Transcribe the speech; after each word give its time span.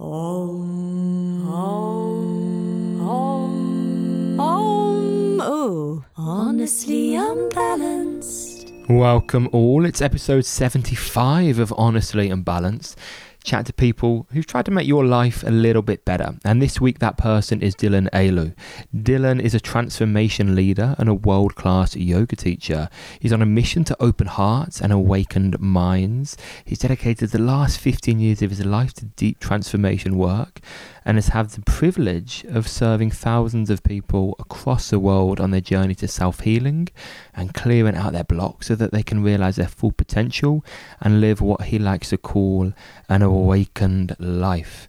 Om, 0.00 1.46
om, 1.46 3.00
om, 3.00 4.40
om. 4.40 5.40
Ooh, 5.42 6.02
honestly 6.16 7.16
unbalanced. 7.16 8.72
Welcome 8.88 9.50
all. 9.52 9.84
It's 9.84 10.00
episode 10.00 10.46
75 10.46 11.58
of 11.58 11.70
Honestly 11.76 12.30
Unbalanced. 12.30 12.98
Chat 13.42 13.66
to 13.66 13.72
people 13.72 14.26
who've 14.32 14.46
tried 14.46 14.66
to 14.66 14.70
make 14.70 14.86
your 14.86 15.04
life 15.04 15.42
a 15.42 15.50
little 15.50 15.82
bit 15.82 16.04
better. 16.04 16.36
And 16.44 16.60
this 16.60 16.80
week, 16.80 16.98
that 16.98 17.16
person 17.16 17.62
is 17.62 17.74
Dylan 17.74 18.10
Ayaloo. 18.10 18.54
Dylan 18.94 19.40
is 19.40 19.54
a 19.54 19.60
transformation 19.60 20.54
leader 20.54 20.94
and 20.98 21.08
a 21.08 21.14
world 21.14 21.54
class 21.54 21.96
yoga 21.96 22.36
teacher. 22.36 22.88
He's 23.18 23.32
on 23.32 23.42
a 23.42 23.46
mission 23.46 23.84
to 23.84 23.96
open 24.00 24.26
hearts 24.26 24.80
and 24.80 24.92
awakened 24.92 25.58
minds. 25.60 26.36
He's 26.64 26.78
dedicated 26.78 27.30
the 27.30 27.38
last 27.38 27.78
15 27.80 28.20
years 28.20 28.42
of 28.42 28.50
his 28.50 28.64
life 28.64 28.92
to 28.94 29.06
deep 29.06 29.40
transformation 29.40 30.16
work 30.16 30.60
and 31.04 31.16
has 31.16 31.28
had 31.28 31.48
the 31.50 31.62
privilege 31.62 32.44
of 32.48 32.68
serving 32.68 33.10
thousands 33.10 33.70
of 33.70 33.82
people 33.82 34.36
across 34.38 34.90
the 34.90 34.98
world 34.98 35.40
on 35.40 35.50
their 35.50 35.60
journey 35.60 35.94
to 35.94 36.08
self 36.08 36.40
healing 36.40 36.88
and 37.34 37.54
clearing 37.54 37.96
out 37.96 38.12
their 38.12 38.24
blocks 38.24 38.66
so 38.66 38.74
that 38.74 38.92
they 38.92 39.02
can 39.02 39.22
realize 39.22 39.56
their 39.56 39.68
full 39.68 39.92
potential 39.92 40.64
and 41.00 41.20
live 41.20 41.40
what 41.40 41.62
he 41.64 41.78
likes 41.78 42.10
to 42.10 42.18
call 42.18 42.72
an 43.08 43.22
awakened 43.22 44.14
life. 44.18 44.88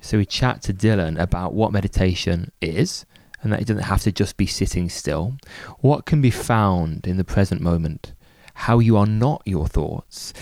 So 0.00 0.18
we 0.18 0.26
chat 0.26 0.62
to 0.62 0.74
Dylan 0.74 1.18
about 1.20 1.54
what 1.54 1.72
meditation 1.72 2.50
is 2.60 3.06
and 3.42 3.52
that 3.52 3.60
it 3.60 3.66
doesn't 3.66 3.84
have 3.84 4.02
to 4.02 4.12
just 4.12 4.36
be 4.36 4.46
sitting 4.46 4.88
still, 4.88 5.36
what 5.80 6.06
can 6.06 6.22
be 6.22 6.30
found 6.30 7.06
in 7.06 7.16
the 7.16 7.24
present 7.24 7.60
moment 7.60 8.12
how 8.54 8.78
you 8.78 8.96
are 8.96 9.06
not 9.06 9.42
your 9.44 9.66
thoughts, 9.66 10.32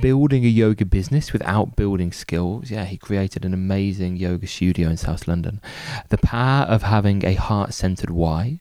building 0.00 0.44
a 0.44 0.48
yoga 0.48 0.84
business 0.84 1.32
without 1.32 1.76
building 1.76 2.12
skills. 2.12 2.70
Yeah, 2.70 2.84
he 2.84 2.96
created 2.96 3.44
an 3.44 3.54
amazing 3.54 4.16
yoga 4.16 4.46
studio 4.46 4.88
in 4.88 4.96
South 4.96 5.26
London. 5.26 5.60
The 6.08 6.18
power 6.18 6.64
of 6.64 6.82
having 6.82 7.24
a 7.24 7.34
heart 7.34 7.74
centered 7.74 8.10
why, 8.10 8.60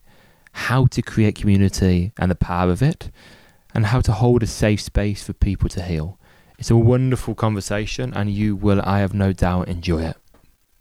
how 0.51 0.85
to 0.87 1.01
create 1.01 1.35
community 1.35 2.13
and 2.17 2.31
the 2.31 2.35
power 2.35 2.71
of 2.71 2.81
it, 2.81 3.11
and 3.73 3.87
how 3.87 4.01
to 4.01 4.11
hold 4.11 4.41
a 4.41 4.47
safe 4.47 4.81
space 4.81 5.23
for 5.23 5.33
people 5.33 5.69
to 5.69 5.81
heal. 5.81 6.17
It's 6.57 6.71
a 6.71 6.77
wonderful 6.77 7.35
conversation, 7.35 8.13
and 8.13 8.31
you 8.31 8.55
will, 8.55 8.81
I 8.83 8.99
have 8.99 9.13
no 9.13 9.33
doubt, 9.33 9.67
enjoy 9.67 10.03
it. 10.03 10.17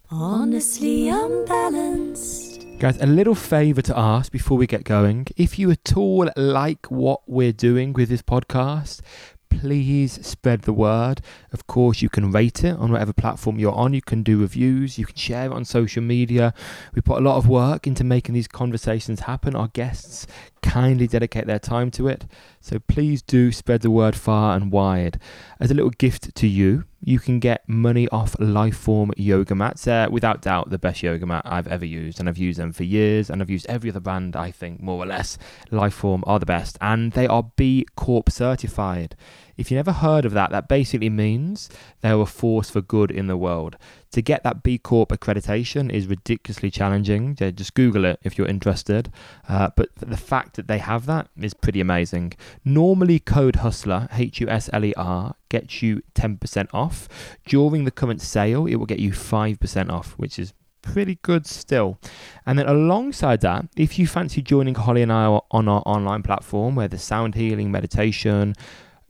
Honestly 0.09 1.09
unbalanced. 1.09 2.54
Guys, 2.85 3.01
a 3.01 3.07
little 3.07 3.33
favour 3.33 3.81
to 3.81 3.97
ask 3.97 4.31
before 4.31 4.59
we 4.59 4.67
get 4.67 4.83
going. 4.83 5.25
If 5.35 5.57
you 5.57 5.71
at 5.71 5.97
all 5.97 6.29
like 6.37 6.85
what 6.91 7.21
we're 7.25 7.51
doing 7.51 7.93
with 7.93 8.09
this 8.09 8.21
podcast, 8.21 9.01
please 9.49 10.23
spread 10.23 10.61
the 10.61 10.71
word. 10.71 11.21
Of 11.51 11.65
course, 11.65 12.03
you 12.03 12.09
can 12.09 12.31
rate 12.31 12.63
it 12.63 12.77
on 12.77 12.91
whatever 12.91 13.11
platform 13.11 13.57
you're 13.57 13.73
on. 13.73 13.95
You 13.95 14.03
can 14.03 14.21
do 14.21 14.39
reviews. 14.39 14.99
You 14.99 15.07
can 15.07 15.15
share 15.15 15.45
it 15.47 15.51
on 15.51 15.65
social 15.65 16.03
media. 16.03 16.53
We 16.93 17.01
put 17.01 17.17
a 17.17 17.21
lot 17.21 17.37
of 17.37 17.47
work 17.47 17.87
into 17.87 18.03
making 18.03 18.35
these 18.35 18.47
conversations 18.47 19.21
happen. 19.21 19.55
Our 19.55 19.69
guests 19.69 20.27
kindly 20.65 21.07
dedicate 21.07 21.45
their 21.45 21.59
time 21.59 21.91
to 21.91 22.07
it. 22.07 22.25
So 22.59 22.79
please 22.79 23.21
do 23.21 23.51
spread 23.51 23.81
the 23.81 23.91
word 23.91 24.15
far 24.15 24.55
and 24.55 24.71
wide. 24.71 25.19
As 25.59 25.69
a 25.69 25.73
little 25.75 25.91
gift 25.91 26.33
to 26.35 26.47
you, 26.47 26.85
you 26.99 27.19
can 27.19 27.39
get 27.39 27.69
money 27.69 28.07
off 28.09 28.35
Liforme 28.39 29.11
yoga 29.15 29.53
mats. 29.53 29.83
They're 29.83 30.09
without 30.09 30.41
doubt 30.41 30.71
the 30.71 30.79
best 30.79 31.03
yoga 31.03 31.25
mat 31.27 31.43
I've 31.45 31.67
ever 31.67 31.85
used, 31.85 32.19
and 32.19 32.27
I've 32.27 32.39
used 32.39 32.59
them 32.59 32.73
for 32.73 32.83
years, 32.83 33.29
and 33.29 33.41
I've 33.41 33.49
used 33.49 33.67
every 33.67 33.91
other 33.91 33.99
brand, 33.99 34.35
I 34.35 34.49
think, 34.49 34.81
more 34.81 35.03
or 35.03 35.05
less. 35.05 35.37
Liforme 35.71 36.23
are 36.25 36.39
the 36.39 36.47
best, 36.47 36.77
and 36.81 37.11
they 37.11 37.27
are 37.27 37.51
B 37.55 37.85
Corp 37.95 38.31
certified. 38.31 39.15
If 39.57 39.71
you 39.71 39.75
never 39.75 39.91
heard 39.91 40.25
of 40.25 40.33
that, 40.33 40.51
that 40.51 40.67
basically 40.67 41.09
means 41.09 41.69
they're 42.01 42.19
a 42.19 42.25
force 42.25 42.69
for 42.69 42.81
good 42.81 43.11
in 43.11 43.27
the 43.27 43.37
world. 43.37 43.77
To 44.11 44.21
get 44.21 44.43
that 44.43 44.63
B 44.63 44.77
Corp 44.77 45.09
accreditation 45.09 45.91
is 45.91 46.07
ridiculously 46.07 46.71
challenging. 46.71 47.35
Just 47.35 47.73
Google 47.73 48.05
it 48.05 48.19
if 48.23 48.37
you're 48.37 48.47
interested. 48.47 49.11
Uh, 49.47 49.69
but 49.75 49.89
the 49.95 50.17
fact 50.17 50.55
that 50.55 50.67
they 50.67 50.77
have 50.77 51.05
that 51.07 51.27
is 51.39 51.53
pretty 51.53 51.81
amazing. 51.81 52.33
Normally, 52.63 53.19
code 53.19 53.55
Husler, 53.55 54.07
H 54.13 54.39
U 54.39 54.47
S 54.47 54.69
L 54.71 54.85
E 54.85 54.93
R, 54.95 55.35
gets 55.49 55.81
you 55.81 56.01
10% 56.13 56.67
off. 56.73 57.09
During 57.45 57.85
the 57.85 57.91
current 57.91 58.21
sale, 58.21 58.65
it 58.65 58.75
will 58.75 58.85
get 58.85 58.99
you 58.99 59.11
5% 59.11 59.89
off, 59.89 60.13
which 60.13 60.39
is 60.39 60.53
pretty 60.85 61.17
good 61.21 61.45
still. 61.45 61.99
And 62.45 62.57
then 62.57 62.67
alongside 62.67 63.41
that, 63.41 63.65
if 63.75 63.99
you 63.99 64.07
fancy 64.07 64.41
joining 64.41 64.75
Holly 64.75 65.01
and 65.01 65.11
I 65.11 65.25
on 65.51 65.67
our 65.67 65.81
online 65.85 66.23
platform 66.23 66.75
where 66.75 66.87
the 66.87 66.97
sound 66.97 67.35
healing, 67.35 67.71
meditation, 67.71 68.55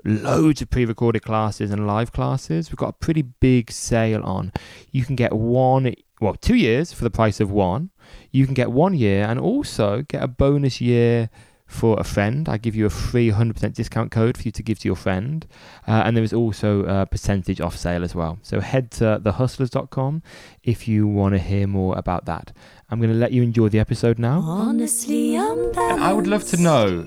loads 0.05 0.61
of 0.61 0.69
pre-recorded 0.69 1.23
classes 1.23 1.71
and 1.71 1.87
live 1.87 2.11
classes. 2.11 2.69
We've 2.69 2.77
got 2.77 2.89
a 2.89 2.93
pretty 2.93 3.23
big 3.23 3.71
sale 3.71 4.23
on. 4.23 4.53
You 4.91 5.03
can 5.03 5.15
get 5.15 5.33
one, 5.33 5.93
well, 6.21 6.35
two 6.35 6.55
years 6.55 6.93
for 6.93 7.03
the 7.03 7.09
price 7.09 7.39
of 7.39 7.51
one. 7.51 7.89
You 8.31 8.45
can 8.45 8.53
get 8.53 8.71
one 8.71 8.93
year 8.93 9.25
and 9.25 9.39
also 9.39 10.03
get 10.03 10.21
a 10.21 10.27
bonus 10.27 10.79
year 10.79 11.29
for 11.65 11.99
a 11.99 12.03
friend. 12.03 12.47
I 12.47 12.57
give 12.57 12.75
you 12.75 12.85
a 12.85 12.91
free 12.91 13.31
100% 13.31 13.73
discount 13.73 14.11
code 14.11 14.37
for 14.37 14.43
you 14.43 14.51
to 14.51 14.61
give 14.61 14.79
to 14.79 14.87
your 14.87 14.95
friend. 14.95 15.45
Uh, 15.87 16.03
and 16.05 16.15
there 16.15 16.23
is 16.23 16.33
also 16.33 16.85
a 16.85 17.05
percentage 17.07 17.59
off 17.59 17.75
sale 17.75 18.03
as 18.03 18.13
well. 18.13 18.37
So 18.43 18.59
head 18.61 18.91
to 18.91 19.19
thehuslers.com 19.23 20.21
if 20.63 20.87
you 20.87 21.07
want 21.07 21.33
to 21.33 21.39
hear 21.39 21.65
more 21.65 21.97
about 21.97 22.25
that. 22.25 22.53
I'm 22.89 22.99
going 22.99 23.11
to 23.11 23.17
let 23.17 23.31
you 23.31 23.41
enjoy 23.41 23.69
the 23.69 23.79
episode 23.79 24.19
now. 24.19 24.41
Honestly 24.41 25.35
unbalanced. 25.35 25.79
And 25.79 26.03
I 26.03 26.13
would 26.13 26.27
love 26.27 26.43
to 26.45 26.57
know 26.57 27.03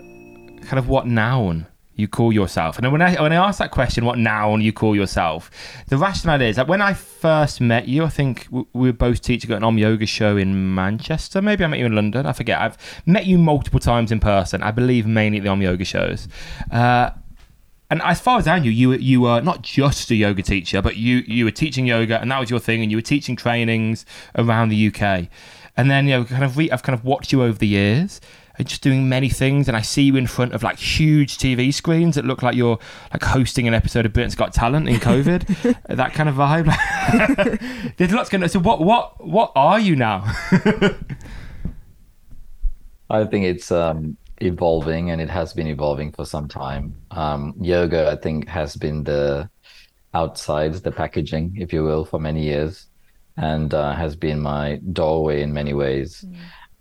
kind 0.62 0.78
of 0.78 0.88
what 0.88 1.06
noun 1.06 1.66
you 1.98 2.06
call 2.06 2.32
yourself. 2.32 2.78
And 2.78 2.90
when 2.92 3.02
I 3.02 3.20
when 3.20 3.32
I 3.32 3.36
ask 3.36 3.58
that 3.58 3.72
question, 3.72 4.04
what 4.04 4.18
noun 4.18 4.60
you 4.60 4.72
call 4.72 4.94
yourself, 4.94 5.50
the 5.88 5.98
rationale 5.98 6.40
is 6.40 6.56
that 6.56 6.68
when 6.68 6.80
I 6.80 6.94
first 6.94 7.60
met 7.60 7.88
you, 7.88 8.04
I 8.04 8.08
think 8.08 8.46
we 8.50 8.64
were 8.72 8.92
both 8.92 9.20
teaching 9.20 9.50
at 9.50 9.56
an 9.58 9.64
Om 9.64 9.76
Yoga 9.76 10.06
show 10.06 10.36
in 10.36 10.74
Manchester. 10.74 11.42
Maybe 11.42 11.64
I 11.64 11.66
met 11.66 11.80
you 11.80 11.86
in 11.86 11.96
London. 11.96 12.24
I 12.24 12.32
forget. 12.32 12.60
I've 12.60 12.78
met 13.04 13.26
you 13.26 13.36
multiple 13.36 13.80
times 13.80 14.12
in 14.12 14.20
person. 14.20 14.62
I 14.62 14.70
believe 14.70 15.06
mainly 15.06 15.38
at 15.38 15.44
the 15.44 15.50
Om 15.50 15.60
Yoga 15.60 15.84
shows. 15.84 16.28
Uh, 16.70 17.10
and 17.90 18.00
as 18.02 18.20
far 18.20 18.38
as 18.38 18.46
I 18.46 18.60
knew, 18.60 18.70
you 18.70 18.92
you 18.92 19.22
were 19.22 19.40
not 19.40 19.62
just 19.62 20.10
a 20.12 20.14
yoga 20.14 20.42
teacher, 20.42 20.80
but 20.80 20.96
you 20.96 21.24
you 21.26 21.44
were 21.44 21.50
teaching 21.50 21.84
yoga, 21.84 22.20
and 22.20 22.30
that 22.30 22.38
was 22.38 22.48
your 22.48 22.60
thing, 22.60 22.80
and 22.82 22.92
you 22.92 22.98
were 22.98 23.02
teaching 23.02 23.34
trainings 23.34 24.06
around 24.36 24.68
the 24.68 24.86
UK. 24.86 25.28
And 25.76 25.90
then 25.90 26.06
you 26.06 26.18
know, 26.18 26.24
kind 26.24 26.44
of 26.44 26.56
re- 26.56 26.70
I've 26.70 26.82
kind 26.82 26.96
of 26.96 27.04
watched 27.04 27.32
you 27.32 27.42
over 27.42 27.58
the 27.58 27.66
years, 27.66 28.20
just 28.64 28.82
doing 28.82 29.08
many 29.08 29.28
things 29.28 29.68
and 29.68 29.76
I 29.76 29.82
see 29.82 30.02
you 30.02 30.16
in 30.16 30.26
front 30.26 30.52
of 30.52 30.62
like 30.62 30.78
huge 30.78 31.38
TV 31.38 31.72
screens 31.72 32.16
that 32.16 32.24
look 32.24 32.42
like 32.42 32.54
you're 32.54 32.78
like 33.12 33.22
hosting 33.22 33.68
an 33.68 33.74
episode 33.74 34.06
of 34.06 34.12
Britain's 34.12 34.34
Got 34.34 34.52
Talent 34.52 34.88
in 34.88 34.96
COVID, 34.96 35.78
that 35.96 36.12
kind 36.12 36.28
of 36.28 36.34
vibe. 36.34 36.66
There's 37.96 38.12
lots 38.12 38.28
going 38.28 38.42
on. 38.42 38.48
So 38.48 38.60
what 38.60 38.80
what 38.80 39.24
what 39.24 39.52
are 39.54 39.78
you 39.78 39.96
now? 39.96 40.24
I 43.10 43.24
think 43.24 43.46
it's 43.46 43.72
um, 43.72 44.16
evolving 44.38 45.10
and 45.10 45.20
it 45.20 45.30
has 45.30 45.52
been 45.52 45.66
evolving 45.66 46.12
for 46.12 46.24
some 46.26 46.46
time. 46.48 46.94
Um, 47.10 47.54
yoga, 47.60 48.10
I 48.10 48.16
think, 48.16 48.48
has 48.48 48.76
been 48.76 49.04
the 49.04 49.48
outside, 50.14 50.74
the 50.74 50.92
packaging, 50.92 51.56
if 51.58 51.72
you 51.72 51.84
will, 51.84 52.04
for 52.04 52.20
many 52.20 52.42
years 52.42 52.86
and 53.38 53.72
uh, 53.72 53.94
has 53.94 54.16
been 54.16 54.40
my 54.40 54.80
doorway 54.92 55.42
in 55.42 55.52
many 55.52 55.72
ways. 55.72 56.24
Mm. 56.26 56.36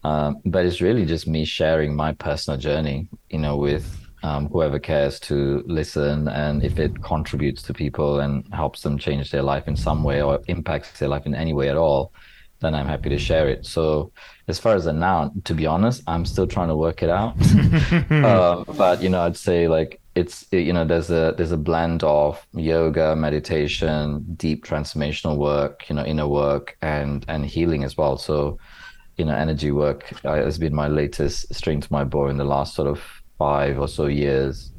Um, 0.07 0.41
but 0.45 0.65
it's 0.65 0.79
really 0.79 1.05
just 1.05 1.27
me 1.27 1.43
sharing 1.43 1.93
my 1.93 2.13
personal 2.13 2.57
journey, 2.57 3.09
you 3.29 3.39
know, 3.39 3.57
with 3.57 3.85
um, 4.23 4.47
whoever 4.47 4.79
cares 4.79 5.19
to 5.21 5.63
listen. 5.67 6.29
And 6.29 6.63
if 6.63 6.79
it 6.79 7.03
contributes 7.03 7.61
to 7.63 7.73
people 7.73 8.21
and 8.21 8.45
helps 8.53 8.81
them 8.83 8.97
change 8.97 9.31
their 9.31 9.43
life 9.43 9.67
in 9.67 9.75
some 9.75 10.03
way 10.03 10.21
or 10.21 10.39
impacts 10.47 10.97
their 10.99 11.09
life 11.09 11.25
in 11.25 11.35
any 11.35 11.53
way 11.53 11.67
at 11.69 11.75
all, 11.75 12.13
then 12.61 12.73
I'm 12.73 12.87
happy 12.87 13.09
to 13.09 13.19
share 13.19 13.49
it. 13.49 13.65
So, 13.65 14.11
as 14.47 14.57
far 14.59 14.75
as 14.75 14.85
a 14.85 14.93
noun, 14.93 15.41
to 15.43 15.53
be 15.53 15.65
honest, 15.67 16.01
I'm 16.07 16.25
still 16.25 16.47
trying 16.47 16.69
to 16.69 16.75
work 16.75 17.03
it 17.03 17.09
out. 17.09 17.35
uh, 18.11 18.63
but 18.77 19.03
you 19.03 19.09
know, 19.09 19.21
I'd 19.21 19.37
say 19.37 19.67
like 19.67 19.99
it's 20.15 20.47
you 20.51 20.73
know 20.73 20.85
there's 20.85 21.11
a 21.11 21.35
there's 21.37 21.51
a 21.51 21.57
blend 21.69 22.03
of 22.03 22.43
yoga, 22.53 23.15
meditation, 23.15 24.25
deep 24.37 24.65
transformational 24.65 25.37
work, 25.37 25.87
you 25.89 25.95
know, 25.95 26.05
inner 26.05 26.27
work, 26.27 26.77
and 26.81 27.25
and 27.27 27.45
healing 27.45 27.83
as 27.83 27.95
well. 27.97 28.17
So 28.17 28.57
you 29.17 29.25
know, 29.25 29.33
energy 29.33 29.71
work 29.71 30.13
uh, 30.23 30.35
has 30.35 30.57
been 30.57 30.73
my 30.73 30.87
latest 30.87 31.53
string 31.53 31.81
to 31.81 31.91
my 31.91 32.03
bow 32.03 32.27
in 32.27 32.37
the 32.37 32.45
last 32.45 32.75
sort 32.75 32.87
of 32.87 33.01
five 33.37 33.79
or 33.79 33.87
so 33.87 34.05
years. 34.05 34.71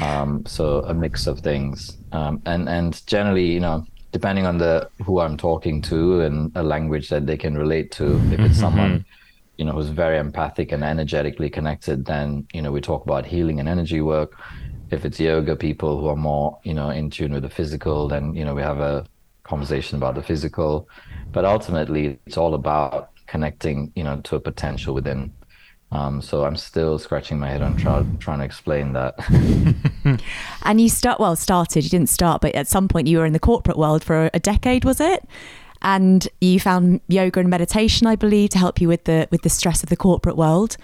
Um, 0.00 0.44
so 0.46 0.80
a 0.80 0.94
mix 0.94 1.26
of 1.26 1.40
things, 1.40 1.96
um, 2.12 2.42
and 2.44 2.68
and 2.68 3.06
generally, 3.06 3.46
you 3.46 3.60
know, 3.60 3.86
depending 4.12 4.46
on 4.46 4.58
the 4.58 4.90
who 5.04 5.20
I'm 5.20 5.36
talking 5.36 5.80
to 5.82 6.20
and 6.22 6.52
a 6.54 6.62
language 6.62 7.08
that 7.10 7.26
they 7.26 7.36
can 7.36 7.56
relate 7.56 7.92
to. 7.92 8.16
If 8.32 8.40
it's 8.40 8.58
someone, 8.58 9.04
you 9.56 9.64
know, 9.64 9.72
who's 9.72 9.88
very 9.88 10.18
empathic 10.18 10.72
and 10.72 10.82
energetically 10.82 11.48
connected, 11.48 12.04
then 12.04 12.46
you 12.52 12.62
know 12.62 12.72
we 12.72 12.80
talk 12.80 13.04
about 13.04 13.24
healing 13.24 13.60
and 13.60 13.68
energy 13.68 14.00
work. 14.00 14.32
If 14.90 15.04
it's 15.04 15.18
yoga 15.20 15.56
people 15.56 16.00
who 16.00 16.08
are 16.08 16.16
more, 16.16 16.58
you 16.62 16.74
know, 16.74 16.90
in 16.90 17.10
tune 17.10 17.32
with 17.32 17.42
the 17.42 17.50
physical, 17.50 18.08
then 18.08 18.34
you 18.34 18.44
know 18.44 18.54
we 18.54 18.62
have 18.62 18.80
a 18.80 19.06
conversation 19.44 19.96
about 19.96 20.14
the 20.14 20.22
physical. 20.22 20.88
But 21.32 21.44
ultimately, 21.44 22.18
it's 22.26 22.36
all 22.36 22.54
about 22.54 23.10
connecting, 23.26 23.92
you 23.94 24.04
know, 24.04 24.20
to 24.22 24.36
a 24.36 24.40
potential 24.40 24.94
within. 24.94 25.32
Um, 25.92 26.20
so 26.20 26.44
I'm 26.44 26.56
still 26.56 26.98
scratching 26.98 27.38
my 27.38 27.48
head 27.48 27.62
on 27.62 27.76
try, 27.76 28.04
trying 28.18 28.40
to 28.40 28.44
explain 28.44 28.92
that. 28.94 29.14
and 30.62 30.80
you 30.80 30.88
start 30.88 31.20
well 31.20 31.36
started. 31.36 31.84
You 31.84 31.90
didn't 31.90 32.08
start, 32.08 32.40
but 32.40 32.54
at 32.54 32.66
some 32.66 32.88
point 32.88 33.06
you 33.06 33.18
were 33.18 33.26
in 33.26 33.32
the 33.32 33.38
corporate 33.38 33.78
world 33.78 34.02
for 34.02 34.30
a 34.34 34.40
decade, 34.40 34.84
was 34.84 35.00
it? 35.00 35.24
and 35.82 36.28
you 36.40 36.58
found 36.58 37.00
yoga 37.08 37.40
and 37.40 37.50
meditation, 37.50 38.06
I 38.06 38.16
believe, 38.16 38.50
to 38.50 38.58
help 38.58 38.80
you 38.80 38.88
with 38.88 39.04
the 39.04 39.28
with 39.30 39.42
the 39.42 39.48
stress 39.48 39.82
of 39.82 39.88
the 39.88 39.96
corporate 39.96 40.36
world. 40.36 40.76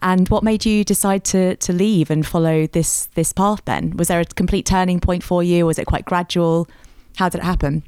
And 0.00 0.28
what 0.28 0.42
made 0.42 0.66
you 0.66 0.84
decide 0.84 1.24
to 1.26 1.56
to 1.56 1.72
leave 1.72 2.10
and 2.10 2.26
follow 2.26 2.66
this 2.66 3.06
this 3.14 3.32
path? 3.32 3.64
Then 3.64 3.96
was 3.96 4.08
there 4.08 4.20
a 4.20 4.24
complete 4.24 4.66
turning 4.66 5.00
point 5.00 5.22
for 5.22 5.42
you? 5.42 5.66
Was 5.66 5.78
it 5.78 5.86
quite 5.86 6.04
gradual? 6.04 6.68
How 7.16 7.28
did 7.28 7.38
it 7.38 7.44
happen? 7.44 7.82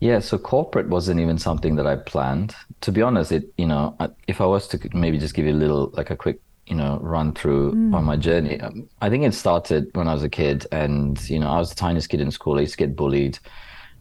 Yeah, 0.00 0.20
so 0.20 0.38
corporate 0.38 0.88
wasn't 0.88 1.20
even 1.20 1.36
something 1.36 1.76
that 1.76 1.86
I 1.86 1.96
planned. 1.96 2.56
To 2.80 2.90
be 2.90 3.02
honest, 3.02 3.32
it 3.32 3.52
you 3.58 3.66
know, 3.66 3.96
if 4.26 4.40
I 4.40 4.46
was 4.46 4.66
to 4.68 4.78
maybe 4.94 5.18
just 5.18 5.34
give 5.34 5.44
you 5.44 5.52
a 5.52 5.62
little 5.62 5.90
like 5.92 6.08
a 6.10 6.16
quick 6.16 6.40
you 6.66 6.74
know 6.74 6.98
run 7.02 7.34
through 7.34 7.74
mm. 7.74 7.94
on 7.94 8.04
my 8.04 8.16
journey, 8.16 8.58
um, 8.60 8.88
I 9.02 9.10
think 9.10 9.24
it 9.24 9.34
started 9.34 9.90
when 9.92 10.08
I 10.08 10.14
was 10.14 10.22
a 10.22 10.30
kid, 10.30 10.66
and 10.72 11.20
you 11.28 11.38
know, 11.38 11.50
I 11.50 11.58
was 11.58 11.68
the 11.68 11.76
tiniest 11.76 12.08
kid 12.08 12.22
in 12.22 12.30
school. 12.30 12.56
I 12.56 12.62
used 12.62 12.72
to 12.72 12.78
get 12.78 12.96
bullied. 12.96 13.38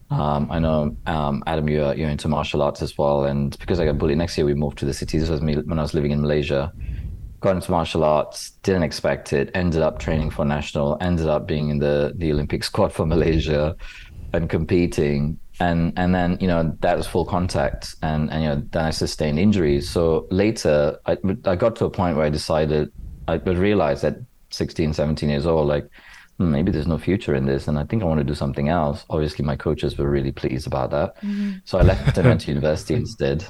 Um, 0.09 0.49
I 0.49 0.57
know 0.57 0.95
um, 1.05 1.43
Adam, 1.45 1.67
you're 1.67 1.93
you're 1.93 2.09
into 2.09 2.29
martial 2.29 2.61
arts 2.61 2.81
as 2.81 2.97
well, 2.97 3.25
and 3.25 3.59
because 3.59 3.81
I 3.81 3.85
got 3.85 3.97
bullied, 3.97 4.17
next 4.17 4.37
year 4.37 4.45
we 4.45 4.53
moved 4.53 4.77
to 4.77 4.85
the 4.85 4.93
city. 4.93 5.17
This 5.17 5.29
was 5.29 5.41
me 5.41 5.55
when 5.55 5.79
I 5.79 5.81
was 5.81 5.93
living 5.93 6.11
in 6.11 6.21
Malaysia. 6.21 6.71
Got 7.41 7.55
into 7.55 7.71
martial 7.71 8.05
arts, 8.05 8.51
didn't 8.63 8.83
expect 8.83 9.33
it. 9.33 9.51
Ended 9.53 9.81
up 9.81 9.99
training 9.99 10.29
for 10.29 10.45
national. 10.45 10.97
Ended 11.01 11.27
up 11.27 11.45
being 11.45 11.69
in 11.69 11.79
the 11.79 12.13
the 12.15 12.31
Olympic 12.31 12.63
squad 12.63 12.93
for 12.93 13.05
Malaysia, 13.05 13.75
and 14.31 14.49
competing 14.49 15.37
and 15.59 15.93
and 15.97 16.15
then 16.15 16.37
you 16.39 16.47
know 16.47 16.75
that 16.79 16.97
was 16.97 17.07
full 17.07 17.25
contact 17.25 17.95
and 18.01 18.31
and 18.31 18.43
you 18.43 18.49
know 18.49 18.63
then 18.71 18.85
i 18.85 18.89
sustained 18.89 19.39
injuries. 19.39 19.89
So 19.89 20.27
later 20.31 20.97
i, 21.05 21.17
I 21.45 21.55
got 21.55 21.75
to 21.77 21.85
a 21.85 21.89
point 21.89 22.15
where 22.15 22.25
i 22.25 22.29
decided 22.29 22.91
i 23.27 23.35
realized 23.35 24.03
at 24.03 24.17
16 24.51 24.93
17 24.93 25.29
years 25.29 25.45
old 25.45 25.67
like 25.67 25.87
hmm, 26.37 26.51
maybe 26.51 26.71
there's 26.71 26.87
no 26.87 26.97
future 26.97 27.35
in 27.35 27.45
this 27.45 27.67
and 27.67 27.77
i 27.77 27.83
think 27.83 28.01
i 28.01 28.05
want 28.05 28.19
to 28.19 28.23
do 28.23 28.35
something 28.35 28.69
else. 28.69 29.05
Obviously 29.09 29.45
my 29.45 29.55
coaches 29.55 29.97
were 29.97 30.09
really 30.09 30.31
pleased 30.31 30.67
about 30.67 30.91
that. 30.91 31.15
Mm-hmm. 31.17 31.57
so 31.65 31.77
i 31.77 31.81
left 31.81 32.17
and 32.17 32.27
went 32.27 32.41
to 32.41 32.47
university 32.47 32.95
instead. 32.95 33.45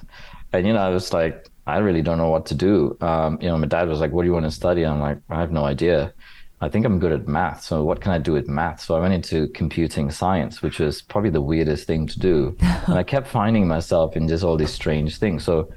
And 0.52 0.66
you 0.66 0.74
know 0.74 0.80
i 0.80 0.90
was 0.90 1.14
like 1.14 1.48
i 1.68 1.78
really 1.78 2.02
don't 2.02 2.18
know 2.18 2.30
what 2.30 2.48
to 2.48 2.56
do. 2.56 2.98
Um, 3.02 3.38
you 3.42 3.48
know 3.48 3.58
my 3.58 3.68
dad 3.68 3.88
was 3.88 4.00
like 4.00 4.12
what 4.12 4.24
do 4.24 4.28
you 4.28 4.34
want 4.34 4.46
to 4.46 4.52
study? 4.52 4.86
I'm 4.86 5.00
like 5.00 5.20
i 5.30 5.40
have 5.40 5.52
no 5.52 5.66
idea 5.66 6.14
I 6.62 6.68
think 6.68 6.86
I'm 6.86 7.00
good 7.00 7.14
at 7.14 7.28
math. 7.28 7.64
So 7.64 7.84
what 7.84 8.02
can 8.02 8.12
I 8.12 8.18
do 8.18 8.34
with 8.34 8.50
math? 8.50 8.82
So 8.82 8.96
I 8.96 9.00
went 9.00 9.14
into 9.14 9.48
computing 9.50 10.12
science, 10.12 10.62
which 10.62 10.80
was 10.80 11.02
probably 11.02 11.30
the 11.30 11.42
weirdest 11.42 11.88
thing 11.88 12.06
to 12.08 12.20
do. 12.20 12.58
and 12.60 12.96
I 12.98 13.04
kept 13.04 13.28
finding 13.28 13.68
myself 13.68 14.18
in 14.18 14.28
just 14.28 14.44
all 14.44 14.58
these 14.58 14.74
strange 14.74 15.18
things. 15.18 15.44
So 15.44 15.72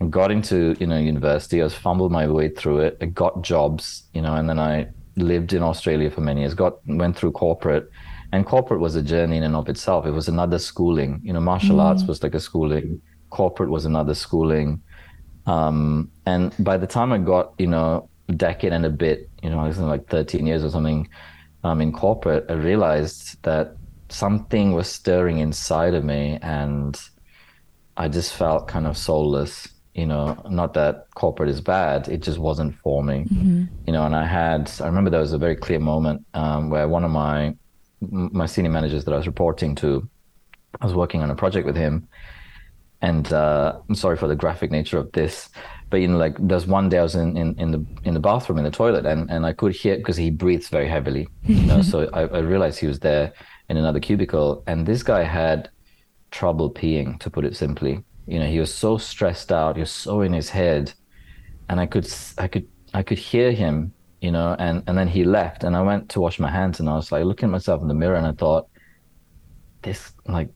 I 0.00 0.06
got 0.06 0.32
into, 0.32 0.74
you 0.80 0.86
know, 0.86 0.98
university. 0.98 1.60
I 1.60 1.64
was 1.64 1.74
fumbled 1.74 2.10
my 2.10 2.26
way 2.26 2.48
through 2.48 2.80
it. 2.80 2.98
I 3.00 3.06
got 3.06 3.42
jobs, 3.42 4.04
you 4.14 4.20
know, 4.20 4.34
and 4.34 4.48
then 4.48 4.58
I 4.58 4.88
lived 5.16 5.52
in 5.52 5.62
Australia 5.62 6.10
for 6.10 6.20
many 6.20 6.40
years, 6.40 6.54
got 6.54 6.84
went 6.86 7.16
through 7.16 7.32
corporate. 7.32 7.88
And 8.32 8.44
corporate 8.44 8.80
was 8.80 8.96
a 8.96 9.02
journey 9.02 9.36
in 9.36 9.44
and 9.44 9.54
of 9.54 9.68
itself. 9.68 10.06
It 10.06 10.10
was 10.10 10.28
another 10.28 10.58
schooling. 10.58 11.20
You 11.22 11.32
know, 11.32 11.40
martial 11.40 11.76
mm. 11.76 11.84
arts 11.84 12.02
was 12.04 12.22
like 12.22 12.34
a 12.34 12.40
schooling. 12.40 13.00
Corporate 13.30 13.70
was 13.70 13.84
another 13.84 14.14
schooling. 14.14 14.82
Um, 15.46 16.10
and 16.26 16.52
by 16.58 16.76
the 16.76 16.88
time 16.88 17.12
I 17.12 17.18
got, 17.18 17.54
you 17.58 17.68
know, 17.68 18.10
decade 18.32 18.72
and 18.72 18.84
a 18.84 18.90
bit, 18.90 19.28
you 19.42 19.50
know, 19.50 19.58
I 19.58 19.68
was 19.68 19.78
like 19.78 20.08
13 20.08 20.46
years 20.46 20.64
or 20.64 20.70
something 20.70 21.08
um, 21.64 21.80
in 21.80 21.92
corporate, 21.92 22.46
I 22.48 22.54
realized 22.54 23.42
that 23.42 23.76
something 24.08 24.72
was 24.72 24.88
stirring 24.88 25.38
inside 25.38 25.94
of 25.94 26.04
me 26.04 26.38
and 26.42 26.98
I 27.96 28.08
just 28.08 28.34
felt 28.34 28.68
kind 28.68 28.86
of 28.86 28.96
soulless. 28.96 29.68
You 29.94 30.06
know, 30.06 30.36
not 30.50 30.74
that 30.74 31.06
corporate 31.14 31.48
is 31.48 31.62
bad, 31.62 32.08
it 32.08 32.20
just 32.20 32.38
wasn't 32.38 32.76
for 32.80 33.02
me. 33.02 33.24
Mm-hmm. 33.24 33.64
You 33.86 33.92
know, 33.94 34.04
and 34.04 34.14
I 34.14 34.26
had, 34.26 34.70
I 34.80 34.86
remember 34.86 35.08
there 35.08 35.20
was 35.20 35.32
a 35.32 35.38
very 35.38 35.56
clear 35.56 35.78
moment 35.78 36.24
um, 36.34 36.68
where 36.68 36.86
one 36.86 37.04
of 37.04 37.10
my 37.10 37.56
my 38.02 38.44
senior 38.44 38.70
managers 38.70 39.06
that 39.06 39.14
I 39.14 39.16
was 39.16 39.26
reporting 39.26 39.74
to, 39.76 40.06
I 40.82 40.84
was 40.84 40.94
working 40.94 41.22
on 41.22 41.30
a 41.30 41.34
project 41.34 41.66
with 41.66 41.76
him, 41.76 42.06
and 43.00 43.32
uh, 43.32 43.80
I'm 43.88 43.94
sorry 43.94 44.18
for 44.18 44.28
the 44.28 44.36
graphic 44.36 44.70
nature 44.70 44.98
of 44.98 45.10
this, 45.12 45.48
but 45.88 45.98
you 45.98 46.08
know, 46.08 46.16
like 46.16 46.36
there's 46.40 46.66
one 46.66 46.88
day 46.88 46.98
I 46.98 47.02
was 47.02 47.14
in, 47.14 47.36
in, 47.36 47.58
in 47.58 47.70
the 47.70 47.86
in 48.04 48.14
the 48.14 48.20
bathroom 48.20 48.58
in 48.58 48.64
the 48.64 48.70
toilet, 48.70 49.06
and, 49.06 49.30
and 49.30 49.46
I 49.46 49.52
could 49.52 49.74
hear 49.74 49.96
because 49.96 50.16
he 50.16 50.30
breathes 50.30 50.68
very 50.68 50.88
heavily, 50.88 51.28
you 51.44 51.66
know. 51.66 51.82
so 51.90 52.08
I, 52.12 52.22
I 52.22 52.38
realized 52.38 52.78
he 52.78 52.86
was 52.86 52.98
there 52.98 53.32
in 53.68 53.76
another 53.76 54.00
cubicle, 54.00 54.64
and 54.66 54.86
this 54.86 55.02
guy 55.02 55.22
had 55.22 55.70
trouble 56.30 56.70
peeing, 56.70 57.18
to 57.20 57.30
put 57.30 57.44
it 57.44 57.56
simply. 57.56 58.02
You 58.26 58.40
know, 58.40 58.46
he 58.46 58.58
was 58.58 58.74
so 58.74 58.98
stressed 58.98 59.52
out, 59.52 59.76
he 59.76 59.80
was 59.80 59.92
so 59.92 60.22
in 60.22 60.32
his 60.32 60.50
head, 60.50 60.92
and 61.68 61.78
I 61.78 61.86
could 61.86 62.12
I 62.38 62.48
could 62.48 62.66
I 62.92 63.02
could 63.04 63.18
hear 63.18 63.52
him, 63.52 63.92
you 64.20 64.32
know, 64.32 64.56
and 64.58 64.82
and 64.88 64.98
then 64.98 65.06
he 65.06 65.22
left, 65.22 65.62
and 65.62 65.76
I 65.76 65.82
went 65.82 66.08
to 66.10 66.20
wash 66.20 66.40
my 66.40 66.50
hands, 66.50 66.80
and 66.80 66.88
I 66.88 66.96
was 66.96 67.12
like 67.12 67.24
looking 67.24 67.48
at 67.48 67.52
myself 67.52 67.80
in 67.80 67.86
the 67.86 67.94
mirror, 67.94 68.16
and 68.16 68.26
I 68.26 68.32
thought, 68.32 68.68
this 69.82 70.12
like 70.26 70.50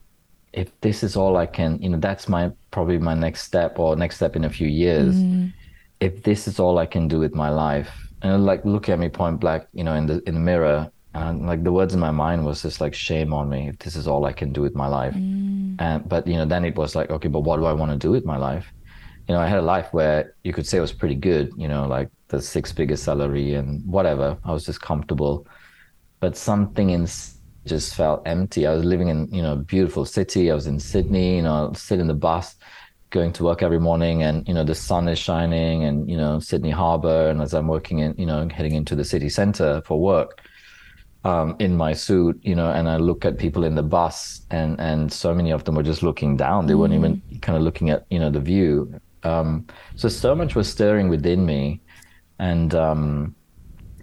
if 0.53 0.69
this 0.81 1.05
is 1.05 1.17
all 1.17 1.37
I 1.37 1.47
can, 1.47 1.81
you 1.81 1.89
know, 1.89 1.99
that's 1.99 2.29
my 2.29 2.51
probably 2.71 2.99
my 2.99 3.15
next 3.15 3.43
step 3.43 3.79
or 3.79 3.97
next 3.97 4.17
step 4.17 4.37
in 4.37 4.45
a 4.45 4.51
few 4.51 4.69
years. 4.69 5.15
Mm. 5.17 5.53
If 6.01 6.23
this 6.23 6.49
is 6.49 6.59
all 6.59 6.79
I 6.79 6.87
can 6.87 7.09
do 7.09 7.19
with 7.19 7.35
my 7.35 7.51
life, 7.51 7.91
and 8.23 8.45
like 8.45 8.65
look 8.65 8.89
at 8.89 8.99
me 8.99 9.09
point 9.09 9.41
blank, 9.41 9.65
you 9.73 9.85
know, 9.85 9.95
in 9.95 10.07
the 10.07 10.23
in 10.27 10.35
the 10.35 10.41
mirror, 10.41 10.91
and 11.15 11.47
like 11.47 11.65
the 11.65 11.73
words 11.73 11.95
in 11.95 12.01
my 12.01 12.11
mind 12.11 12.45
was 12.45 12.63
just 12.63 12.81
like 12.81 12.95
shame 12.95 13.33
on 13.33 13.49
me 13.49 13.69
if 13.69 13.79
this 13.79 13.97
is 13.97 14.07
all 14.07 14.25
I 14.25 14.33
can 14.33 14.53
do 14.53 14.63
with 14.63 14.75
my 14.75 14.87
life. 14.87 15.15
Mm. 15.15 15.77
And 15.79 16.09
but 16.09 16.27
you 16.27 16.37
know, 16.37 16.47
then 16.47 16.65
it 16.65 16.77
was 16.77 16.95
like 16.95 17.11
okay, 17.11 17.29
but 17.29 17.41
what 17.41 17.57
do 17.57 17.65
I 17.65 17.73
want 17.73 17.93
to 17.93 17.99
do 17.99 18.11
with 18.11 18.25
my 18.25 18.37
life? 18.37 18.73
You 19.29 19.35
know, 19.35 19.41
I 19.41 19.47
had 19.47 19.59
a 19.59 19.63
life 19.63 19.89
where 19.93 20.35
you 20.45 20.53
could 20.53 20.67
say 20.67 20.79
it 20.79 20.81
was 20.81 20.93
pretty 20.93 21.15
good. 21.15 21.53
You 21.57 21.69
know, 21.69 21.87
like 21.87 22.11
the 22.29 22.41
six 22.41 22.73
figure 22.73 22.97
salary 22.97 23.55
and 23.55 23.85
whatever. 23.87 24.39
I 24.45 24.53
was 24.53 24.65
just 24.65 24.81
comfortable, 24.81 25.47
but 26.21 26.37
something 26.37 26.91
in 26.91 27.07
just 27.67 27.95
felt 27.95 28.23
empty. 28.27 28.67
I 28.67 28.75
was 28.75 28.85
living 28.85 29.09
in, 29.09 29.29
you 29.33 29.43
know, 29.43 29.53
a 29.53 29.57
beautiful 29.57 30.05
city. 30.05 30.51
I 30.51 30.55
was 30.55 30.67
in 30.67 30.81
Sydney, 30.81 31.37
you 31.37 31.43
know, 31.43 31.73
sit 31.75 32.01
in 32.01 32.07
the 32.07 32.15
bus, 32.15 32.57
going 33.11 33.33
to 33.35 33.45
work 33.45 33.63
every 33.63 33.81
morning 33.81 34.23
and, 34.23 34.47
you 34.49 34.55
know, 34.55 34.65
the 34.65 34.75
sun 34.75 35.09
is 35.09 35.19
shining 35.19 35.85
and, 35.85 36.09
you 36.09 36.17
know, 36.17 36.39
Sydney 36.39 36.71
Harbor. 36.71 37.29
And 37.29 37.43
as 37.43 37.53
I'm 37.55 37.69
working 37.69 37.99
in, 37.99 38.15
you 38.17 38.27
know, 38.27 38.49
heading 38.49 38.75
into 38.75 38.95
the 38.95 39.05
city 39.05 39.29
center 39.29 39.83
for 39.85 40.01
work, 40.01 40.41
um, 41.25 41.55
in 41.59 41.77
my 41.77 41.93
suit, 41.93 42.41
you 42.43 42.55
know, 42.55 42.71
and 42.71 42.89
I 42.89 42.97
look 42.97 43.25
at 43.27 43.37
people 43.37 43.65
in 43.65 43.75
the 43.75 43.83
bus 43.83 44.41
and, 44.51 44.81
and 44.81 45.13
so 45.13 45.35
many 45.35 45.51
of 45.51 45.65
them 45.65 45.75
were 45.75 45.83
just 45.83 46.03
looking 46.03 46.37
down. 46.37 46.67
They 46.67 46.73
mm. 46.73 46.79
weren't 46.79 46.95
even 46.95 47.23
kind 47.43 47.59
of 47.59 47.63
looking 47.63 47.91
at, 47.91 48.07
you 48.11 48.19
know, 48.19 48.31
the 48.31 48.41
view. 48.41 48.99
Um, 49.23 49.67
so, 49.97 50.09
so 50.09 50.35
much 50.35 50.55
was 50.55 50.71
stirring 50.71 51.09
within 51.11 51.45
me. 51.45 51.83
And, 52.39 52.75
um, 52.75 53.35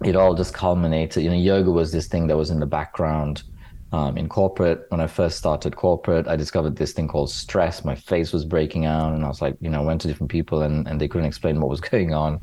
it 0.04 0.16
all 0.16 0.34
just 0.34 0.54
culminated. 0.54 1.22
You 1.22 1.30
know, 1.30 1.36
yoga 1.36 1.70
was 1.70 1.92
this 1.92 2.06
thing 2.06 2.26
that 2.28 2.36
was 2.36 2.50
in 2.50 2.60
the 2.60 2.66
background. 2.66 3.42
Um, 3.90 4.18
in 4.18 4.28
corporate, 4.28 4.84
when 4.90 5.00
I 5.00 5.06
first 5.06 5.38
started 5.38 5.74
corporate, 5.76 6.28
I 6.28 6.36
discovered 6.36 6.76
this 6.76 6.92
thing 6.92 7.08
called 7.08 7.30
stress. 7.30 7.86
My 7.86 7.94
face 7.94 8.34
was 8.34 8.44
breaking 8.44 8.84
out, 8.84 9.14
and 9.14 9.24
I 9.24 9.28
was 9.28 9.40
like, 9.40 9.56
you 9.60 9.70
know, 9.70 9.80
I 9.80 9.84
went 9.84 10.02
to 10.02 10.08
different 10.08 10.30
people, 10.30 10.60
and, 10.60 10.86
and 10.86 11.00
they 11.00 11.08
couldn't 11.08 11.26
explain 11.26 11.58
what 11.58 11.70
was 11.70 11.80
going 11.92 12.12
on. 12.12 12.40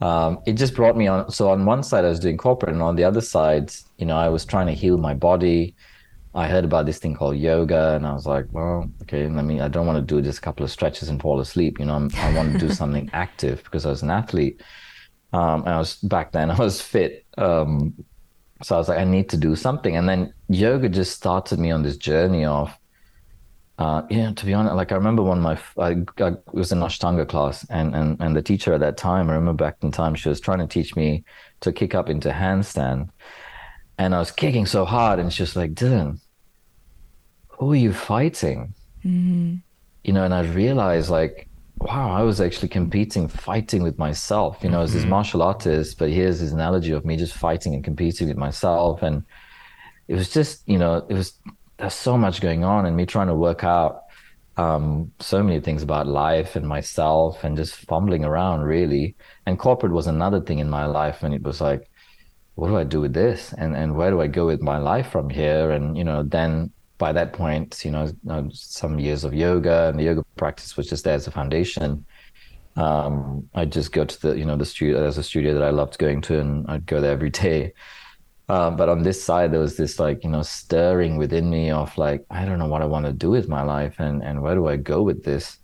Um, 0.00 0.40
it 0.46 0.54
just 0.54 0.74
brought 0.74 0.96
me 0.96 1.06
on. 1.06 1.30
So 1.30 1.50
on 1.50 1.66
one 1.66 1.82
side, 1.82 2.04
I 2.04 2.08
was 2.08 2.18
doing 2.18 2.38
corporate, 2.38 2.72
and 2.72 2.82
on 2.82 2.96
the 2.96 3.04
other 3.04 3.20
side, 3.20 3.70
you 3.98 4.06
know, 4.06 4.16
I 4.16 4.30
was 4.30 4.44
trying 4.46 4.66
to 4.66 4.72
heal 4.72 4.96
my 4.96 5.14
body. 5.14 5.76
I 6.34 6.48
heard 6.48 6.64
about 6.64 6.86
this 6.86 6.98
thing 6.98 7.14
called 7.14 7.36
yoga, 7.36 7.94
and 7.94 8.06
I 8.06 8.14
was 8.14 8.26
like, 8.26 8.46
well, 8.50 8.90
okay. 9.02 9.26
I 9.26 9.28
mean, 9.28 9.60
I 9.60 9.68
don't 9.68 9.86
want 9.86 9.98
to 9.98 10.14
do 10.14 10.22
just 10.22 10.38
a 10.38 10.40
couple 10.40 10.64
of 10.64 10.70
stretches 10.70 11.10
and 11.10 11.20
fall 11.20 11.38
asleep. 11.40 11.78
You 11.78 11.84
know, 11.84 11.94
I'm, 11.94 12.10
i 12.16 12.34
want 12.34 12.52
to 12.52 12.58
do 12.58 12.72
something 12.80 13.10
active 13.12 13.62
because 13.64 13.84
I 13.84 13.90
was 13.90 14.02
an 14.02 14.10
athlete. 14.10 14.62
Um, 15.32 15.64
I 15.66 15.78
was 15.78 15.96
back 15.96 16.32
then 16.32 16.50
I 16.58 16.58
was 16.58 16.80
fit. 16.80 17.24
Um, 17.38 17.94
so 18.62 18.76
I 18.76 18.78
was 18.78 18.88
like, 18.88 18.98
I 18.98 19.04
need 19.04 19.28
to 19.30 19.36
do 19.36 19.56
something. 19.56 19.96
And 19.96 20.08
then 20.08 20.32
yoga 20.48 20.88
just 20.88 21.16
started 21.16 21.58
me 21.58 21.70
on 21.70 21.82
this 21.82 21.96
journey 21.96 22.44
of, 22.44 22.72
uh, 23.78 24.02
yeah, 24.08 24.32
to 24.32 24.46
be 24.46 24.54
honest, 24.54 24.76
like 24.76 24.92
I 24.92 24.94
remember 24.94 25.22
one 25.22 25.38
of 25.38 25.42
my, 25.42 25.58
I, 25.82 26.04
I 26.24 26.34
was 26.52 26.70
in 26.70 26.78
Ashtanga 26.78 27.26
class 27.28 27.66
and, 27.70 27.94
and, 27.94 28.20
and 28.20 28.36
the 28.36 28.42
teacher 28.42 28.72
at 28.72 28.80
that 28.80 28.96
time, 28.96 29.30
I 29.30 29.34
remember 29.34 29.64
back 29.64 29.78
in 29.82 29.90
time, 29.90 30.14
she 30.14 30.28
was 30.28 30.40
trying 30.40 30.58
to 30.58 30.66
teach 30.66 30.94
me 30.94 31.24
to 31.60 31.72
kick 31.72 31.94
up 31.94 32.08
into 32.08 32.30
handstand. 32.30 33.08
And 33.98 34.14
I 34.14 34.20
was 34.20 34.30
kicking 34.30 34.66
so 34.66 34.84
hard 34.84 35.18
and 35.18 35.32
she's 35.32 35.48
just 35.48 35.56
like, 35.56 35.74
Dylan, 35.74 36.20
who 37.48 37.72
are 37.72 37.76
you 37.76 37.92
fighting? 37.92 38.74
Mm-hmm. 39.04 39.56
You 40.04 40.12
know, 40.12 40.24
and 40.24 40.34
I 40.34 40.42
realized 40.42 41.10
like, 41.10 41.48
wow, 41.82 42.10
I 42.10 42.22
was 42.22 42.40
actually 42.40 42.68
competing, 42.68 43.28
fighting 43.28 43.82
with 43.82 43.98
myself, 43.98 44.58
you 44.62 44.70
know, 44.70 44.82
as 44.82 44.92
this 44.92 45.02
mm-hmm. 45.02 45.10
martial 45.10 45.42
artist. 45.42 45.98
But 45.98 46.10
here's 46.10 46.38
his 46.38 46.52
analogy 46.52 46.92
of 46.92 47.04
me 47.04 47.16
just 47.16 47.34
fighting 47.34 47.74
and 47.74 47.84
competing 47.84 48.28
with 48.28 48.36
myself. 48.36 49.02
And 49.02 49.24
it 50.08 50.14
was 50.14 50.30
just, 50.30 50.68
you 50.68 50.78
know, 50.78 51.04
it 51.08 51.14
was, 51.14 51.32
there's 51.78 51.94
so 51.94 52.16
much 52.16 52.40
going 52.40 52.64
on 52.64 52.86
and 52.86 52.96
me 52.96 53.06
trying 53.06 53.26
to 53.26 53.34
work 53.34 53.64
out 53.64 54.04
um, 54.56 55.10
so 55.18 55.42
many 55.42 55.60
things 55.60 55.82
about 55.82 56.06
life 56.06 56.56
and 56.56 56.66
myself 56.66 57.42
and 57.42 57.56
just 57.56 57.74
fumbling 57.74 58.24
around 58.24 58.62
really. 58.62 59.16
And 59.46 59.58
corporate 59.58 59.92
was 59.92 60.06
another 60.06 60.40
thing 60.40 60.58
in 60.58 60.70
my 60.70 60.86
life. 60.86 61.22
And 61.22 61.34
it 61.34 61.42
was 61.42 61.60
like, 61.60 61.90
what 62.54 62.68
do 62.68 62.76
I 62.76 62.84
do 62.84 63.00
with 63.00 63.14
this? 63.14 63.52
And, 63.56 63.74
and 63.74 63.96
where 63.96 64.10
do 64.10 64.20
I 64.20 64.26
go 64.26 64.46
with 64.46 64.62
my 64.62 64.78
life 64.78 65.10
from 65.10 65.30
here? 65.30 65.70
And, 65.70 65.96
you 65.96 66.04
know, 66.04 66.22
then 66.22 66.70
by 67.02 67.12
that 67.12 67.32
point, 67.32 67.84
you 67.84 67.90
know, 67.90 68.08
some 68.52 69.00
years 69.00 69.24
of 69.24 69.34
yoga 69.34 69.88
and 69.88 69.98
the 69.98 70.04
yoga 70.04 70.22
practice 70.36 70.76
was 70.76 70.86
just 70.88 71.02
there 71.02 71.16
as 71.16 71.26
a 71.26 71.32
foundation. 71.32 72.06
Um, 72.76 73.50
I'd 73.56 73.72
just 73.72 73.90
go 73.90 74.04
to 74.04 74.22
the, 74.22 74.38
you 74.38 74.44
know, 74.44 74.56
the 74.56 74.64
studio. 74.64 75.00
There's 75.00 75.18
a 75.18 75.24
studio 75.24 75.52
that 75.54 75.64
I 75.64 75.70
loved 75.70 75.98
going 75.98 76.20
to, 76.28 76.38
and 76.38 76.64
I'd 76.70 76.86
go 76.86 77.00
there 77.00 77.10
every 77.10 77.30
day. 77.30 77.72
Uh, 78.48 78.70
but 78.70 78.88
on 78.88 79.02
this 79.02 79.20
side, 79.20 79.52
there 79.52 79.58
was 79.58 79.76
this 79.76 79.98
like 79.98 80.22
you 80.22 80.30
know 80.30 80.42
stirring 80.42 81.16
within 81.16 81.50
me 81.50 81.72
of 81.72 81.88
like 81.98 82.24
I 82.30 82.44
don't 82.44 82.60
know 82.60 82.68
what 82.68 82.82
I 82.82 82.86
want 82.94 83.06
to 83.06 83.12
do 83.12 83.30
with 83.30 83.48
my 83.48 83.62
life 83.62 83.96
and 83.98 84.22
and 84.22 84.40
where 84.40 84.54
do 84.54 84.68
I 84.68 84.76
go 84.76 85.02
with 85.02 85.24
this, 85.24 85.58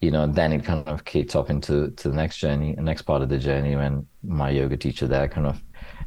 you 0.00 0.10
know. 0.10 0.26
Then 0.26 0.50
it 0.52 0.64
kind 0.64 0.88
of 0.88 1.04
kicked 1.04 1.36
off 1.36 1.50
into 1.50 1.90
to 1.90 2.08
the 2.08 2.16
next 2.16 2.38
journey, 2.38 2.74
the 2.74 2.88
next 2.90 3.02
part 3.02 3.20
of 3.20 3.28
the 3.28 3.38
journey 3.38 3.76
when 3.76 4.06
my 4.22 4.48
yoga 4.48 4.78
teacher 4.78 5.06
there 5.06 5.28
kind 5.28 5.46
of 5.46 5.60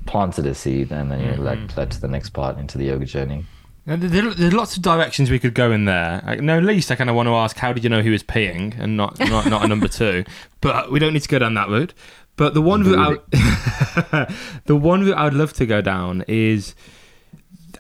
planted 0.08 0.48
a 0.48 0.56
seed, 0.56 0.92
and 0.92 1.12
then 1.12 1.20
you 1.20 1.32
know, 1.36 1.44
like 1.44 1.77
led 1.77 1.92
to 1.92 2.01
the 2.01 2.13
next 2.15 2.32
part 2.32 2.58
into 2.58 2.80
the 2.80 2.86
yoga 2.86 3.06
journey. 3.06 3.46
Now, 3.85 3.95
there- 3.97 4.33
There's 4.33 4.53
lots 4.53 4.77
of 4.77 4.81
directions 4.81 5.29
we 5.29 5.39
could 5.39 5.53
go 5.53 5.71
in 5.71 5.85
there. 5.85 6.21
Like, 6.25 6.41
No, 6.41 6.59
least 6.59 6.89
I 6.91 6.95
kind 6.95 7.09
of 7.09 7.15
want 7.15 7.27
to 7.27 7.33
ask, 7.35 7.57
how 7.57 7.73
did 7.73 7.83
you 7.83 7.89
know 7.89 8.01
he 8.01 8.09
was 8.09 8.23
peeing 8.23 8.79
and 8.79 8.95
not 8.95 9.19
not, 9.29 9.45
not 9.47 9.63
a 9.65 9.67
number 9.67 9.87
two? 9.87 10.23
But 10.61 10.91
we 10.91 10.99
don't 10.99 11.13
need 11.13 11.21
to 11.23 11.29
go 11.29 11.39
down 11.39 11.53
that 11.55 11.69
route. 11.69 11.93
But 12.35 12.53
the 12.55 12.61
one 12.61 12.83
route 12.83 12.97
I 12.97 13.09
would, 13.09 14.27
the 14.65 14.75
one 14.75 15.05
route 15.05 15.15
I 15.17 15.25
would 15.25 15.33
love 15.35 15.53
to 15.53 15.65
go 15.67 15.81
down 15.81 16.23
is, 16.27 16.73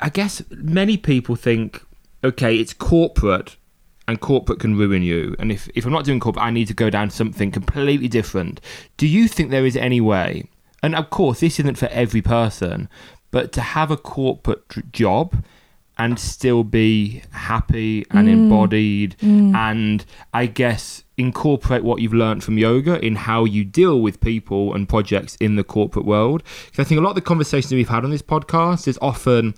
I 0.01 0.09
guess 0.09 0.43
many 0.51 0.95
people 0.97 1.35
think, 1.35 1.83
okay, 2.23 2.57
it's 2.57 2.73
corporate, 2.73 3.55
and 4.07 4.19
corporate 4.19 4.59
can 4.59 4.75
ruin 4.77 5.01
you. 5.01 5.35
And 5.39 5.51
if 5.51 5.69
if 5.73 5.85
I'm 5.85 5.91
not 5.91 6.05
doing 6.05 6.19
corporate, 6.19 6.45
I 6.45 6.51
need 6.51 6.67
to 6.67 6.73
go 6.75 6.89
down 6.91 7.09
something 7.09 7.49
completely 7.49 8.07
different. 8.07 8.61
Do 8.97 9.07
you 9.07 9.27
think 9.27 9.49
there 9.49 9.65
is 9.65 9.75
any 9.77 10.01
way? 10.01 10.49
And 10.83 10.93
of 10.95 11.09
course, 11.09 11.39
this 11.39 11.59
isn't 11.59 11.77
for 11.79 11.87
every 11.87 12.21
person, 12.21 12.89
but 13.31 13.51
to 13.53 13.61
have 13.61 13.89
a 13.89 13.97
corporate 13.97 14.91
job 14.91 15.43
and 15.97 16.17
still 16.17 16.63
be 16.63 17.21
happy 17.31 18.05
and 18.11 18.27
mm. 18.27 18.31
embodied 18.31 19.15
mm. 19.19 19.55
and 19.55 20.05
I 20.33 20.47
guess 20.47 21.03
incorporate 21.17 21.83
what 21.83 22.01
you've 22.01 22.13
learned 22.13 22.43
from 22.43 22.57
yoga 22.57 22.99
in 23.05 23.15
how 23.15 23.45
you 23.45 23.63
deal 23.63 24.01
with 24.01 24.19
people 24.19 24.73
and 24.73 24.89
projects 24.89 25.35
in 25.35 25.55
the 25.55 25.63
corporate 25.63 26.05
world. 26.05 26.43
Because 26.65 26.85
I 26.85 26.87
think 26.87 26.99
a 26.99 27.03
lot 27.03 27.11
of 27.11 27.15
the 27.15 27.21
conversations 27.21 27.71
we've 27.71 27.89
had 27.89 28.03
on 28.03 28.09
this 28.09 28.23
podcast 28.23 28.87
is 28.87 28.97
often 29.01 29.53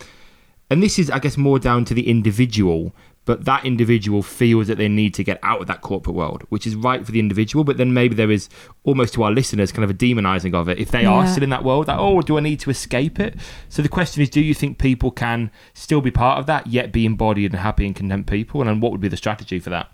and 0.70 0.82
this 0.82 1.00
is 1.00 1.10
I 1.10 1.20
guess 1.20 1.38
more 1.38 1.60
down 1.60 1.86
to 1.86 1.94
the 1.94 2.10
individual 2.10 2.94
but 3.26 3.46
that 3.46 3.66
individual 3.66 4.22
feels 4.24 4.68
that 4.68 4.78
they 4.78 4.88
need 4.88 5.14
to 5.14 5.24
get 5.24 5.40
out 5.44 5.62
of 5.62 5.68
that 5.68 5.82
corporate 5.82 6.16
world 6.16 6.44
which 6.50 6.66
is 6.66 6.76
right 6.76 7.06
for 7.06 7.12
the 7.12 7.20
individual 7.20 7.64
but 7.64 7.78
then 7.78 7.94
maybe 7.94 8.16
there 8.16 8.32
is 8.32 8.50
almost 8.84 9.14
to 9.14 9.24
our 9.24 9.32
listeners 9.32 9.72
kind 9.72 9.84
of 9.84 9.90
a 9.90 9.94
demonizing 9.94 10.54
of 10.54 10.70
it. 10.70 10.80
If 10.80 10.92
they 10.92 11.06
are 11.06 11.28
still 11.28 11.44
in 11.44 11.50
that 11.50 11.64
world 11.64 11.88
like 11.88 12.00
oh 12.00 12.22
do 12.22 12.38
I 12.38 12.42
need 12.42 12.60
to 12.62 12.70
escape 12.70 13.20
it? 13.20 13.36
So 13.70 13.82
the 13.82 13.90
question 13.90 14.22
is 14.22 14.30
do 14.30 14.42
you 14.42 14.54
think 14.54 14.78
people 14.78 15.12
can 15.12 15.52
still 15.74 16.02
be 16.02 16.12
part 16.12 16.40
of 16.40 16.46
that 16.46 16.68
yet 16.68 16.92
be 16.92 17.06
embodied 17.06 17.52
and 17.52 17.62
happy 17.62 17.86
and 17.86 17.96
content 17.96 18.28
people? 18.28 18.62
And 18.62 18.70
then 18.70 18.80
what 18.80 18.92
would 18.92 19.02
be 19.02 19.08
the 19.08 19.18
strategy 19.18 19.60
for 19.60 19.70
that? 19.72 19.92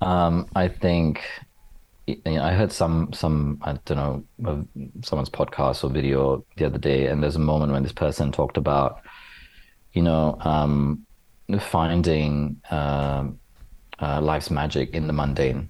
Um, 0.00 0.46
I 0.54 0.68
think 0.68 1.22
you 2.06 2.20
know, 2.24 2.42
I 2.42 2.52
heard 2.52 2.72
some 2.72 3.12
some 3.12 3.58
I 3.62 3.72
don't 3.84 3.96
know 3.96 4.24
of 4.44 4.66
someone's 5.04 5.30
podcast 5.30 5.84
or 5.84 5.90
video 5.90 6.44
the 6.56 6.66
other 6.66 6.78
day, 6.78 7.06
and 7.06 7.22
there's 7.22 7.36
a 7.36 7.40
moment 7.40 7.72
when 7.72 7.82
this 7.82 7.92
person 7.92 8.32
talked 8.32 8.56
about, 8.56 9.02
you 9.92 10.02
know, 10.02 10.36
um, 10.40 11.06
finding 11.58 12.60
um, 12.70 13.38
uh, 13.98 14.20
life's 14.20 14.50
magic 14.50 14.94
in 14.94 15.06
the 15.06 15.12
mundane. 15.12 15.68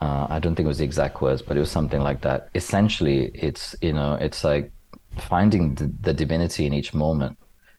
Uh, 0.00 0.26
I 0.30 0.38
don't 0.38 0.54
think 0.54 0.64
it 0.64 0.68
was 0.68 0.78
the 0.78 0.84
exact 0.84 1.20
words, 1.20 1.42
but 1.42 1.56
it 1.56 1.60
was 1.60 1.70
something 1.70 2.00
like 2.00 2.20
that. 2.22 2.50
Essentially, 2.54 3.30
it's 3.34 3.74
you 3.82 3.92
know, 3.92 4.14
it's 4.20 4.44
like 4.44 4.70
finding 5.18 5.74
the, 5.74 5.92
the 6.00 6.14
divinity 6.14 6.66
in 6.66 6.72
each 6.72 6.94
moment, 6.94 7.36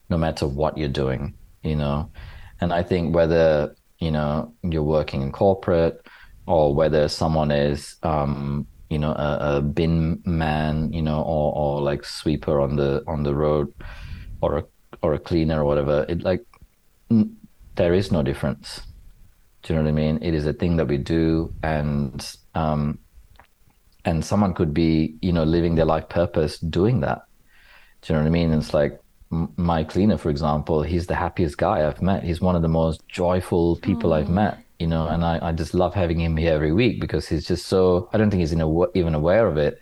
no 0.10 0.18
matter 0.18 0.46
what 0.48 0.78
you're 0.78 0.90
doing, 0.90 1.34
you 1.64 1.76
know. 1.76 2.10
And 2.62 2.74
I 2.74 2.84
think 2.84 3.16
whether 3.16 3.76
you 4.00 4.12
know 4.12 4.54
you're 4.64 4.84
working 4.84 5.22
in 5.22 5.32
corporate 5.32 6.06
or 6.46 6.74
whether 6.74 7.08
someone 7.08 7.52
is 7.52 7.96
um, 8.04 8.68
you 8.90 9.00
know 9.00 9.12
a, 9.12 9.58
a 9.58 9.62
bin 9.62 10.22
man, 10.26 10.92
you 10.92 11.02
know, 11.02 11.22
or 11.22 11.56
or 11.56 11.82
like 11.82 12.04
sweeper 12.04 12.60
on 12.60 12.76
the 12.76 13.02
on 13.08 13.24
the 13.24 13.34
road, 13.34 13.74
or 14.42 14.58
a 14.58 14.64
or 15.02 15.14
a 15.14 15.20
cleaner 15.20 15.62
or 15.62 15.66
whatever, 15.66 16.06
it 16.10 16.24
like 16.24 16.44
there 17.76 17.94
is 17.94 18.12
no 18.12 18.24
difference. 18.24 18.82
Do 19.64 19.74
you 19.74 19.80
know 19.80 19.84
what 19.84 19.90
I 19.90 19.94
mean? 19.94 20.20
It 20.22 20.34
is 20.34 20.46
a 20.46 20.54
thing 20.54 20.78
that 20.78 20.88
we 20.88 20.98
do, 20.98 21.54
and 21.64 22.36
um, 22.56 23.00
and 24.06 24.24
someone 24.24 24.54
could 24.54 24.74
be, 24.74 25.18
you 25.22 25.34
know, 25.34 25.44
living 25.44 25.76
their 25.76 25.86
life 25.86 26.08
purpose 26.10 26.60
doing 26.60 27.02
that. 27.02 27.24
Do 28.02 28.14
you 28.14 28.18
know 28.18 28.24
what 28.24 28.30
I 28.30 28.32
mean? 28.32 28.54
It's 28.54 28.74
like 28.74 29.02
my 29.30 29.84
cleaner, 29.84 30.18
for 30.18 30.30
example. 30.30 30.82
He's 30.82 31.08
the 31.08 31.16
happiest 31.16 31.58
guy 31.58 31.86
I've 31.86 32.02
met. 32.02 32.24
He's 32.24 32.42
one 32.42 32.56
of 32.56 32.62
the 32.62 32.70
most 32.70 33.08
joyful 33.08 33.76
people 33.78 34.14
I've 34.14 34.30
met. 34.30 34.60
You 34.80 34.88
know, 34.88 35.08
and 35.08 35.26
I, 35.26 35.40
I 35.42 35.52
just 35.52 35.74
love 35.74 35.94
having 35.94 36.22
him 36.22 36.38
here 36.38 36.54
every 36.54 36.72
week 36.72 37.02
because 37.02 37.28
he's 37.28 37.46
just 37.46 37.66
so. 37.66 38.10
I 38.14 38.18
don't 38.18 38.30
think 38.30 38.40
he's 38.40 38.54
in 38.54 38.62
a, 38.62 38.98
even 38.98 39.14
aware 39.14 39.46
of 39.46 39.58
it, 39.58 39.82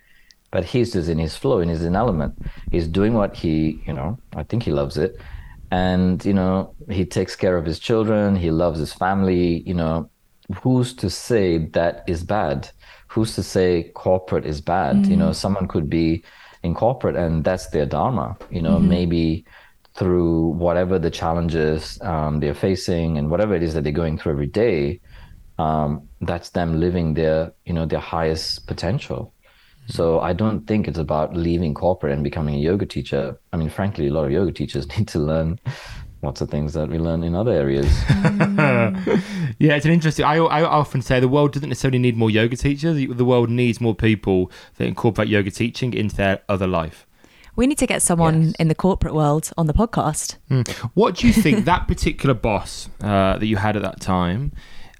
but 0.49 0.65
he's 0.65 0.93
just 0.93 1.07
in 1.07 1.19
his 1.19 1.35
flow, 1.35 1.59
in 1.59 1.69
his 1.69 1.83
in 1.83 1.95
element. 1.95 2.33
He's 2.71 2.87
doing 2.87 3.13
what 3.13 3.35
he, 3.35 3.79
you 3.85 3.93
know, 3.93 4.17
I 4.35 4.41
think 4.41 4.63
he 4.63 4.71
loves 4.71 4.97
it, 4.97 5.17
and 5.71 6.23
you 6.25 6.33
know, 6.33 6.73
he 6.89 7.05
takes 7.05 7.35
care 7.35 7.57
of 7.57 7.65
his 7.65 7.79
children. 7.79 8.35
He 8.35 8.51
loves 8.51 8.79
his 8.79 8.93
family. 8.93 9.63
You 9.65 9.73
know, 9.73 10.09
who's 10.61 10.93
to 10.95 11.09
say 11.09 11.57
that 11.69 12.03
is 12.07 12.23
bad? 12.23 12.69
Who's 13.07 13.35
to 13.35 13.43
say 13.43 13.91
corporate 13.95 14.45
is 14.45 14.61
bad? 14.61 15.05
You 15.07 15.17
know, 15.17 15.31
someone 15.33 15.67
could 15.67 15.89
be 15.89 16.23
in 16.63 16.73
corporate 16.73 17.15
and 17.15 17.43
that's 17.43 17.67
their 17.69 17.85
dharma. 17.85 18.37
You 18.49 18.61
know, 18.61 18.79
maybe 18.79 19.45
through 19.95 20.49
whatever 20.49 20.99
the 20.99 21.09
challenges 21.09 21.99
um, 22.01 22.39
they're 22.39 22.53
facing 22.53 23.17
and 23.17 23.29
whatever 23.29 23.55
it 23.55 23.63
is 23.63 23.73
that 23.73 23.83
they're 23.83 23.91
going 23.91 24.17
through 24.17 24.33
every 24.33 24.47
day, 24.47 25.01
um, 25.57 26.07
that's 26.21 26.49
them 26.49 26.79
living 26.79 27.15
their, 27.15 27.51
you 27.65 27.73
know, 27.73 27.85
their 27.85 27.99
highest 27.99 28.67
potential. 28.67 29.33
So 29.87 30.19
I 30.19 30.33
don't 30.33 30.67
think 30.67 30.87
it's 30.87 30.97
about 30.97 31.35
leaving 31.35 31.73
corporate 31.73 32.13
and 32.13 32.23
becoming 32.23 32.55
a 32.55 32.59
yoga 32.59 32.85
teacher. 32.85 33.39
I 33.53 33.57
mean, 33.57 33.69
frankly, 33.69 34.07
a 34.07 34.13
lot 34.13 34.25
of 34.25 34.31
yoga 34.31 34.51
teachers 34.51 34.87
need 34.97 35.07
to 35.09 35.19
learn 35.19 35.59
lots 36.23 36.41
of 36.41 36.49
things 36.49 36.73
that 36.73 36.89
we 36.89 36.97
learn 36.97 37.23
in 37.23 37.35
other 37.35 37.51
areas. 37.51 37.87
Yeah, 39.59 39.75
it's 39.75 39.85
an 39.85 39.91
interesting. 39.91 40.23
I, 40.23 40.35
I 40.37 40.63
often 40.63 41.01
say 41.01 41.19
the 41.19 41.27
world 41.27 41.51
doesn't 41.53 41.69
necessarily 41.69 41.97
need 41.97 42.15
more 42.15 42.29
yoga 42.29 42.55
teachers. 42.55 42.95
The 42.95 43.25
world 43.25 43.49
needs 43.49 43.81
more 43.81 43.95
people 43.95 44.51
that 44.75 44.85
incorporate 44.85 45.29
yoga 45.29 45.49
teaching 45.49 45.93
into 45.95 46.15
their 46.15 46.41
other 46.47 46.67
life. 46.67 47.07
We 47.55 47.65
need 47.65 47.79
to 47.79 47.87
get 47.87 48.03
someone 48.03 48.41
Yes. 48.43 48.53
in 48.59 48.67
the 48.67 48.75
corporate 48.75 49.15
world 49.15 49.51
on 49.57 49.65
the 49.65 49.73
podcast. 49.73 50.35
What 50.93 51.15
do 51.15 51.25
you 51.27 51.33
think 51.33 51.65
that 51.65 51.87
particular 51.87 52.35
boss 52.35 52.87
uh, 53.01 53.37
that 53.39 53.47
you 53.47 53.57
had 53.57 53.75
at 53.75 53.81
that 53.81 53.99
time? 53.99 54.51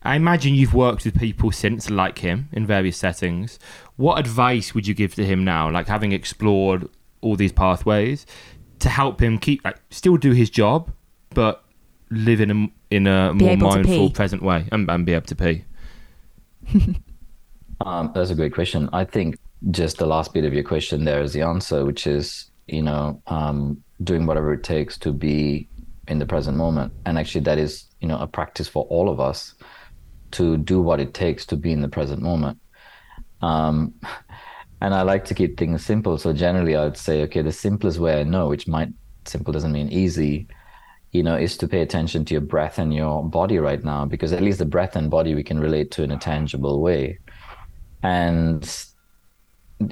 I 0.01 0.15
imagine 0.15 0.55
you've 0.55 0.73
worked 0.73 1.05
with 1.05 1.19
people 1.19 1.51
since 1.51 1.89
like 1.91 2.19
him 2.19 2.49
in 2.51 2.65
various 2.65 2.97
settings. 2.97 3.59
What 3.97 4.19
advice 4.19 4.73
would 4.73 4.87
you 4.87 4.93
give 4.93 5.15
to 5.15 5.25
him 5.25 5.43
now, 5.43 5.69
like 5.69 5.87
having 5.87 6.11
explored 6.11 6.87
all 7.21 7.35
these 7.35 7.51
pathways, 7.51 8.25
to 8.79 8.89
help 8.89 9.21
him 9.21 9.37
keep 9.37 9.63
like, 9.65 9.79
still 9.89 10.17
do 10.17 10.31
his 10.31 10.49
job, 10.49 10.91
but 11.31 11.63
live 12.09 12.39
in 12.39 12.51
a 12.51 12.67
in 12.89 13.07
a 13.07 13.33
Be 13.33 13.55
more 13.55 13.57
mindful, 13.57 14.11
present 14.11 14.41
way, 14.41 14.67
and, 14.71 14.89
and 14.89 15.05
be 15.05 15.13
able 15.13 15.25
to 15.25 15.35
pee? 15.35 15.65
Um, 17.81 18.11
that's 18.13 18.31
a 18.31 18.35
great 18.35 18.53
question. 18.53 18.89
I 18.91 19.05
think 19.05 19.37
just 19.71 19.97
the 19.97 20.05
last 20.05 20.33
bit 20.33 20.45
of 20.45 20.53
your 20.53 20.63
question 20.63 21.05
there 21.05 21.21
is 21.21 21.33
the 21.33 21.41
answer, 21.41 21.85
which 21.85 22.07
is, 22.07 22.49
you 22.67 22.81
know, 22.81 23.21
um, 23.27 23.83
doing 24.03 24.25
whatever 24.25 24.53
it 24.53 24.63
takes 24.63 24.97
to 24.99 25.11
be 25.11 25.67
in 26.07 26.19
the 26.19 26.25
present 26.25 26.57
moment. 26.57 26.93
And 27.05 27.17
actually, 27.17 27.41
that 27.41 27.57
is, 27.57 27.85
you 27.99 28.07
know, 28.07 28.17
a 28.17 28.27
practice 28.27 28.67
for 28.67 28.85
all 28.85 29.09
of 29.09 29.19
us 29.19 29.53
to 30.31 30.57
do 30.57 30.81
what 30.81 30.99
it 30.99 31.13
takes 31.13 31.45
to 31.47 31.55
be 31.55 31.71
in 31.71 31.81
the 31.81 31.87
present 31.87 32.21
moment. 32.21 32.59
Um, 33.41 33.93
and 34.81 34.93
I 34.93 35.01
like 35.01 35.25
to 35.25 35.33
keep 35.33 35.57
things 35.57 35.85
simple. 35.85 36.17
So 36.17 36.33
generally, 36.33 36.75
I 36.75 36.83
would 36.83 36.97
say, 36.97 37.23
okay, 37.23 37.41
the 37.41 37.51
simplest 37.51 37.99
way 37.99 38.19
I 38.19 38.23
know, 38.23 38.47
which 38.47 38.67
might 38.67 38.89
simple 39.25 39.51
doesn't 39.53 39.71
mean 39.71 39.89
easy, 39.89 40.47
you 41.11 41.23
know, 41.23 41.35
is 41.35 41.57
to 41.57 41.67
pay 41.67 41.81
attention 41.81 42.25
to 42.25 42.33
your 42.33 42.41
breath 42.41 42.77
and 42.77 42.93
your 42.93 43.23
body 43.23 43.57
right 43.59 43.83
now, 43.83 44.05
because 44.05 44.33
at 44.33 44.41
least 44.41 44.59
the 44.59 44.65
breath 44.65 44.95
and 44.95 45.09
body 45.09 45.35
we 45.35 45.43
can 45.43 45.59
relate 45.59 45.91
to 45.91 46.03
in 46.03 46.11
a 46.11 46.17
tangible 46.17 46.81
way. 46.81 47.19
And 48.03 48.63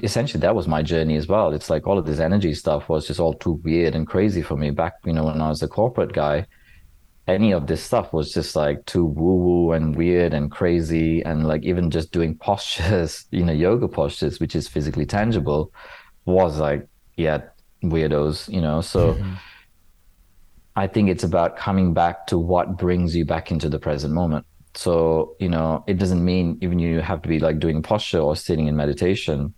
essentially, 0.02 0.40
that 0.40 0.54
was 0.54 0.68
my 0.68 0.82
journey 0.82 1.16
as 1.16 1.26
well. 1.26 1.52
It's 1.52 1.70
like 1.70 1.86
all 1.86 1.98
of 1.98 2.06
this 2.06 2.20
energy 2.20 2.54
stuff 2.54 2.88
was 2.88 3.06
just 3.06 3.20
all 3.20 3.34
too 3.34 3.60
weird 3.64 3.94
and 3.94 4.06
crazy 4.06 4.42
for 4.42 4.56
me 4.56 4.70
back, 4.70 4.94
you 5.04 5.12
know, 5.12 5.24
when 5.24 5.40
I 5.40 5.48
was 5.48 5.62
a 5.62 5.68
corporate 5.68 6.12
guy. 6.12 6.46
Any 7.26 7.52
of 7.52 7.66
this 7.66 7.82
stuff 7.82 8.12
was 8.12 8.32
just 8.32 8.54
like 8.54 8.84
too 8.86 9.04
woo 9.04 9.34
woo 9.34 9.72
and 9.72 9.96
weird 9.96 10.32
and 10.32 10.50
crazy. 10.50 11.24
And 11.24 11.46
like 11.46 11.64
even 11.64 11.90
just 11.90 12.12
doing 12.12 12.36
postures, 12.40 13.24
you 13.30 13.44
know, 13.44 13.52
yoga 13.52 13.88
postures, 13.88 14.40
which 14.40 14.54
is 14.54 14.68
physically 14.68 15.06
tangible, 15.06 15.72
was 16.24 16.58
like, 16.58 16.86
yeah, 17.16 17.42
weirdos, 17.82 18.48
you 18.52 18.60
know. 18.60 18.80
So 18.80 19.14
mm-hmm. 19.14 19.34
I 20.76 20.86
think 20.86 21.08
it's 21.08 21.24
about 21.24 21.56
coming 21.56 21.94
back 21.94 22.26
to 22.28 22.38
what 22.38 22.76
brings 22.76 23.16
you 23.16 23.24
back 23.24 23.50
into 23.50 23.68
the 23.68 23.78
present 23.78 24.12
moment. 24.12 24.46
So, 24.74 25.36
you 25.40 25.48
know, 25.48 25.82
it 25.86 25.98
doesn't 25.98 26.22
mean 26.22 26.58
even 26.60 26.78
you 26.78 27.00
have 27.00 27.22
to 27.22 27.28
be 27.28 27.40
like 27.40 27.58
doing 27.58 27.82
posture 27.82 28.20
or 28.20 28.36
sitting 28.36 28.66
in 28.66 28.76
meditation. 28.76 29.54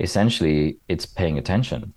Essentially, 0.00 0.78
it's 0.88 1.04
paying 1.04 1.36
attention, 1.36 1.92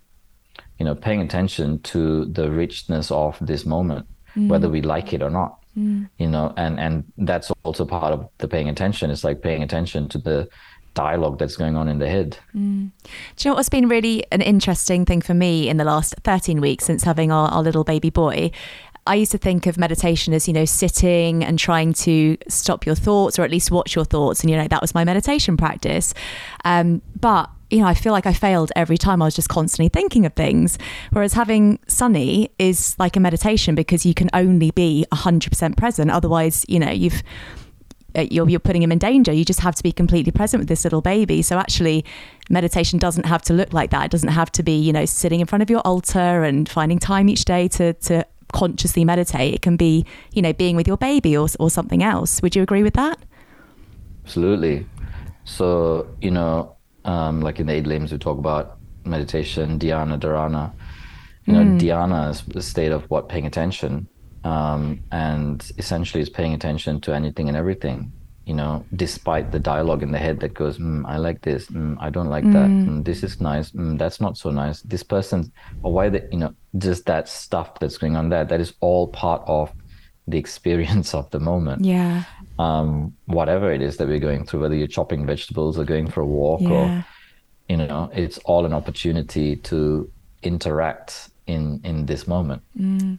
you 0.78 0.86
know, 0.86 0.94
paying 0.94 1.22
attention 1.22 1.82
to 1.84 2.26
the 2.26 2.52
richness 2.52 3.10
of 3.10 3.38
this 3.40 3.66
moment, 3.66 4.06
whether 4.38 4.68
mm. 4.68 4.72
we 4.72 4.82
like 4.82 5.14
it 5.14 5.22
or 5.22 5.30
not, 5.30 5.60
mm. 5.78 6.08
you 6.18 6.28
know, 6.28 6.54
and, 6.58 6.80
and 6.80 7.04
that's 7.18 7.52
also 7.64 7.86
part 7.86 8.14
of 8.14 8.30
the 8.38 8.48
paying 8.48 8.70
attention. 8.70 9.10
It's 9.10 9.24
like 9.24 9.42
paying 9.42 9.64
attention 9.64 10.08
to 10.10 10.18
the 10.18 10.50
dialogue 10.94 11.38
that's 11.38 11.56
going 11.56 11.76
on 11.76 11.88
in 11.88 12.00
the 12.00 12.10
head. 12.10 12.38
Mm. 12.56 12.92
Do 13.36 13.48
you 13.48 13.52
know 13.52 13.56
what's 13.56 13.70
been 13.70 13.88
really 13.88 14.26
an 14.32 14.42
interesting 14.42 15.06
thing 15.06 15.22
for 15.22 15.34
me 15.34 15.70
in 15.70 15.78
the 15.78 15.84
last 15.84 16.16
13 16.24 16.60
weeks 16.60 16.86
since 16.86 17.04
having 17.04 17.32
our, 17.32 17.50
our 17.50 17.62
little 17.62 17.84
baby 17.84 18.10
boy? 18.10 18.52
I 19.06 19.16
used 19.16 19.32
to 19.32 19.38
think 19.38 19.68
of 19.68 19.78
meditation 19.78 20.34
as, 20.34 20.48
you 20.48 20.54
know, 20.54 20.66
sitting 20.66 21.44
and 21.44 21.58
trying 21.58 21.94
to 21.94 22.38
stop 22.48 22.86
your 22.86 22.96
thoughts 22.96 23.40
or 23.40 23.44
at 23.44 23.52
least 23.52 23.72
watch 23.72 23.96
your 23.96 24.06
thoughts. 24.06 24.42
And, 24.42 24.50
you 24.50 24.58
know, 24.58 24.68
that 24.68 24.82
was 24.82 24.94
my 24.94 25.06
meditation 25.06 25.56
practice. 25.56 26.14
Um, 26.66 27.02
but, 27.20 27.50
you 27.70 27.80
know, 27.80 27.88
I 27.88 27.94
feel 27.94 28.14
like 28.14 28.26
I 28.26 28.34
failed 28.34 28.72
every 28.76 28.98
time 28.98 29.22
I 29.22 29.26
was 29.26 29.36
just 29.36 29.50
constantly 29.50 29.90
thinking 29.90 30.26
of 30.26 30.34
things. 30.34 30.78
Whereas 31.12 31.34
having 31.34 31.80
Sunny 31.88 32.50
is 32.58 32.96
like 32.98 33.16
a 33.16 33.20
meditation 33.20 33.76
because 33.76 34.06
you 34.06 34.14
can 34.14 34.30
only 34.34 34.72
be 34.72 35.06
100% 35.12 35.78
present. 35.78 36.12
Otherwise, 36.12 36.66
you 36.70 36.80
know, 36.80 36.92
you've 36.92 37.24
uh, 38.18 38.26
you're, 38.32 38.50
you're 38.50 38.60
putting 38.60 38.82
him 38.82 38.92
in 38.92 38.98
danger. 38.98 39.34
You 39.34 39.44
just 39.44 39.60
have 39.60 39.76
to 39.76 39.84
be 39.84 39.92
completely 39.92 40.32
present 40.32 40.62
with 40.62 40.70
this 40.70 40.86
little 40.86 41.02
baby. 41.02 41.42
So 41.42 41.60
actually, 41.60 42.06
meditation 42.50 43.00
doesn't 43.00 43.26
have 43.26 43.42
to 43.44 43.54
look 43.54 43.74
like 43.74 43.92
that. 43.92 44.06
It 44.06 44.12
doesn't 44.12 44.30
have 44.30 44.52
to 44.54 44.64
be, 44.64 44.80
you 44.80 44.94
know, 44.94 45.06
sitting 45.06 45.42
in 45.42 45.46
front 45.46 45.62
of 45.62 45.70
your 45.70 45.82
altar 45.82 46.44
and 46.44 46.68
finding 46.70 47.00
time 47.00 47.28
each 47.30 47.46
day 47.46 47.68
to 47.70 47.94
to 47.94 48.26
consciously 48.54 49.04
meditate. 49.04 49.54
It 49.54 49.62
can 49.62 49.76
be, 49.76 50.06
you 50.32 50.42
know, 50.42 50.54
being 50.54 50.78
with 50.78 50.88
your 50.88 50.98
baby 50.98 51.36
or 51.36 51.48
or 51.60 51.70
something 51.70 52.02
else. 52.02 52.42
Would 52.42 52.56
you 52.56 52.64
agree 52.64 52.82
with 52.82 52.94
that? 52.94 53.20
Absolutely. 54.24 54.88
So, 55.44 56.08
you 56.22 56.32
know, 56.32 56.77
um, 57.08 57.42
like 57.42 57.60
in 57.60 57.68
the 57.68 57.74
eight 57.74 57.88
limbs, 57.88 58.12
we 58.12 58.18
talk 58.20 58.38
about 58.38 58.78
meditation, 59.06 59.80
dhyana, 59.80 60.20
dharana. 60.20 60.72
You 61.46 61.54
know, 61.54 61.64
dhyana 61.80 62.30
is 62.32 62.42
the 62.42 62.62
state 62.62 62.92
of 62.92 63.10
what? 63.10 63.30
Paying 63.30 63.48
attention. 63.48 64.08
Um, 64.44 65.02
and 65.12 65.60
essentially 65.78 66.22
is 66.22 66.30
paying 66.30 66.54
attention 66.54 67.02
to 67.02 67.14
anything 67.14 67.50
and 67.50 67.58
everything, 67.58 68.14
you 68.46 68.54
know, 68.54 68.86
despite 68.96 69.52
the 69.52 69.60
dialogue 69.60 70.04
in 70.04 70.12
the 70.12 70.18
head 70.18 70.40
that 70.40 70.54
goes, 70.54 70.78
mm, 70.78 71.04
I 71.06 71.18
like 71.18 71.42
this, 71.42 71.68
mm, 71.68 71.98
I 72.00 72.10
don't 72.10 72.30
like 72.30 72.46
that, 72.46 72.70
mm, 72.70 73.04
this 73.04 73.24
is 73.24 73.42
nice, 73.42 73.72
mm, 73.72 73.98
that's 73.98 74.22
not 74.22 74.38
so 74.38 74.50
nice. 74.52 74.82
This 74.84 75.04
person, 75.04 75.52
or 75.84 75.92
why 75.92 76.08
that, 76.08 76.32
you 76.32 76.40
know, 76.40 76.54
just 76.78 77.06
that 77.08 77.28
stuff 77.28 77.78
that's 77.80 77.98
going 77.98 78.16
on 78.16 78.30
there, 78.30 78.46
that 78.46 78.62
is 78.62 78.74
all 78.80 79.08
part 79.08 79.42
of 79.48 79.74
the 80.28 80.38
experience 80.38 81.14
of 81.14 81.30
the 81.32 81.40
moment. 81.40 81.86
Yeah. 81.86 82.24
Um, 82.60 83.14
whatever 83.26 83.72
it 83.72 83.82
is 83.82 83.98
that 83.98 84.08
we're 84.08 84.20
going 84.20 84.46
through, 84.46 84.62
whether 84.62 84.76
you're 84.76 84.88
chopping 84.88 85.26
vegetables 85.26 85.78
or 85.80 85.86
going 85.86 86.08
for 86.10 86.22
a 86.22 86.26
walk 86.26 86.62
Yeah. 86.62 86.70
or, 86.70 87.06
you 87.70 87.78
know, 87.78 88.10
it's 88.14 88.38
all 88.40 88.66
an 88.66 88.74
opportunity 88.74 89.56
to 89.56 90.10
interact 90.44 91.30
in 91.46 91.80
in 91.84 92.06
this 92.08 92.28
moment. 92.28 92.62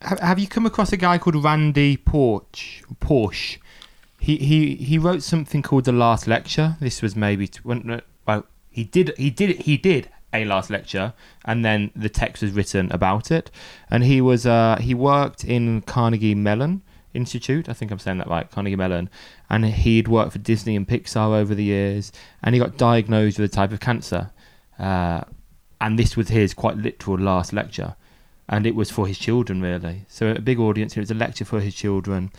Have, 0.03 0.21
have 0.21 0.39
you 0.39 0.47
come 0.47 0.67
across 0.67 0.93
a 0.93 0.97
guy 0.97 1.17
called 1.19 1.43
Randy 1.43 1.97
Porch? 1.97 2.83
Porsche. 3.01 3.59
He 4.21 4.37
he 4.37 4.75
he 4.77 4.99
wrote 4.99 5.23
something 5.23 5.63
called 5.63 5.85
the 5.85 5.93
Last 5.93 6.27
Lecture. 6.27 6.77
This 6.81 7.01
was 7.03 7.15
maybe 7.17 7.47
t- 7.49 7.61
when, 7.63 7.83
no, 7.85 8.01
well 8.27 8.45
he 8.71 8.85
did 8.85 9.13
he 9.17 9.31
did 9.31 9.63
he 9.63 9.77
did 9.77 10.11
a 10.33 10.45
last 10.45 10.69
lecture, 10.69 11.15
and 11.47 11.65
then 11.65 11.91
the 11.97 12.11
text 12.11 12.43
was 12.43 12.53
written 12.53 12.93
about 12.93 13.31
it. 13.31 13.51
And 13.91 14.05
he 14.05 14.21
was 14.21 14.45
uh 14.45 14.77
he 14.81 14.93
worked 14.95 15.43
in 15.45 15.81
Carnegie 15.83 16.35
Mellon 16.35 16.83
Institute. 17.19 17.69
I 17.69 17.75
think 17.75 17.91
I'm 17.91 17.99
saying 17.99 18.19
that 18.19 18.29
right, 18.29 18.51
Carnegie 18.51 18.77
Mellon. 18.77 19.11
And 19.51 19.67
he'd 19.67 20.09
worked 20.09 20.33
for 20.33 20.39
Disney 20.39 20.75
and 20.77 20.89
Pixar 20.89 21.37
over 21.37 21.55
the 21.55 21.65
years, 21.65 22.13
and 22.43 22.55
he 22.55 22.59
got 22.59 22.79
diagnosed 22.79 23.39
with 23.39 23.53
a 23.53 23.55
type 23.55 23.73
of 23.73 23.81
cancer. 23.81 24.31
Uh, 24.79 25.23
and 25.81 25.99
this 25.99 26.17
was 26.17 26.29
his 26.29 26.55
quite 26.55 26.77
literal 26.77 27.19
last 27.19 27.53
lecture 27.53 27.95
and 28.49 28.67
it 28.67 28.75
was 28.75 28.91
for 28.91 29.07
his 29.07 29.19
children 29.19 29.61
really 29.61 30.05
so 30.09 30.31
a 30.31 30.41
big 30.41 30.59
audience 30.59 30.97
it 30.97 31.01
was 31.01 31.11
a 31.11 31.15
lecture 31.15 31.45
for 31.45 31.61
his 31.61 31.75
children 31.75 32.31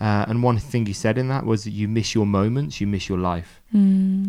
uh, 0.00 0.24
and 0.28 0.42
one 0.42 0.58
thing 0.58 0.86
he 0.86 0.92
said 0.92 1.16
in 1.16 1.28
that 1.28 1.46
was 1.46 1.64
that 1.64 1.70
you 1.70 1.88
miss 1.88 2.14
your 2.14 2.26
moments 2.26 2.80
you 2.80 2.86
miss 2.86 3.08
your 3.08 3.18
life 3.18 3.60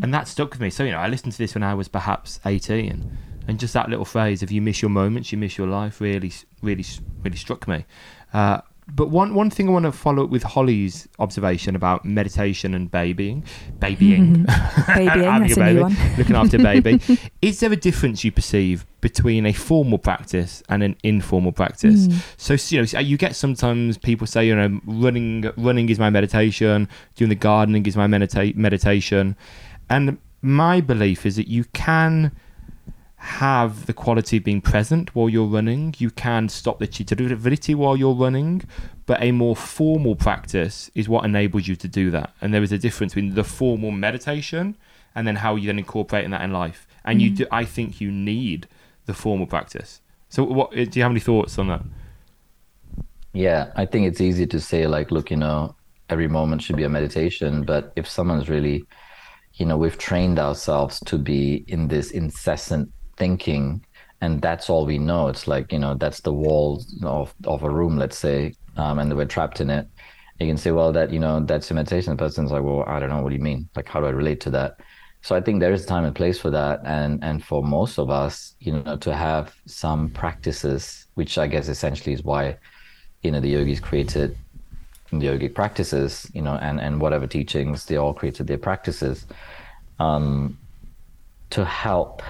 and 0.03 0.13
that 0.13 0.27
stuck 0.27 0.51
with 0.51 0.59
me 0.59 0.69
so 0.69 0.83
you 0.83 0.91
know 0.91 0.99
i 0.99 1.07
listened 1.07 1.31
to 1.31 1.37
this 1.37 1.53
when 1.53 1.63
i 1.63 1.73
was 1.73 1.87
perhaps 1.87 2.39
18 2.45 3.17
and 3.47 3.59
just 3.59 3.73
that 3.73 3.89
little 3.89 4.05
phrase 4.05 4.41
of 4.41 4.51
you 4.51 4.61
miss 4.61 4.81
your 4.81 4.89
moments 4.89 5.31
you 5.31 5.37
miss 5.37 5.57
your 5.57 5.67
life 5.67 5.99
really 5.99 6.31
really 6.61 6.85
really 7.23 7.37
struck 7.37 7.67
me 7.67 7.85
uh, 8.33 8.61
but 8.87 9.09
one 9.09 9.33
one 9.33 9.49
thing 9.49 9.67
I 9.67 9.71
want 9.71 9.85
to 9.85 9.91
follow 9.91 10.25
up 10.25 10.29
with 10.29 10.43
Holly's 10.43 11.07
observation 11.17 11.75
about 11.75 12.05
meditation 12.05 12.75
and 12.75 12.89
babying, 12.89 13.43
babying, 13.79 14.45
mm-hmm. 14.45 14.93
Babying, 15.05 15.21
that's 15.21 15.57
a 15.57 15.61
a 15.61 15.73
new 15.73 15.81
one. 15.81 15.97
looking 16.17 16.35
after 16.35 16.57
baby. 16.59 17.01
Is 17.41 17.59
there 17.61 17.71
a 17.71 17.75
difference 17.75 18.23
you 18.23 18.31
perceive 18.31 18.85
between 19.01 19.47
a 19.47 19.53
formal 19.53 19.97
practice 19.97 20.61
and 20.69 20.83
an 20.83 20.95
informal 21.03 21.51
practice? 21.51 22.07
Mm. 22.07 22.23
So 22.37 22.75
you 22.75 22.83
know, 22.83 22.99
you 22.99 23.17
get 23.17 23.35
sometimes 23.35 23.97
people 23.97 24.27
say, 24.27 24.45
you 24.45 24.55
know, 24.55 24.79
running 24.85 25.51
running 25.57 25.89
is 25.89 25.97
my 25.97 26.11
meditation, 26.11 26.87
doing 27.15 27.29
the 27.29 27.35
gardening 27.35 27.87
is 27.87 27.97
my 27.97 28.05
medita- 28.05 28.55
meditation, 28.55 29.35
and 29.89 30.19
my 30.43 30.79
belief 30.79 31.25
is 31.25 31.37
that 31.37 31.47
you 31.47 31.63
can 31.73 32.31
have 33.25 33.87
the 33.87 33.93
quality 33.93 34.37
of 34.37 34.43
being 34.43 34.61
present 34.61 35.15
while 35.15 35.27
you're 35.27 35.47
running. 35.47 35.95
You 35.97 36.11
can 36.11 36.47
stop 36.47 36.77
the 36.79 36.85
chitta 36.85 37.15
vritti 37.15 37.73
while 37.73 37.97
you're 37.97 38.13
running, 38.13 38.63
but 39.07 39.21
a 39.21 39.31
more 39.31 39.55
formal 39.55 40.15
practice 40.15 40.91
is 40.93 41.09
what 41.09 41.25
enables 41.25 41.67
you 41.67 41.75
to 41.75 41.87
do 41.87 42.11
that. 42.11 42.33
And 42.39 42.53
there 42.53 42.61
is 42.61 42.71
a 42.71 42.77
difference 42.77 43.15
between 43.15 43.33
the 43.33 43.43
formal 43.43 43.91
meditation 43.91 44.77
and 45.15 45.27
then 45.27 45.37
how 45.37 45.55
you 45.55 45.67
then 45.67 45.79
incorporate 45.79 46.29
that 46.29 46.41
in 46.41 46.53
life. 46.53 46.87
And 47.03 47.21
you, 47.21 47.29
mm-hmm. 47.29 47.37
do, 47.37 47.47
I 47.51 47.65
think, 47.65 47.99
you 47.99 48.11
need 48.11 48.67
the 49.05 49.13
formal 49.13 49.47
practice. 49.47 50.01
So, 50.29 50.43
what 50.43 50.71
do 50.71 50.87
you 50.93 51.01
have 51.01 51.11
any 51.11 51.19
thoughts 51.19 51.57
on 51.57 51.67
that? 51.69 51.81
Yeah, 53.33 53.71
I 53.75 53.85
think 53.85 54.07
it's 54.07 54.21
easy 54.21 54.45
to 54.47 54.59
say 54.59 54.85
like, 54.87 55.11
look, 55.11 55.31
you 55.31 55.37
know, 55.37 55.75
every 56.09 56.27
moment 56.27 56.61
should 56.61 56.77
be 56.77 56.83
a 56.83 56.89
meditation, 56.89 57.63
but 57.63 57.91
if 57.95 58.07
someone's 58.07 58.49
really, 58.49 58.85
you 59.55 59.65
know, 59.65 59.77
we've 59.77 59.97
trained 59.97 60.37
ourselves 60.37 60.99
to 61.05 61.17
be 61.17 61.65
in 61.67 61.87
this 61.87 62.11
incessant 62.11 62.91
thinking 63.17 63.85
and 64.21 64.41
that's 64.41 64.69
all 64.69 64.85
we 64.85 64.97
know. 64.97 65.27
It's 65.27 65.47
like, 65.47 65.71
you 65.71 65.79
know, 65.79 65.95
that's 65.95 66.21
the 66.21 66.33
walls 66.33 66.93
of 67.03 67.33
of 67.45 67.63
a 67.63 67.69
room, 67.69 67.97
let's 67.97 68.17
say, 68.17 68.53
um, 68.77 68.99
and 68.99 69.15
we're 69.15 69.25
trapped 69.25 69.61
in 69.61 69.69
it. 69.69 69.87
You 70.39 70.47
can 70.47 70.57
say, 70.57 70.71
well, 70.71 70.91
that, 70.93 71.11
you 71.11 71.19
know, 71.19 71.39
that's 71.39 71.71
a 71.71 71.73
meditation. 71.73 72.11
The 72.11 72.17
person's 72.17 72.51
like, 72.51 72.63
well, 72.63 72.83
I 72.87 72.99
don't 72.99 73.09
know, 73.09 73.21
what 73.21 73.29
do 73.29 73.35
you 73.35 73.41
mean? 73.41 73.69
Like, 73.75 73.87
how 73.87 74.01
do 74.01 74.07
I 74.07 74.09
relate 74.09 74.41
to 74.41 74.49
that? 74.51 74.79
So 75.21 75.35
I 75.35 75.41
think 75.41 75.59
there 75.59 75.73
is 75.73 75.85
time 75.85 76.05
and 76.05 76.15
place 76.15 76.39
for 76.39 76.51
that, 76.51 76.81
and 76.85 77.23
and 77.23 77.43
for 77.43 77.63
most 77.63 77.97
of 77.97 78.09
us, 78.09 78.55
you 78.59 78.73
know, 78.73 78.95
to 78.97 79.15
have 79.15 79.55
some 79.65 80.09
practices, 80.09 81.07
which 81.15 81.37
I 81.37 81.47
guess 81.47 81.67
essentially 81.67 82.13
is 82.13 82.23
why, 82.23 82.57
you 83.23 83.31
know, 83.31 83.39
the 83.39 83.49
yogis 83.49 83.79
created 83.79 84.37
the 85.11 85.27
yogic 85.27 85.55
practices, 85.55 86.29
you 86.33 86.41
know, 86.41 86.55
and 86.55 86.79
and 86.79 87.01
whatever 87.01 87.27
teachings 87.27 87.85
they 87.85 87.97
all 87.97 88.13
created 88.13 88.47
their 88.47 88.57
practices, 88.59 89.25
um, 89.99 90.57
to 91.49 91.65
help, 91.65 92.21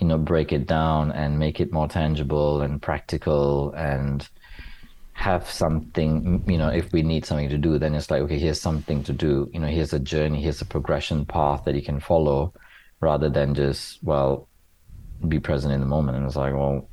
you 0.00 0.06
know, 0.06 0.18
break 0.18 0.52
it 0.52 0.66
down 0.66 1.12
and 1.12 1.38
make 1.38 1.60
it 1.60 1.72
more 1.72 1.86
tangible 1.86 2.62
and 2.62 2.80
practical 2.80 3.72
and 3.72 4.28
have 5.20 5.50
something 5.50 6.42
you 6.46 6.56
know 6.56 6.68
if 6.70 6.90
we 6.94 7.02
need 7.02 7.26
something 7.26 7.50
to 7.50 7.58
do 7.58 7.78
then 7.78 7.94
it's 7.94 8.10
like 8.10 8.22
okay 8.22 8.38
here's 8.38 8.58
something 8.58 9.02
to 9.04 9.12
do. 9.12 9.50
You 9.52 9.60
know 9.60 9.66
here's 9.66 9.92
a 9.92 9.98
journey 9.98 10.40
here's 10.40 10.62
a 10.62 10.64
progression 10.64 11.26
path 11.26 11.64
that 11.64 11.74
you 11.74 11.82
can 11.82 12.00
follow 12.00 12.54
rather 13.00 13.28
than 13.28 13.54
just 13.54 14.02
well 14.02 14.48
be 15.28 15.38
present 15.38 15.74
in 15.74 15.80
the 15.80 15.86
moment. 15.86 16.16
And 16.16 16.26
it's 16.26 16.36
like 16.36 16.54
well 16.54 16.88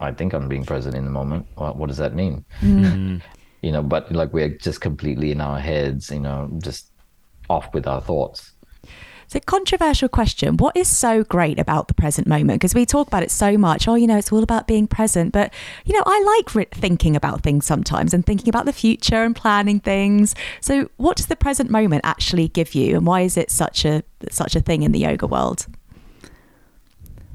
i 0.00 0.10
think 0.10 0.32
i'm 0.32 0.48
being 0.48 0.64
present 0.64 0.96
in 0.96 1.04
the 1.04 1.10
moment. 1.10 1.46
Well, 1.56 1.74
what 1.74 1.86
does 1.86 1.98
that 1.98 2.16
mean? 2.16 2.44
Mm-hmm. 2.60 3.18
You 3.62 3.72
know 3.72 3.82
but 3.84 4.10
like 4.10 4.32
we're 4.32 4.48
just 4.48 4.80
completely 4.80 5.30
in 5.30 5.40
our 5.40 5.60
heads 5.60 6.10
you 6.10 6.20
know 6.20 6.50
just 6.58 6.90
off 7.48 7.72
with 7.72 7.86
our 7.86 8.00
thoughts 8.00 8.54
It's 9.28 9.34
a 9.34 9.40
controversial 9.40 10.08
question. 10.08 10.56
What 10.56 10.74
is 10.74 10.88
so 10.88 11.22
great 11.22 11.58
about 11.58 11.88
the 11.88 11.92
present 11.92 12.26
moment? 12.26 12.60
Because 12.60 12.74
we 12.74 12.86
talk 12.86 13.08
about 13.08 13.22
it 13.22 13.30
so 13.30 13.58
much. 13.58 13.86
Oh, 13.86 13.94
you 13.94 14.06
know, 14.06 14.16
it's 14.16 14.32
all 14.32 14.42
about 14.42 14.66
being 14.66 14.86
present. 14.86 15.34
But, 15.34 15.52
you 15.84 15.92
know, 15.92 16.02
I 16.06 16.38
like 16.38 16.54
re- 16.54 16.66
thinking 16.72 17.14
about 17.14 17.42
things 17.42 17.66
sometimes 17.66 18.14
and 18.14 18.24
thinking 18.24 18.48
about 18.48 18.64
the 18.64 18.72
future 18.72 19.22
and 19.22 19.36
planning 19.36 19.80
things. 19.80 20.34
So, 20.62 20.88
what 20.96 21.18
does 21.18 21.26
the 21.26 21.36
present 21.36 21.68
moment 21.68 22.06
actually 22.06 22.48
give 22.48 22.74
you? 22.74 22.96
And 22.96 23.06
why 23.06 23.20
is 23.20 23.36
it 23.36 23.50
such 23.50 23.84
a 23.84 24.02
such 24.30 24.56
a 24.56 24.60
thing 24.60 24.82
in 24.82 24.92
the 24.92 25.00
yoga 25.00 25.26
world? 25.26 25.66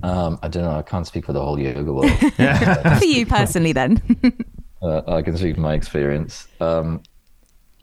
um 0.01 0.37
i 0.43 0.49
don't 0.49 0.63
know 0.63 0.75
i 0.75 0.81
can't 0.81 1.07
speak 1.07 1.25
for 1.25 1.31
the 1.31 1.39
whole 1.39 1.57
yoga 1.57 1.93
world 1.93 2.11
For 2.99 3.05
you 3.05 3.25
personally, 3.25 3.71
then. 3.71 4.01
uh, 4.81 5.01
I 5.07 5.21
can 5.21 5.37
speak 5.37 5.53
from 5.53 5.63
my 5.63 5.75
experience. 5.75 6.45
Um, 6.59 7.03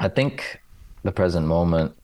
I 0.01 0.09
think 0.09 0.61
the 1.03 1.13
present 1.13 1.47
moment 1.47 1.97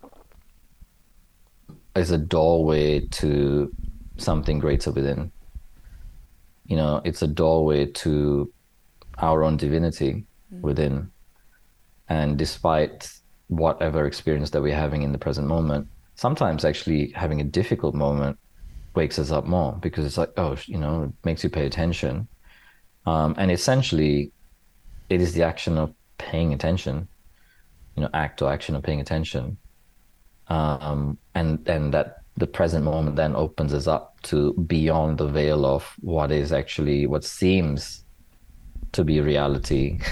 is 1.97 2.11
a 2.11 2.19
doorway 2.19 3.01
to 3.01 3.73
something 4.17 4.59
greater 4.59 4.91
within. 4.91 5.33
You 6.67 6.77
know, 6.77 7.01
it's 7.05 7.23
a 7.23 7.27
doorway 7.27 7.87
to 7.87 8.53
our 9.19 9.43
own 9.43 9.57
divinity 9.57 10.25
within. 10.61 11.11
And 12.09 12.37
despite 12.37 13.11
whatever 13.49 14.07
experience 14.07 14.51
that 14.51 14.63
we're 14.63 14.75
having 14.75 15.03
in 15.03 15.13
the 15.13 15.19
present 15.19 15.47
moment, 15.49 15.89
sometimes 16.17 16.65
actually 16.65 17.11
having 17.13 17.41
a 17.41 17.45
difficult 17.45 17.95
moment 17.95 18.39
wakes 18.95 19.19
us 19.19 19.31
up 19.31 19.47
more 19.47 19.73
because 19.81 20.05
it's 20.05 20.19
like, 20.19 20.33
oh, 20.37 20.57
you 20.67 20.79
know, 20.79 21.05
it 21.05 21.13
makes 21.25 21.45
you 21.45 21.51
pay 21.51 21.67
attention. 21.67 22.27
Um, 23.05 23.35
and 23.39 23.51
essentially, 23.51 24.33
it 25.09 25.21
is 25.21 25.35
the 25.35 25.45
action 25.45 25.79
of 25.79 25.95
paying 26.19 26.53
attention, 26.53 27.07
you 27.95 28.03
know, 28.03 28.11
act 28.15 28.43
or 28.43 28.51
action 28.51 28.75
of 28.75 28.83
paying 28.83 29.01
attention. 29.01 29.59
Um, 30.49 31.19
and 31.35 31.69
and 31.69 31.93
that 31.93 32.23
the 32.37 32.47
present 32.47 32.85
moment 32.85 33.17
then 33.17 33.35
opens 33.35 33.73
us 33.73 33.87
up 33.87 34.21
to 34.23 34.53
beyond 34.53 35.19
the 35.19 35.27
veil 35.27 35.65
of 35.65 35.95
what 36.01 36.31
is 36.31 36.53
actually 36.53 37.07
what 37.07 37.25
seems 37.25 38.05
to 38.93 39.05
be 39.05 39.21
reality. 39.21 39.99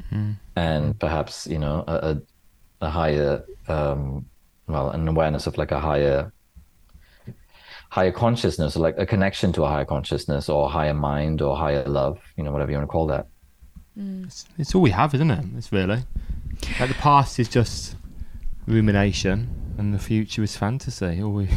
Mm-hmm. 0.00 0.30
and 0.56 0.98
perhaps 0.98 1.46
you 1.46 1.58
know 1.58 1.84
a, 1.86 1.92
a, 1.92 2.86
a 2.86 2.88
higher 2.88 3.44
um, 3.68 4.24
well 4.66 4.90
an 4.90 5.06
awareness 5.06 5.46
of 5.46 5.58
like 5.58 5.72
a 5.72 5.80
higher 5.80 6.32
higher 7.90 8.12
consciousness 8.12 8.76
or 8.76 8.80
like 8.80 8.94
a 8.98 9.04
connection 9.04 9.52
to 9.52 9.64
a 9.64 9.68
higher 9.68 9.84
consciousness 9.84 10.48
or 10.48 10.70
higher 10.70 10.94
mind 10.94 11.42
or 11.42 11.56
higher 11.56 11.84
love 11.84 12.18
you 12.36 12.44
know 12.44 12.52
whatever 12.52 12.70
you 12.70 12.78
want 12.78 12.88
to 12.88 12.92
call 12.92 13.06
that. 13.08 13.26
Mm. 13.98 14.24
it's, 14.26 14.46
it's 14.58 14.74
all 14.74 14.80
we 14.80 14.90
have 14.90 15.12
isn't 15.12 15.30
it? 15.30 15.44
It's 15.56 15.72
really. 15.72 16.02
Like 16.78 16.88
the 16.88 16.94
past 16.94 17.38
is 17.38 17.48
just 17.48 17.96
rumination 18.66 19.69
and 19.80 19.94
the 19.94 19.98
future 19.98 20.42
is 20.42 20.56
fantasy. 20.56 21.22
We 21.22 21.48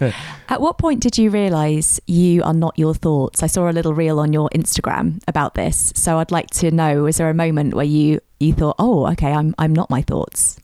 At 0.48 0.60
what 0.60 0.78
point 0.78 1.00
did 1.00 1.18
you 1.18 1.30
realise 1.30 2.00
you 2.06 2.42
are 2.44 2.54
not 2.54 2.78
your 2.78 2.94
thoughts? 2.94 3.42
I 3.42 3.48
saw 3.48 3.68
a 3.68 3.72
little 3.72 3.92
reel 3.92 4.20
on 4.20 4.32
your 4.32 4.48
Instagram 4.50 5.20
about 5.26 5.54
this, 5.54 5.92
so 5.96 6.18
I'd 6.18 6.30
like 6.30 6.48
to 6.50 6.70
know: 6.70 7.02
was 7.02 7.16
there 7.16 7.28
a 7.28 7.34
moment 7.34 7.74
where 7.74 7.84
you 7.84 8.20
you 8.38 8.52
thought, 8.52 8.76
"Oh, 8.78 9.10
okay, 9.12 9.32
I'm 9.32 9.54
I'm 9.58 9.74
not 9.74 9.90
my 9.90 10.00
thoughts"? 10.00 10.60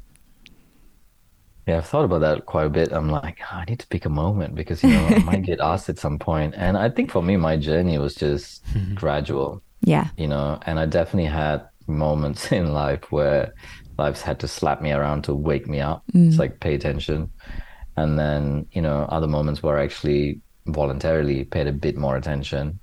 Yeah, 1.67 1.79
I've 1.79 1.87
thought 1.87 2.05
about 2.05 2.21
that 2.21 2.47
quite 2.47 2.67
a 2.67 2.71
bit. 2.71 2.93
I'm 2.93 3.11
like, 3.11 3.41
oh, 3.43 3.57
I 3.57 3.65
need 3.67 3.81
to 3.81 3.87
pick 3.89 4.07
a 4.07 4.09
moment 4.09 4.55
because 4.55 4.83
you 4.83 4.91
know 4.91 5.07
I 5.07 5.19
might 5.19 5.43
get 5.43 5.61
asked 5.73 5.91
at 5.91 5.99
some 5.99 6.19
point. 6.19 6.55
point, 6.55 6.63
and 6.63 6.79
I 6.79 6.89
think 6.89 7.11
for 7.11 7.23
me, 7.23 7.37
my 7.37 7.57
journey 7.57 7.99
was 7.99 8.15
just 8.15 8.63
gradual. 8.95 9.61
Yeah, 9.81 10.09
you 10.17 10.29
know, 10.29 10.61
and 10.67 10.79
I 10.79 10.87
definitely 10.87 11.31
had 11.31 11.67
moments 11.89 12.53
in 12.53 12.73
life 12.73 13.11
where 13.11 13.55
life's 13.99 14.23
had 14.23 14.39
to 14.41 14.49
slap 14.49 14.81
me 14.81 14.93
around 14.93 15.23
to 15.25 15.35
wake 15.35 15.67
me 15.69 15.81
up. 15.81 16.05
Mm. 16.15 16.29
It's 16.29 16.39
like 16.39 16.61
pay 16.61 16.75
attention. 16.75 17.31
And 17.97 18.19
then, 18.19 18.67
you 18.73 18.81
know, 18.81 19.07
other 19.09 19.27
moments 19.27 19.63
where 19.63 19.79
I 19.79 19.85
actually 19.85 20.41
voluntarily 20.67 21.45
paid 21.45 21.67
a 21.67 21.73
bit 21.73 21.97
more 21.97 22.17
attention. 22.17 22.79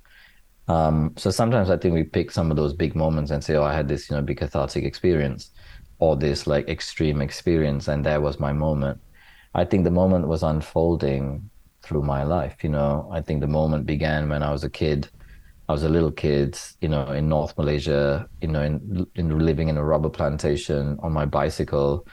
Um, 0.68 1.14
so 1.16 1.30
sometimes 1.30 1.70
I 1.70 1.76
think 1.76 1.94
we 1.94 2.02
pick 2.04 2.30
some 2.30 2.50
of 2.50 2.56
those 2.56 2.74
big 2.74 2.94
moments 2.94 3.30
and 3.30 3.42
say, 3.42 3.54
oh, 3.54 3.62
I 3.62 3.72
had 3.72 3.88
this, 3.88 4.10
you 4.10 4.16
know, 4.16 4.22
big 4.22 4.38
cathartic 4.38 4.84
experience 4.84 5.50
or 5.98 6.16
this 6.16 6.46
like 6.46 6.68
extreme 6.68 7.22
experience, 7.22 7.88
and 7.88 8.04
that 8.04 8.20
was 8.20 8.38
my 8.38 8.52
moment. 8.52 9.00
I 9.54 9.64
think 9.64 9.84
the 9.84 9.90
moment 9.90 10.28
was 10.28 10.42
unfolding 10.42 11.48
through 11.82 12.02
my 12.02 12.24
life. 12.24 12.56
You 12.62 12.70
know, 12.70 13.08
I 13.10 13.22
think 13.22 13.40
the 13.40 13.46
moment 13.46 13.86
began 13.86 14.28
when 14.28 14.42
I 14.42 14.52
was 14.52 14.64
a 14.64 14.70
kid 14.70 15.08
I 15.68 15.72
was 15.72 15.82
a 15.82 15.88
little 15.88 16.12
kid, 16.12 16.58
you 16.80 16.88
know, 16.88 17.06
in 17.12 17.28
North 17.28 17.56
Malaysia, 17.58 18.28
you 18.40 18.48
know, 18.48 18.62
in, 18.62 19.06
in 19.16 19.38
living 19.38 19.68
in 19.68 19.76
a 19.76 19.84
rubber 19.84 20.08
plantation 20.08 20.96
on 21.02 21.12
my 21.12 21.24
bicycle, 21.24 22.06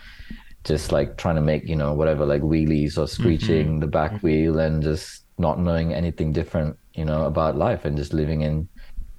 just 0.64 0.92
like 0.92 1.18
trying 1.18 1.36
to 1.36 1.42
make, 1.42 1.68
you 1.68 1.76
know, 1.76 1.94
whatever, 1.94 2.26
like 2.26 2.42
wheelies 2.42 2.98
or 2.98 3.08
screeching 3.08 3.68
mm-hmm. 3.68 3.80
the 3.80 3.88
back 3.88 4.24
wheel 4.24 4.58
and 4.58 4.82
just 4.82 5.26
not 5.38 5.60
knowing 5.60 5.94
anything 5.94 6.32
different, 6.32 6.78
you 6.94 7.06
know, 7.06 7.26
about 7.26 7.56
life 7.56 7.86
and 7.86 7.96
just 7.96 8.14
living 8.14 8.42
in, 8.42 8.68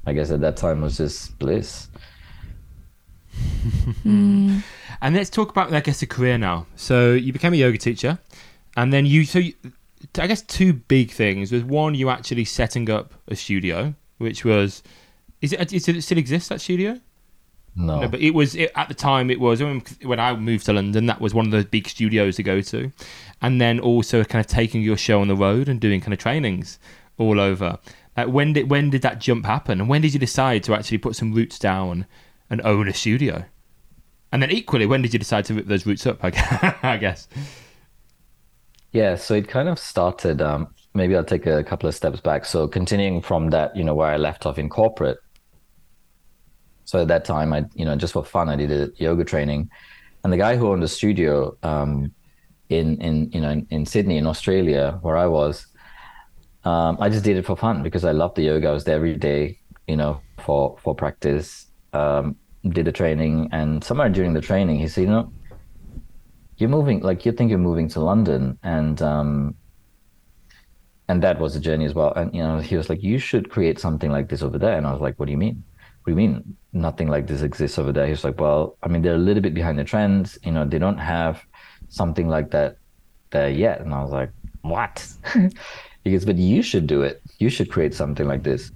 I 0.07 0.13
guess 0.13 0.31
at 0.33 0.41
that 0.41 0.57
time 0.57 0.81
was 0.81 0.97
just 0.97 1.39
bliss. 1.39 1.89
mm. 4.05 4.63
And 5.01 5.15
let's 5.15 5.31
talk 5.31 5.51
about, 5.51 5.73
I 5.73 5.81
guess, 5.81 6.03
a 6.03 6.07
career 6.07 6.39
now. 6.39 6.67
So 6.77 7.13
you 7.13 7.33
became 7.33 7.53
a 7.53 7.57
yoga 7.57 7.79
teacher, 7.79 8.19
and 8.77 8.93
then 8.93 9.07
you, 9.07 9.25
so 9.25 9.39
you, 9.39 9.55
I 10.19 10.27
guess 10.27 10.43
two 10.43 10.73
big 10.73 11.11
things. 11.11 11.53
Was 11.53 11.63
one, 11.63 11.95
you 11.95 12.11
actually 12.11 12.45
setting 12.45 12.91
up 12.91 13.15
a 13.29 13.37
studio, 13.37 13.95
which 14.19 14.45
was 14.45 14.83
is 15.41 15.53
it, 15.53 15.73
is 15.73 15.89
it 15.89 16.03
still 16.03 16.19
exists 16.19 16.49
that 16.49 16.61
studio? 16.61 17.01
No. 17.77 18.01
no 18.01 18.09
but 18.09 18.21
it 18.21 18.31
was 18.31 18.55
it, 18.55 18.71
at 18.75 18.89
the 18.89 18.95
time. 18.95 19.31
It 19.31 19.41
was 19.41 19.63
when 19.63 20.21
I 20.21 20.35
moved 20.37 20.67
to 20.67 20.73
London. 20.73 21.07
That 21.07 21.21
was 21.21 21.35
one 21.35 21.47
of 21.47 21.53
the 21.53 21.65
big 21.65 21.89
studios 21.89 22.37
to 22.37 22.43
go 22.43 22.61
to, 22.61 22.93
and 23.43 23.61
then 23.61 23.81
also 23.81 24.25
kind 24.25 24.45
of 24.45 24.51
taking 24.51 24.83
your 24.83 24.97
show 24.97 25.21
on 25.21 25.29
the 25.29 25.37
road 25.37 25.69
and 25.69 25.81
doing 25.81 26.01
kind 26.01 26.13
of 26.13 26.19
trainings 26.19 26.79
all 27.19 27.41
over. 27.41 27.79
Like 28.17 28.29
when 28.29 28.53
did 28.53 28.71
when 28.71 28.91
did 28.91 29.03
that 29.03 29.19
jump 29.19 29.45
happen, 29.45 29.81
and 29.81 29.89
when 29.89 30.03
did 30.03 30.15
you 30.15 30.21
decide 30.21 30.63
to 30.65 30.75
actually 30.75 30.99
put 30.99 31.17
some 31.17 31.33
roots 31.33 31.59
down 31.59 32.07
and 32.49 32.61
own 32.63 32.89
a 32.89 32.95
studio? 32.95 33.45
And 34.33 34.43
then 34.43 34.51
equally, 34.51 34.87
when 34.87 35.03
did 35.03 35.13
you 35.13 35.19
decide 35.19 35.45
to 35.47 35.55
rip 35.55 35.67
those 35.67 35.87
roots 35.87 36.07
up? 36.07 36.19
I 36.23 36.31
guess. 37.01 37.29
Yeah, 38.93 39.17
so 39.17 39.35
it 39.35 39.49
kind 39.49 39.69
of 39.69 39.79
started. 39.79 40.41
Um, 40.41 40.69
maybe 40.95 41.17
I'll 41.17 41.25
take 41.25 41.47
a 41.47 41.63
couple 41.65 41.89
of 41.89 41.95
steps 41.95 42.21
back. 42.21 42.45
So 42.45 42.69
continuing 42.69 43.21
from 43.21 43.51
that, 43.51 43.77
you 43.77 43.85
know, 43.85 43.95
where 43.95 44.09
I 44.09 44.17
left 44.17 44.47
off 44.47 44.59
in 44.59 44.69
corporate. 44.69 45.19
So 46.85 47.03
at 47.03 47.09
that 47.09 47.25
time, 47.25 47.53
I, 47.53 47.65
you 47.75 47.85
know, 47.85 47.97
just 47.97 48.13
for 48.13 48.25
fun, 48.25 48.49
I 48.49 48.57
did 48.57 48.71
a 48.71 48.91
yoga 48.97 49.25
training, 49.25 49.71
and 50.23 50.33
the 50.33 50.37
guy 50.37 50.57
who 50.57 50.69
owned 50.69 50.83
the 50.83 50.89
studio 50.89 51.57
um, 51.63 52.13
in 52.69 53.01
in 53.01 53.31
you 53.33 53.41
know 53.41 53.51
in, 53.51 53.67
in, 53.71 53.87
Sydney 53.87 54.19
in 54.19 54.27
Australia, 54.27 54.99
where 55.01 55.17
I 55.17 55.27
was, 55.27 55.67
um, 56.65 56.99
I 57.01 57.09
just 57.09 57.25
did 57.25 57.39
it 57.39 57.47
for 57.47 57.57
fun 57.57 57.83
because 57.83 58.05
I 58.05 58.13
loved 58.13 58.37
the 58.37 58.43
yoga. 58.43 58.69
I 58.69 58.73
was 58.73 58.85
there 58.85 58.97
every 58.97 59.17
day, 59.17 59.59
you 59.89 59.97
know, 59.97 60.21
for 60.39 60.77
for 60.83 60.95
practice. 60.95 61.67
Um, 61.95 62.37
did 62.69 62.87
the 62.87 62.93
training, 62.93 63.49
and 63.53 63.83
somewhere 63.85 64.09
during 64.09 64.33
the 64.33 64.41
training, 64.41 64.79
he 64.79 64.89
said, 64.89 65.03
you 65.03 65.11
know, 65.11 65.33
you're 66.57 66.71
moving, 66.71 67.01
like 67.01 67.27
you 67.27 67.33
think 67.33 67.51
you're 67.51 67.59
moving 67.59 67.89
to 67.89 68.01
London, 68.01 68.59
and 68.63 69.03
um, 69.03 69.55
and 71.09 71.23
that 71.23 71.39
was 71.39 71.55
a 71.55 71.61
journey 71.61 71.85
as 71.85 71.95
well. 71.95 72.13
And 72.15 72.35
you 72.35 72.43
know, 72.43 72.59
he 72.59 72.77
was 72.77 72.89
like, 72.89 73.03
"You 73.03 73.19
should 73.19 73.51
create 73.51 73.79
something 73.79 74.11
like 74.11 74.29
this 74.29 74.43
over 74.43 74.59
there." 74.59 74.77
And 74.77 74.87
I 74.87 74.93
was 74.93 75.01
like, 75.01 75.19
"What 75.19 75.27
do 75.27 75.33
you 75.33 75.39
mean? 75.39 75.63
What 76.03 76.07
do 76.07 76.11
you 76.13 76.17
mean 76.17 76.57
nothing 76.73 77.09
like 77.09 77.27
this 77.27 77.43
exists 77.43 77.79
over 77.79 77.93
there?" 77.93 78.07
He 78.07 78.13
was 78.13 78.25
like, 78.25 78.41
"Well, 78.41 78.77
I 78.83 78.89
mean, 78.89 79.03
they're 79.03 79.15
a 79.15 79.27
little 79.29 79.43
bit 79.43 79.55
behind 79.55 79.79
the 79.79 79.85
trends. 79.85 80.39
You 80.45 80.53
know, 80.53 80.65
they 80.65 80.79
don't 80.79 80.99
have 80.99 81.43
something 81.89 82.29
like 82.29 82.51
that 82.53 82.79
there 83.31 83.51
yet." 83.51 83.81
And 83.81 83.93
I 83.95 84.03
was 84.03 84.11
like, 84.13 84.31
"What?" 84.63 85.07
he 86.05 86.13
goes, 86.13 86.25
"But 86.25 86.37
you 86.37 86.63
should 86.63 86.87
do 86.87 87.03
it. 87.03 87.23
You 87.39 87.51
should 87.51 87.71
create 87.71 87.95
something 87.95 88.27
like 88.27 88.43
this." 88.43 88.73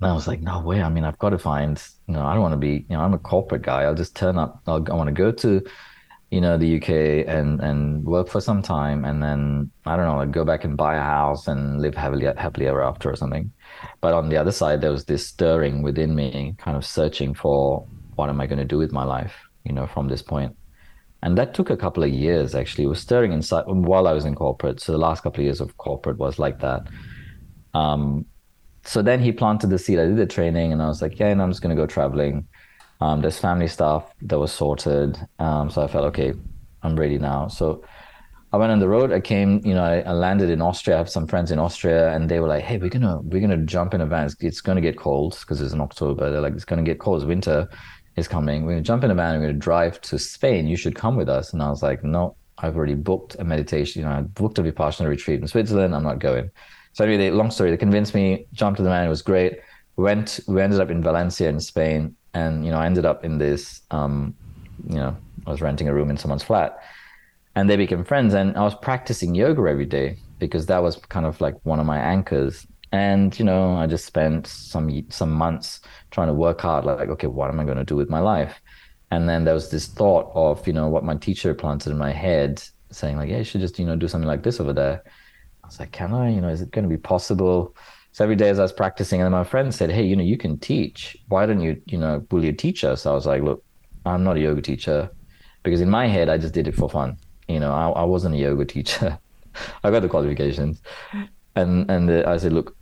And 0.00 0.10
I 0.10 0.12
was 0.12 0.28
like, 0.28 0.42
"No 0.42 0.60
way! 0.60 0.82
I 0.82 0.90
mean, 0.90 1.04
I've 1.04 1.18
got 1.18 1.30
to 1.30 1.38
find. 1.38 1.82
You 2.08 2.14
know, 2.14 2.26
I 2.26 2.34
don't 2.34 2.42
want 2.42 2.52
to 2.52 2.58
be. 2.58 2.84
You 2.90 2.96
know, 2.96 3.00
I'm 3.00 3.14
a 3.14 3.18
corporate 3.18 3.62
guy. 3.62 3.82
I'll 3.84 3.94
just 3.94 4.14
turn 4.14 4.36
up. 4.36 4.60
I'll, 4.66 4.84
I 4.90 4.94
want 4.94 5.08
to 5.08 5.12
go 5.12 5.32
to." 5.32 5.62
You 6.36 6.42
know 6.42 6.58
the 6.58 6.76
UK 6.76 6.90
and 7.36 7.60
and 7.60 8.04
work 8.04 8.28
for 8.28 8.42
some 8.42 8.60
time 8.60 9.06
and 9.06 9.22
then 9.22 9.70
I 9.86 9.96
don't 9.96 10.04
know 10.04 10.18
like 10.18 10.32
go 10.32 10.44
back 10.44 10.64
and 10.64 10.76
buy 10.76 10.96
a 10.96 11.08
house 11.16 11.48
and 11.48 11.80
live 11.80 11.94
happily 11.94 12.26
happily 12.26 12.66
ever 12.66 12.82
after 12.82 13.10
or 13.10 13.16
something. 13.16 13.50
But 14.02 14.12
on 14.12 14.28
the 14.28 14.36
other 14.36 14.52
side, 14.52 14.82
there 14.82 14.90
was 14.90 15.06
this 15.06 15.26
stirring 15.26 15.82
within 15.82 16.14
me, 16.14 16.54
kind 16.58 16.76
of 16.76 16.84
searching 16.84 17.32
for 17.32 17.86
what 18.16 18.28
am 18.28 18.38
I 18.42 18.46
going 18.46 18.58
to 18.58 18.74
do 18.74 18.76
with 18.76 18.92
my 18.92 19.04
life, 19.04 19.34
you 19.64 19.72
know, 19.72 19.86
from 19.86 20.08
this 20.08 20.20
point. 20.20 20.54
And 21.22 21.38
that 21.38 21.54
took 21.54 21.70
a 21.70 21.76
couple 21.84 22.02
of 22.02 22.10
years 22.10 22.54
actually. 22.54 22.84
It 22.84 22.88
was 22.88 23.00
stirring 23.00 23.32
inside 23.32 23.64
while 23.66 24.06
I 24.06 24.12
was 24.12 24.26
in 24.26 24.34
corporate. 24.34 24.78
So 24.80 24.92
the 24.92 24.98
last 24.98 25.22
couple 25.22 25.40
of 25.40 25.44
years 25.44 25.62
of 25.62 25.78
corporate 25.78 26.18
was 26.18 26.38
like 26.38 26.60
that. 26.60 26.82
Um, 27.72 28.26
so 28.84 29.00
then 29.00 29.20
he 29.20 29.32
planted 29.32 29.70
the 29.70 29.78
seed. 29.78 29.98
I 29.98 30.04
did 30.04 30.18
the 30.18 30.26
training 30.26 30.70
and 30.72 30.82
I 30.82 30.88
was 30.88 31.00
like, 31.00 31.18
yeah, 31.18 31.28
and 31.28 31.40
I'm 31.40 31.50
just 31.50 31.62
going 31.62 31.74
to 31.74 31.82
go 31.82 31.86
traveling 31.86 32.46
um, 33.00 33.20
there's 33.20 33.38
family 33.38 33.68
stuff 33.68 34.12
that 34.22 34.38
was 34.38 34.52
sorted. 34.52 35.18
Um, 35.38 35.70
so 35.70 35.82
I 35.82 35.86
felt, 35.86 36.06
okay, 36.06 36.32
I'm 36.82 36.96
ready 36.96 37.18
now. 37.18 37.48
So 37.48 37.84
I 38.52 38.58
went 38.58 38.72
on 38.72 38.78
the 38.78 38.88
road. 38.88 39.12
I 39.12 39.20
came, 39.20 39.60
you 39.64 39.74
know, 39.74 39.82
I, 39.82 40.00
I, 40.00 40.12
landed 40.12 40.50
in 40.50 40.62
Austria. 40.62 40.96
I 40.96 40.98
have 40.98 41.10
some 41.10 41.26
friends 41.26 41.50
in 41.50 41.58
Austria, 41.58 42.12
and 42.12 42.28
they 42.28 42.40
were 42.40 42.46
like, 42.46 42.62
"Hey, 42.62 42.78
we're 42.78 42.88
gonna 42.88 43.20
we're 43.22 43.40
gonna 43.40 43.58
jump 43.58 43.92
in 43.92 44.00
a 44.00 44.06
van. 44.06 44.26
It's, 44.26 44.36
it's 44.40 44.60
gonna 44.60 44.80
get 44.80 44.96
cold 44.96 45.36
because 45.40 45.60
it's 45.60 45.74
in 45.74 45.80
October. 45.80 46.30
They're 46.30 46.40
like, 46.40 46.54
it's 46.54 46.64
gonna 46.64 46.82
get 46.82 46.98
cold. 46.98 47.26
Winter 47.26 47.68
is 48.16 48.28
coming. 48.28 48.64
We're 48.64 48.72
gonna 48.72 48.82
jump 48.82 49.04
in 49.04 49.10
a 49.10 49.14
van. 49.14 49.34
We're 49.34 49.48
gonna 49.48 49.58
drive 49.58 50.00
to 50.02 50.18
Spain. 50.18 50.68
You 50.68 50.76
should 50.76 50.94
come 50.94 51.16
with 51.16 51.28
us." 51.28 51.52
And 51.52 51.62
I 51.62 51.68
was 51.68 51.82
like, 51.82 52.04
"No, 52.04 52.36
I've 52.58 52.76
already 52.76 52.94
booked 52.94 53.34
a 53.38 53.44
meditation. 53.44 54.00
You 54.00 54.08
know, 54.08 54.14
I 54.14 54.22
booked 54.22 54.58
a 54.58 54.62
vipassana 54.62 55.08
retreat 55.08 55.40
in 55.40 55.48
Switzerland. 55.48 55.94
I'm 55.94 56.04
not 56.04 56.20
going." 56.20 56.50
So 56.92 57.04
anyway, 57.04 57.18
they, 57.18 57.30
long 57.30 57.50
story. 57.50 57.70
They 57.70 57.76
convinced 57.76 58.14
me. 58.14 58.46
Jumped 58.52 58.78
in 58.78 58.84
the 58.84 58.90
van. 58.90 59.04
It 59.06 59.10
was 59.10 59.22
great. 59.22 59.58
We 59.96 60.04
went. 60.04 60.40
We 60.46 60.62
ended 60.62 60.80
up 60.80 60.90
in 60.90 61.02
Valencia 61.02 61.48
in 61.48 61.60
Spain 61.60 62.16
and 62.36 62.64
you 62.64 62.70
know 62.70 62.78
i 62.78 62.86
ended 62.86 63.06
up 63.06 63.24
in 63.24 63.38
this 63.38 63.80
um, 63.90 64.34
you 64.88 64.98
know 65.00 65.16
i 65.46 65.50
was 65.50 65.62
renting 65.62 65.88
a 65.88 65.94
room 65.94 66.10
in 66.10 66.16
someone's 66.16 66.48
flat. 66.50 66.78
And 67.58 67.70
they 67.70 67.78
became 67.78 68.04
friends. 68.04 68.34
And 68.34 68.56
i 68.56 68.62
was 68.62 68.74
practicing 68.88 69.34
yoga 69.34 69.62
every 69.74 69.86
day 69.98 70.18
because 70.38 70.66
that 70.66 70.82
was 70.82 70.96
kind 71.14 71.26
of 71.30 71.40
like 71.40 71.56
one 71.64 71.80
of 71.80 71.86
my 71.86 71.98
anchors. 71.98 72.66
And 72.92 73.36
you 73.38 73.44
know 73.44 73.62
i 73.82 73.86
just 73.86 74.06
spent 74.12 74.46
some 74.46 74.86
some 75.20 75.32
months 75.44 75.80
trying 76.14 76.28
to 76.28 76.34
work 76.44 76.60
hard 76.60 76.84
like 76.84 77.10
okay 77.14 77.26
what 77.26 77.50
am 77.50 77.58
i 77.60 77.64
going 77.64 77.82
to 77.84 77.92
do 77.92 77.96
with 77.96 78.10
my 78.16 78.22
life? 78.34 78.54
And 79.12 79.28
then 79.28 79.44
there 79.44 79.54
was 79.54 79.70
this 79.70 79.86
thought 79.86 80.26
of 80.34 80.66
you 80.66 80.74
know 80.78 80.88
what 80.94 81.04
my 81.10 81.16
teacher 81.26 81.54
planted 81.54 81.90
in 81.90 81.98
my 81.98 82.12
head 82.26 82.62
saying 82.90 83.16
like 83.16 83.30
yeah 83.30 83.38
you 83.42 83.48
should 83.48 83.64
just 83.66 83.78
you 83.78 83.86
know 83.86 83.96
do 83.96 84.08
something 84.08 84.32
like 84.34 84.42
this 84.42 84.60
over 84.60 84.74
there. 84.74 84.98
I 85.64 85.66
was 85.68 85.80
like 85.80 85.92
can 85.92 86.12
i? 86.12 86.28
You 86.34 86.42
know 86.42 86.52
is 86.56 86.62
it 86.62 86.74
going 86.74 86.88
to 86.88 86.96
be 86.96 87.08
possible 87.12 87.74
so 88.16 88.24
every 88.24 88.34
day 88.34 88.48
as 88.48 88.58
I 88.58 88.62
was 88.62 88.72
practicing, 88.72 89.20
and 89.20 89.30
my 89.30 89.44
friend 89.44 89.74
said, 89.74 89.90
"Hey, 89.90 90.02
you 90.02 90.16
know, 90.16 90.22
you 90.22 90.38
can 90.38 90.56
teach. 90.58 91.18
Why 91.28 91.44
don't 91.44 91.60
you, 91.60 91.82
you 91.84 91.98
know, 91.98 92.24
will 92.30 92.42
you 92.42 92.52
teach 92.52 92.82
us?" 92.82 93.04
I 93.04 93.12
was 93.12 93.26
like, 93.26 93.42
"Look, 93.42 93.62
I'm 94.06 94.24
not 94.24 94.38
a 94.38 94.40
yoga 94.40 94.62
teacher," 94.62 95.10
because 95.62 95.82
in 95.82 95.90
my 95.90 96.06
head, 96.06 96.30
I 96.30 96.38
just 96.38 96.54
did 96.54 96.66
it 96.66 96.74
for 96.74 96.88
fun. 96.88 97.18
You 97.46 97.60
know, 97.60 97.74
I, 97.74 97.90
I 97.90 98.04
wasn't 98.04 98.34
a 98.34 98.38
yoga 98.38 98.64
teacher. 98.64 99.18
I 99.84 99.90
got 99.90 100.00
the 100.00 100.08
qualifications, 100.08 100.80
and 101.56 101.90
and 101.90 102.08
the, 102.08 102.26
I 102.26 102.38
said, 102.38 102.54
"Look, 102.54 102.74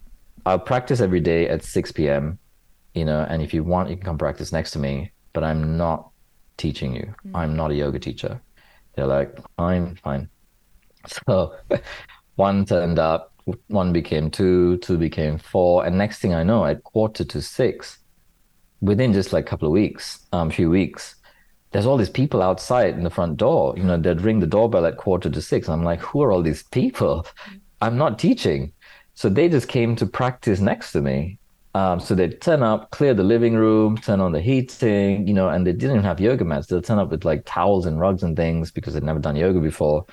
I'll 0.46 0.60
practice 0.60 1.00
every 1.00 1.18
day 1.18 1.48
at 1.48 1.64
6 1.64 1.90
p.m. 1.90 2.38
You 2.94 3.04
know, 3.04 3.26
and 3.28 3.42
if 3.42 3.52
you 3.52 3.64
want, 3.64 3.90
you 3.90 3.96
can 3.96 4.04
come 4.04 4.18
practice 4.18 4.52
next 4.52 4.70
to 4.74 4.78
me. 4.78 5.10
But 5.32 5.42
I'm 5.42 5.76
not 5.76 6.10
teaching 6.58 6.94
you. 6.94 7.06
Mm-hmm. 7.06 7.34
I'm 7.34 7.56
not 7.56 7.72
a 7.72 7.74
yoga 7.74 7.98
teacher." 7.98 8.40
They're 8.94 9.08
like, 9.08 9.36
"I'm 9.58 9.96
fine." 9.96 10.28
So 11.26 11.56
one 12.36 12.64
turned 12.64 12.98
up, 12.98 13.33
one 13.68 13.92
became 13.92 14.30
two, 14.30 14.78
two 14.78 14.96
became 14.98 15.38
four, 15.38 15.84
and 15.84 15.96
next 15.98 16.18
thing 16.20 16.34
I 16.34 16.42
know, 16.44 16.64
at 16.64 16.82
quarter 16.84 17.24
to 17.24 17.42
six, 17.42 17.98
within 18.80 19.12
just 19.12 19.32
like 19.32 19.44
a 19.46 19.48
couple 19.48 19.66
of 19.66 19.72
weeks, 19.72 20.26
um, 20.32 20.50
few 20.50 20.70
weeks, 20.70 21.16
there's 21.72 21.86
all 21.86 21.96
these 21.96 22.10
people 22.10 22.40
outside 22.40 22.94
in 22.94 23.02
the 23.02 23.10
front 23.10 23.36
door. 23.36 23.74
You 23.76 23.82
know, 23.82 23.96
they'd 23.96 24.20
ring 24.20 24.40
the 24.40 24.46
doorbell 24.46 24.86
at 24.86 24.96
quarter 24.96 25.28
to 25.28 25.42
six. 25.42 25.68
I'm 25.68 25.82
like, 25.82 26.00
who 26.00 26.22
are 26.22 26.30
all 26.30 26.42
these 26.42 26.62
people? 26.62 27.26
I'm 27.80 27.98
not 27.98 28.18
teaching. 28.18 28.72
So 29.14 29.28
they 29.28 29.48
just 29.48 29.68
came 29.68 29.96
to 29.96 30.06
practice 30.06 30.60
next 30.60 30.92
to 30.92 31.00
me. 31.00 31.38
Um, 31.74 31.98
so 31.98 32.14
they'd 32.14 32.40
turn 32.40 32.62
up, 32.62 32.92
clear 32.92 33.14
the 33.14 33.24
living 33.24 33.54
room, 33.54 33.98
turn 33.98 34.20
on 34.20 34.30
the 34.30 34.40
heating, 34.40 35.26
you 35.26 35.34
know, 35.34 35.48
and 35.48 35.66
they 35.66 35.72
didn't 35.72 35.96
even 35.96 36.04
have 36.04 36.20
yoga 36.20 36.44
mats. 36.44 36.68
They'll 36.68 36.80
turn 36.80 37.00
up 37.00 37.10
with 37.10 37.24
like 37.24 37.42
towels 37.44 37.86
and 37.86 37.98
rugs 37.98 38.22
and 38.22 38.36
things 38.36 38.70
because 38.70 38.94
they'd 38.94 39.02
never 39.02 39.18
done 39.18 39.34
yoga 39.34 39.58
before. 39.58 40.06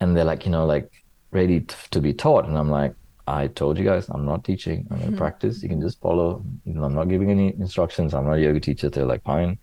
And 0.00 0.16
they're 0.16 0.24
like, 0.24 0.44
you 0.44 0.50
know, 0.50 0.66
like 0.66 0.90
ready 1.32 1.60
t- 1.60 1.74
to 1.90 2.00
be 2.00 2.12
taught. 2.12 2.46
And 2.46 2.56
I'm 2.56 2.70
like, 2.70 2.94
I 3.26 3.48
told 3.48 3.78
you 3.78 3.84
guys, 3.84 4.08
I'm 4.08 4.24
not 4.24 4.44
teaching. 4.44 4.86
I'm 4.90 4.96
going 4.96 5.00
to 5.00 5.06
mm-hmm. 5.08 5.18
practice. 5.18 5.62
You 5.62 5.68
can 5.68 5.80
just 5.80 6.00
follow. 6.00 6.44
You 6.64 6.74
know, 6.74 6.84
I'm 6.84 6.94
not 6.94 7.08
giving 7.08 7.30
any 7.30 7.54
instructions. 7.54 8.14
I'm 8.14 8.26
not 8.26 8.34
a 8.34 8.40
yoga 8.40 8.60
teacher. 8.60 8.88
They're 8.88 9.06
like, 9.06 9.22
fine. 9.22 9.58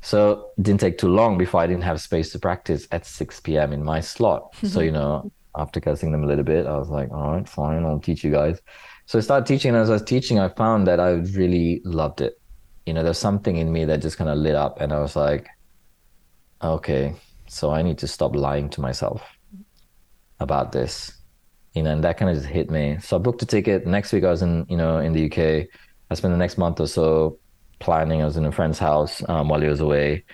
So 0.00 0.50
it 0.58 0.62
didn't 0.62 0.80
take 0.80 0.98
too 0.98 1.08
long 1.08 1.38
before 1.38 1.60
I 1.60 1.66
didn't 1.66 1.84
have 1.84 2.00
space 2.00 2.32
to 2.32 2.38
practice 2.38 2.88
at 2.90 3.06
6 3.06 3.40
p.m. 3.40 3.72
in 3.72 3.84
my 3.84 4.00
slot. 4.00 4.54
so, 4.64 4.80
you 4.88 4.92
know, 4.92 5.30
after 5.56 5.80
cussing 5.80 6.12
them 6.12 6.24
a 6.24 6.26
little 6.26 6.44
bit, 6.44 6.66
I 6.66 6.76
was 6.76 6.88
like, 6.88 7.10
all 7.12 7.32
right, 7.32 7.48
fine, 7.48 7.84
I'll 7.84 8.00
teach 8.00 8.24
you 8.24 8.30
guys. 8.30 8.60
So 9.06 9.18
I 9.18 9.22
started 9.22 9.46
teaching. 9.46 9.70
And 9.70 9.78
as 9.78 9.90
I 9.90 9.94
was 9.94 10.02
teaching, 10.02 10.38
I 10.38 10.48
found 10.48 10.86
that 10.86 10.98
I 10.98 11.10
really 11.10 11.82
loved 11.84 12.20
it. 12.20 12.40
You 12.86 12.94
know, 12.94 13.02
there's 13.02 13.18
something 13.18 13.56
in 13.56 13.72
me 13.72 13.84
that 13.84 14.00
just 14.00 14.16
kind 14.16 14.30
of 14.30 14.38
lit 14.38 14.54
up. 14.54 14.80
And 14.80 14.92
I 14.92 15.00
was 15.00 15.14
like, 15.14 15.48
okay, 16.62 17.14
so 17.48 17.70
I 17.70 17.82
need 17.82 17.98
to 17.98 18.08
stop 18.08 18.34
lying 18.34 18.70
to 18.70 18.80
myself 18.80 19.22
about 20.42 20.72
this. 20.72 21.12
You 21.74 21.82
know, 21.82 21.90
and 21.90 22.04
that 22.04 22.18
kind 22.18 22.30
of 22.30 22.36
just 22.36 22.48
hit 22.48 22.70
me. 22.70 22.98
So 23.00 23.16
I 23.16 23.18
booked 23.18 23.42
a 23.42 23.46
ticket. 23.46 23.86
Next 23.86 24.12
week 24.12 24.24
I 24.24 24.30
was 24.30 24.42
in, 24.42 24.66
you 24.68 24.76
know, 24.76 24.98
in 24.98 25.12
the 25.12 25.24
UK. 25.26 25.68
I 26.10 26.14
spent 26.14 26.34
the 26.34 26.38
next 26.38 26.58
month 26.58 26.80
or 26.80 26.86
so 26.86 27.38
planning. 27.78 28.20
I 28.20 28.26
was 28.26 28.36
in 28.36 28.44
a 28.44 28.52
friend's 28.52 28.78
house 28.78 29.22
um, 29.28 29.48
while 29.48 29.60
he 29.60 29.68
was 29.68 29.80
away. 29.80 30.24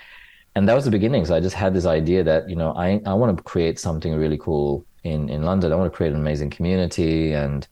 And 0.56 0.68
that 0.68 0.74
was 0.74 0.84
the 0.84 0.90
beginning. 0.90 1.24
So 1.24 1.36
I 1.36 1.40
just 1.40 1.54
had 1.54 1.74
this 1.74 1.86
idea 1.86 2.24
that, 2.24 2.50
you 2.50 2.56
know, 2.56 2.72
I, 2.72 3.00
I 3.06 3.14
want 3.14 3.36
to 3.36 3.42
create 3.44 3.78
something 3.78 4.12
really 4.14 4.38
cool 4.38 4.84
in, 5.04 5.28
in 5.28 5.44
London. 5.44 5.72
I 5.72 5.76
want 5.76 5.92
to 5.92 5.96
create 5.96 6.12
an 6.12 6.18
amazing 6.18 6.50
community. 6.50 7.32
And 7.32 7.66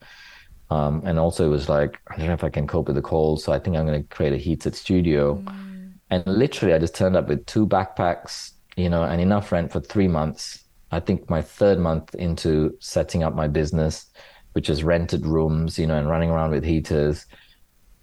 um, 0.70 1.02
and 1.04 1.18
also 1.18 1.46
it 1.46 1.48
was 1.48 1.68
like, 1.68 2.00
I 2.08 2.16
don't 2.16 2.26
know 2.26 2.34
if 2.34 2.44
I 2.44 2.50
can 2.50 2.66
cope 2.66 2.86
with 2.88 2.96
the 2.96 3.02
cold. 3.02 3.40
So 3.40 3.52
I 3.52 3.58
think 3.58 3.76
I'm 3.76 3.86
going 3.86 4.02
to 4.02 4.08
create 4.08 4.32
a 4.32 4.36
heated 4.36 4.74
studio. 4.74 5.36
Mm. 5.36 5.92
And 6.10 6.26
literally 6.26 6.74
I 6.74 6.78
just 6.78 6.94
turned 6.94 7.16
up 7.16 7.28
with 7.28 7.46
two 7.46 7.66
backpacks, 7.66 8.52
you 8.76 8.88
know, 8.88 9.04
and 9.04 9.20
enough 9.20 9.52
rent 9.52 9.72
for 9.72 9.80
three 9.80 10.08
months. 10.08 10.64
I 10.90 11.00
think 11.00 11.28
my 11.28 11.42
third 11.42 11.78
month 11.78 12.14
into 12.14 12.76
setting 12.80 13.22
up 13.22 13.34
my 13.34 13.48
business, 13.48 14.06
which 14.52 14.70
is 14.70 14.84
rented 14.84 15.26
rooms, 15.26 15.78
you 15.78 15.86
know, 15.86 15.98
and 15.98 16.08
running 16.08 16.30
around 16.30 16.52
with 16.52 16.64
heaters 16.64 17.26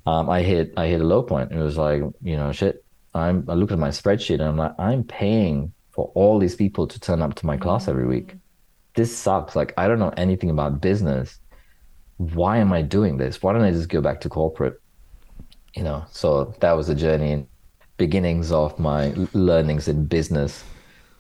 um, 0.06 0.30
I 0.30 0.42
hit 0.42 0.74
I 0.76 0.88
hit 0.88 1.02
a 1.02 1.06
low 1.06 1.24
point. 1.24 1.52
It 1.52 1.60
was 1.60 1.78
like, 1.78 2.02
you 2.22 2.38
know, 2.38 2.52
shit. 2.52 2.84
I'm 3.14 3.46
I 3.48 3.54
look 3.54 3.72
at 3.72 3.80
my 3.80 3.90
spreadsheet 3.90 4.36
and 4.36 4.44
I'm 4.44 4.58
like, 4.58 4.74
I'm 4.80 5.04
paying 5.04 5.72
for 5.92 6.12
all 6.16 6.40
these 6.40 6.56
people 6.56 6.88
to 6.88 7.00
turn 7.00 7.22
up 7.22 7.36
to 7.36 7.46
my 7.46 7.58
class 7.58 7.88
every 7.88 8.08
week. 8.08 8.28
Mm. 8.34 8.40
This 8.96 9.16
sucks. 9.16 9.56
Like 9.56 9.74
I 9.78 9.88
don't 9.88 10.00
know 10.00 10.14
anything 10.18 10.50
about 10.50 10.82
business. 10.82 11.40
Why 12.18 12.58
am 12.58 12.74
I 12.74 12.82
doing 12.82 13.18
this? 13.18 13.42
Why 13.42 13.54
don't 13.54 13.64
I 13.64 13.72
just 13.72 13.90
go 13.90 14.02
back 14.02 14.22
to 14.22 14.30
corporate? 14.30 14.80
You 15.76 15.84
know, 15.84 16.06
so 16.12 16.54
that 16.60 16.74
was 16.74 16.88
the 16.88 16.96
journey 16.96 17.46
beginnings 17.98 18.52
of 18.52 18.78
my 18.78 19.14
learnings 19.34 19.88
in 19.88 20.06
business. 20.06 20.64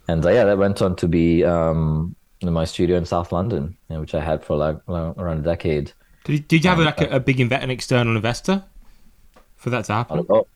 And 0.08 0.26
uh, 0.26 0.30
yeah, 0.30 0.44
that 0.44 0.58
went 0.58 0.82
on 0.82 0.96
to 0.98 1.08
be 1.08 1.44
um, 1.44 2.16
in 2.42 2.52
my 2.52 2.66
studio 2.66 2.98
in 2.98 3.06
South 3.06 3.32
London, 3.32 3.78
you 3.90 3.96
know, 3.96 4.02
which 4.02 4.14
I 4.14 4.22
had 4.22 4.44
for 4.44 4.58
like 4.58 4.78
around 4.88 5.40
a 5.40 5.44
decade. 5.44 5.94
Did, 6.26 6.48
did 6.48 6.64
you 6.64 6.70
have 6.70 6.80
um, 6.80 6.86
like 6.86 7.02
a, 7.02 7.16
a 7.16 7.20
big 7.20 7.38
inve- 7.38 7.64
an 7.64 7.70
external 7.70 8.16
investor? 8.16 8.64
for 9.64 9.70
that 9.70 9.86
to 9.86 9.94
happen? 9.94 10.18
Not 10.18 10.26
at 10.26 10.30
all. 10.30 10.48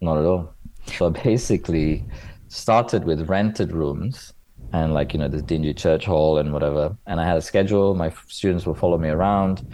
Not 0.00 0.18
at 0.18 0.24
all. 0.24 0.54
So 0.96 1.06
I 1.06 1.10
basically, 1.24 2.04
started 2.48 3.04
with 3.04 3.28
rented 3.28 3.72
rooms 3.72 4.32
and 4.72 4.94
like 4.94 5.12
you 5.12 5.18
know 5.18 5.28
this 5.28 5.42
dingy 5.42 5.74
church 5.74 6.06
hall 6.06 6.38
and 6.38 6.52
whatever. 6.52 6.96
And 7.06 7.20
I 7.20 7.26
had 7.26 7.36
a 7.36 7.42
schedule. 7.42 7.94
My 7.94 8.10
students 8.28 8.66
would 8.66 8.78
follow 8.78 8.98
me 8.98 9.10
around, 9.10 9.66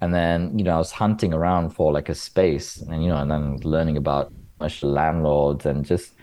and 0.00 0.14
then 0.14 0.56
you 0.56 0.64
know 0.64 0.74
I 0.76 0.78
was 0.78 0.92
hunting 0.92 1.34
around 1.34 1.70
for 1.70 1.92
like 1.92 2.08
a 2.08 2.14
space, 2.14 2.76
and 2.76 3.02
you 3.02 3.08
know, 3.08 3.18
and 3.18 3.30
then 3.30 3.58
learning 3.64 3.96
about 3.96 4.32
much 4.60 4.82
landlords 4.82 5.66
and 5.66 5.84
just. 5.84 6.14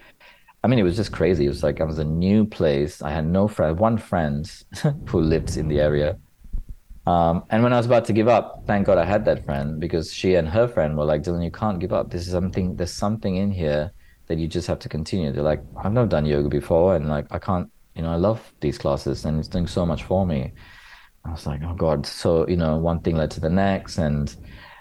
I 0.65 0.67
mean, 0.67 0.79
it 0.79 0.83
was 0.83 0.95
just 0.95 1.11
crazy. 1.11 1.45
It 1.45 1.49
was 1.49 1.63
like 1.63 1.79
I 1.79 1.83
was 1.83 1.99
a 1.99 2.03
new 2.03 2.43
place. 2.43 3.01
I 3.01 3.11
had 3.11 3.25
no 3.25 3.47
friend, 3.47 3.77
one 3.79 3.97
friend 3.97 4.51
who 5.09 5.21
lived 5.21 5.55
in 5.57 5.67
the 5.67 5.79
area, 5.79 6.17
um, 7.07 7.43
and 7.51 7.61
when 7.61 7.71
I 7.71 7.77
was 7.77 7.85
about 7.85 8.05
to 8.05 8.13
give 8.13 8.27
up, 8.27 8.63
thank 8.65 8.87
God 8.87 8.97
I 8.97 9.05
had 9.05 9.25
that 9.25 9.45
friend 9.45 9.79
because 9.79 10.11
she 10.11 10.35
and 10.35 10.49
her 10.49 10.67
friend 10.67 10.97
were 10.97 11.05
like, 11.05 11.21
Dylan, 11.21 11.43
you 11.43 11.51
can't 11.51 11.79
give 11.79 11.93
up. 11.93 12.09
This 12.09 12.25
is 12.25 12.31
something, 12.31 12.75
there's 12.75 12.91
something 12.91 13.35
in 13.35 13.51
here 13.51 13.91
that 14.27 14.39
you 14.39 14.47
just 14.47 14.67
have 14.67 14.79
to 14.79 14.89
continue. 14.89 15.31
They're 15.31 15.43
like, 15.43 15.61
I've 15.77 15.93
never 15.93 16.07
done 16.07 16.25
yoga 16.25 16.49
before. 16.49 16.95
And 16.95 17.07
like, 17.07 17.27
I 17.29 17.37
can't, 17.37 17.69
you 17.95 18.01
know, 18.01 18.09
I 18.09 18.15
love 18.15 18.41
these 18.59 18.79
classes 18.79 19.23
and 19.25 19.39
it's 19.39 19.47
doing 19.47 19.67
so 19.67 19.85
much 19.85 20.03
for 20.03 20.25
me. 20.25 20.53
I 21.25 21.31
was 21.31 21.45
like, 21.45 21.61
oh 21.63 21.75
God. 21.75 22.07
So, 22.07 22.47
you 22.47 22.57
know, 22.57 22.77
one 22.77 23.01
thing 23.01 23.17
led 23.17 23.31
to 23.31 23.39
the 23.39 23.49
next 23.49 23.99
and 23.99 24.35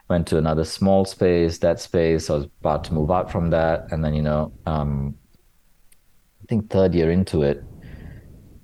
went 0.09 0.27
to 0.29 0.39
another 0.39 0.65
small 0.65 1.05
space, 1.05 1.59
that 1.59 1.79
space. 1.79 2.31
I 2.31 2.37
was 2.37 2.47
about 2.61 2.85
to 2.85 2.95
move 2.95 3.11
out 3.11 3.31
from 3.31 3.51
that. 3.51 3.93
And 3.93 4.03
then, 4.03 4.15
you 4.15 4.23
know, 4.23 4.53
um, 4.65 5.15
I 6.45 6.47
think 6.47 6.71
third 6.71 6.95
year 6.95 7.11
into 7.11 7.43
it, 7.43 7.65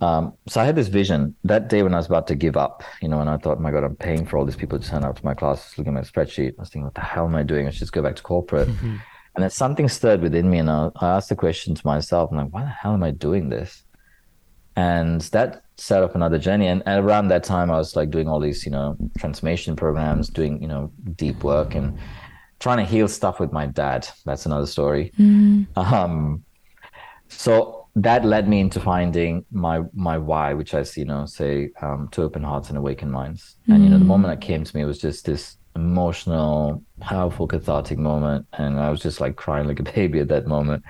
um, 0.01 0.35
so 0.49 0.61
I 0.61 0.64
had 0.64 0.77
this 0.77 0.88
vision 0.88 1.35
that 1.45 1.69
day 1.69 1.83
when 1.83 1.93
I 1.93 1.99
was 1.99 2.07
about 2.07 2.27
to 2.29 2.35
give 2.35 2.57
up, 2.57 2.83
you 3.03 3.09
know, 3.09 3.21
and 3.21 3.29
I 3.29 3.37
thought, 3.37 3.61
my 3.61 3.71
God, 3.71 3.85
I'm 3.85 3.97
paying 3.97 4.25
for 4.25 4.38
all 4.38 4.47
these 4.47 4.57
people 4.57 4.79
to 4.79 4.88
turn 4.88 5.05
up 5.05 5.19
to 5.19 5.25
my 5.25 5.35
classes, 5.35 5.77
looking 5.77 5.97
at 5.97 6.03
my 6.03 6.09
spreadsheet. 6.09 6.55
I 6.59 6.61
was 6.62 6.71
thinking, 6.71 6.85
what 6.85 6.95
the 6.95 7.03
hell 7.03 7.27
am 7.27 7.35
I 7.35 7.43
doing? 7.43 7.66
I 7.66 7.71
should 7.71 7.81
just 7.81 7.93
go 7.93 8.03
back 8.03 8.16
to 8.16 8.23
corporate. 8.23 8.69
Mm-hmm. 8.81 8.97
And 9.37 9.45
then 9.45 9.51
something 9.51 9.88
stirred 9.88 10.23
within 10.23 10.51
me, 10.51 10.59
and 10.59 10.69
I, 10.69 10.90
I 10.97 11.16
asked 11.16 11.29
the 11.29 11.37
question 11.37 11.77
to 11.77 11.87
myself, 11.87 12.31
I'm 12.33 12.38
like, 12.38 12.53
why 12.53 12.62
the 12.62 12.69
hell 12.69 12.95
am 12.95 13.05
I 13.05 13.12
doing 13.12 13.49
this? 13.49 13.85
And 14.75 15.21
that 15.21 15.62
set 15.77 16.03
up 16.03 16.16
another 16.16 16.37
journey. 16.37 16.66
And, 16.66 16.83
and 16.85 17.05
around 17.05 17.29
that 17.29 17.45
time, 17.45 17.71
I 17.71 17.77
was 17.77 17.95
like 17.95 18.11
doing 18.11 18.29
all 18.29 18.40
these, 18.40 18.64
you 18.66 18.73
know, 18.73 18.97
transformation 19.19 19.77
programs, 19.77 20.29
doing, 20.29 20.61
you 20.61 20.66
know, 20.66 20.93
deep 21.14 21.45
work 21.45 21.77
and 21.77 21.97
trying 22.59 22.79
to 22.79 22.85
heal 22.85 23.07
stuff 23.07 23.38
with 23.38 23.53
my 23.53 23.66
dad. 23.66 24.09
That's 24.25 24.47
another 24.47 24.66
story. 24.66 25.12
Mm-hmm. 25.16 25.79
Um, 25.79 26.43
so 27.31 27.88
that 27.97 28.25
led 28.25 28.49
me 28.49 28.61
into 28.61 28.81
finding 28.81 29.45
my 29.51 29.83
my 29.95 30.19
why, 30.19 30.55
which 30.55 30.75
I 30.75 30.85
you 30.97 31.05
know 31.05 31.27
say 31.27 31.71
um, 31.83 32.09
to 32.12 32.23
open 32.23 32.43
hearts 32.43 32.69
and 32.69 32.79
awaken 32.79 33.11
minds. 33.11 33.57
Mm. 33.69 33.75
And 33.75 33.85
you 33.85 33.90
know, 33.90 33.99
the 33.99 34.05
moment 34.05 34.33
that 34.33 34.47
came 34.47 34.64
to 34.64 34.77
me 34.77 34.85
was 34.85 34.99
just 34.99 35.25
this 35.25 35.57
emotional, 35.77 36.83
powerful, 37.01 37.47
cathartic 37.47 37.99
moment, 37.99 38.47
and 38.55 38.79
I 38.79 38.90
was 38.90 39.01
just 39.01 39.21
like 39.21 39.37
crying 39.37 39.66
like 39.66 39.81
a 39.81 39.83
baby 39.95 40.21
at 40.21 40.29
that 40.29 40.47
moment. 40.47 40.85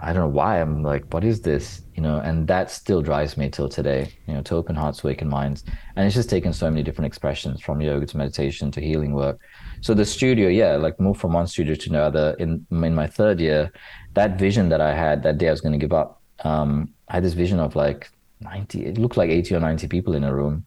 I 0.00 0.12
don't 0.12 0.22
know 0.22 0.36
why. 0.36 0.60
I'm 0.60 0.82
like, 0.82 1.04
what 1.14 1.24
is 1.24 1.40
this? 1.40 1.82
You 1.94 2.02
know, 2.02 2.18
and 2.18 2.46
that 2.48 2.70
still 2.70 3.00
drives 3.00 3.36
me 3.36 3.48
till 3.48 3.68
today. 3.68 4.12
You 4.26 4.34
know, 4.34 4.42
to 4.42 4.56
open 4.56 4.74
hearts, 4.74 5.02
awaken 5.02 5.28
minds, 5.28 5.64
and 5.96 6.04
it's 6.06 6.16
just 6.16 6.28
taken 6.28 6.52
so 6.52 6.68
many 6.68 6.82
different 6.82 7.06
expressions 7.06 7.62
from 7.62 7.80
yoga 7.80 8.04
to 8.04 8.16
meditation 8.16 8.70
to 8.72 8.80
healing 8.80 9.14
work. 9.14 9.40
So 9.80 9.94
the 9.94 10.04
studio, 10.04 10.48
yeah, 10.48 10.76
like 10.76 11.00
moved 11.00 11.20
from 11.20 11.32
one 11.32 11.46
studio 11.46 11.74
to 11.74 11.90
another. 11.90 12.34
In 12.38 12.66
in 12.70 12.94
my 12.94 13.06
third 13.06 13.40
year, 13.40 13.72
that 14.14 14.38
vision 14.38 14.68
that 14.70 14.80
I 14.80 14.94
had 14.94 15.22
that 15.22 15.38
day 15.38 15.48
I 15.48 15.50
was 15.50 15.60
going 15.60 15.72
to 15.72 15.78
give 15.78 15.92
up 15.92 16.22
um, 16.42 16.92
I 17.08 17.14
had 17.14 17.24
this 17.24 17.34
vision 17.34 17.60
of 17.60 17.76
like 17.76 18.10
90, 18.40 18.86
it 18.86 18.98
looked 18.98 19.16
like 19.16 19.30
80 19.30 19.56
or 19.56 19.60
90 19.60 19.88
people 19.88 20.14
in 20.14 20.24
a 20.24 20.34
room. 20.34 20.66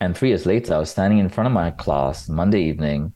And 0.00 0.16
three 0.16 0.28
years 0.28 0.46
later, 0.46 0.74
I 0.74 0.78
was 0.78 0.90
standing 0.90 1.18
in 1.18 1.28
front 1.28 1.46
of 1.46 1.52
my 1.52 1.70
class 1.70 2.28
Monday 2.28 2.62
evening, 2.62 3.12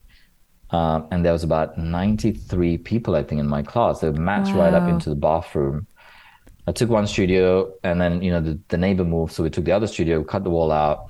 uh, 0.70 1.02
and 1.10 1.24
there 1.24 1.32
was 1.32 1.44
about 1.44 1.76
93 1.76 2.78
people, 2.78 3.16
I 3.16 3.22
think, 3.22 3.40
in 3.40 3.48
my 3.48 3.62
class. 3.62 4.00
They 4.00 4.10
matched 4.10 4.54
wow. 4.54 4.64
right 4.64 4.74
up 4.74 4.88
into 4.88 5.10
the 5.10 5.16
bathroom. 5.16 5.86
I 6.66 6.72
took 6.72 6.88
one 6.88 7.06
studio, 7.06 7.72
and 7.82 8.00
then 8.00 8.22
you 8.22 8.30
know 8.30 8.40
the, 8.40 8.58
the 8.68 8.76
neighbor 8.76 9.04
moved, 9.04 9.32
so 9.32 9.42
we 9.42 9.50
took 9.50 9.64
the 9.64 9.72
other 9.72 9.86
studio, 9.86 10.22
cut 10.22 10.44
the 10.44 10.50
wall 10.50 10.70
out. 10.70 11.06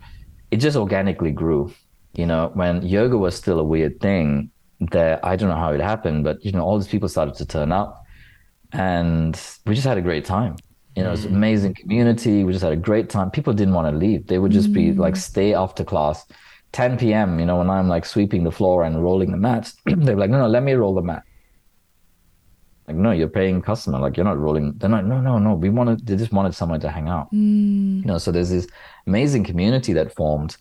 It 0.50 0.56
just 0.56 0.76
organically 0.76 1.32
grew. 1.32 1.72
You 2.14 2.26
know, 2.26 2.50
when 2.54 2.82
yoga 2.82 3.18
was 3.18 3.34
still 3.34 3.60
a 3.60 3.64
weird 3.64 4.00
thing, 4.00 4.50
that 4.92 5.24
I 5.24 5.36
don't 5.36 5.48
know 5.48 5.56
how 5.56 5.72
it 5.72 5.80
happened, 5.80 6.24
but 6.24 6.44
you 6.44 6.52
know, 6.52 6.64
all 6.64 6.78
these 6.78 6.88
people 6.88 7.08
started 7.08 7.34
to 7.34 7.46
turn 7.46 7.72
up 7.72 8.06
and 8.72 9.40
we 9.66 9.74
just 9.74 9.86
had 9.86 9.98
a 9.98 10.02
great 10.02 10.24
time. 10.24 10.56
You 10.96 11.04
know, 11.04 11.10
mm. 11.10 11.14
it's 11.14 11.24
an 11.24 11.34
amazing 11.34 11.74
community. 11.74 12.44
We 12.44 12.52
just 12.52 12.64
had 12.64 12.72
a 12.72 12.76
great 12.76 13.08
time. 13.08 13.30
People 13.30 13.52
didn't 13.52 13.74
want 13.74 13.92
to 13.92 13.96
leave. 13.96 14.26
They 14.26 14.38
would 14.38 14.52
just 14.52 14.70
mm. 14.70 14.74
be 14.74 14.92
like, 14.92 15.16
stay 15.16 15.54
after 15.54 15.84
class. 15.84 16.26
10 16.72 16.98
p.m., 16.98 17.40
you 17.40 17.46
know, 17.46 17.56
when 17.56 17.70
I'm 17.70 17.88
like 17.88 18.04
sweeping 18.04 18.44
the 18.44 18.50
floor 18.50 18.84
and 18.84 19.02
rolling 19.02 19.30
the 19.30 19.36
mats, 19.36 19.76
they're 19.86 20.16
like, 20.16 20.30
no, 20.30 20.38
no, 20.38 20.48
let 20.48 20.62
me 20.62 20.72
roll 20.72 20.94
the 20.94 21.02
mat. 21.02 21.22
Like, 22.86 22.96
no, 22.96 23.10
you're 23.10 23.28
paying 23.28 23.62
customer. 23.62 23.98
Like, 23.98 24.16
you're 24.16 24.24
not 24.24 24.38
rolling. 24.38 24.72
They're 24.76 24.90
like, 24.90 25.04
no, 25.04 25.20
no, 25.20 25.38
no. 25.38 25.54
We 25.54 25.68
wanted, 25.68 26.06
they 26.06 26.16
just 26.16 26.32
wanted 26.32 26.54
someone 26.54 26.80
to 26.80 26.90
hang 26.90 27.08
out. 27.08 27.30
Mm. 27.32 28.00
You 28.00 28.06
know, 28.06 28.18
so 28.18 28.32
there's 28.32 28.50
this 28.50 28.66
amazing 29.06 29.44
community 29.44 29.92
that 29.92 30.14
formed. 30.14 30.56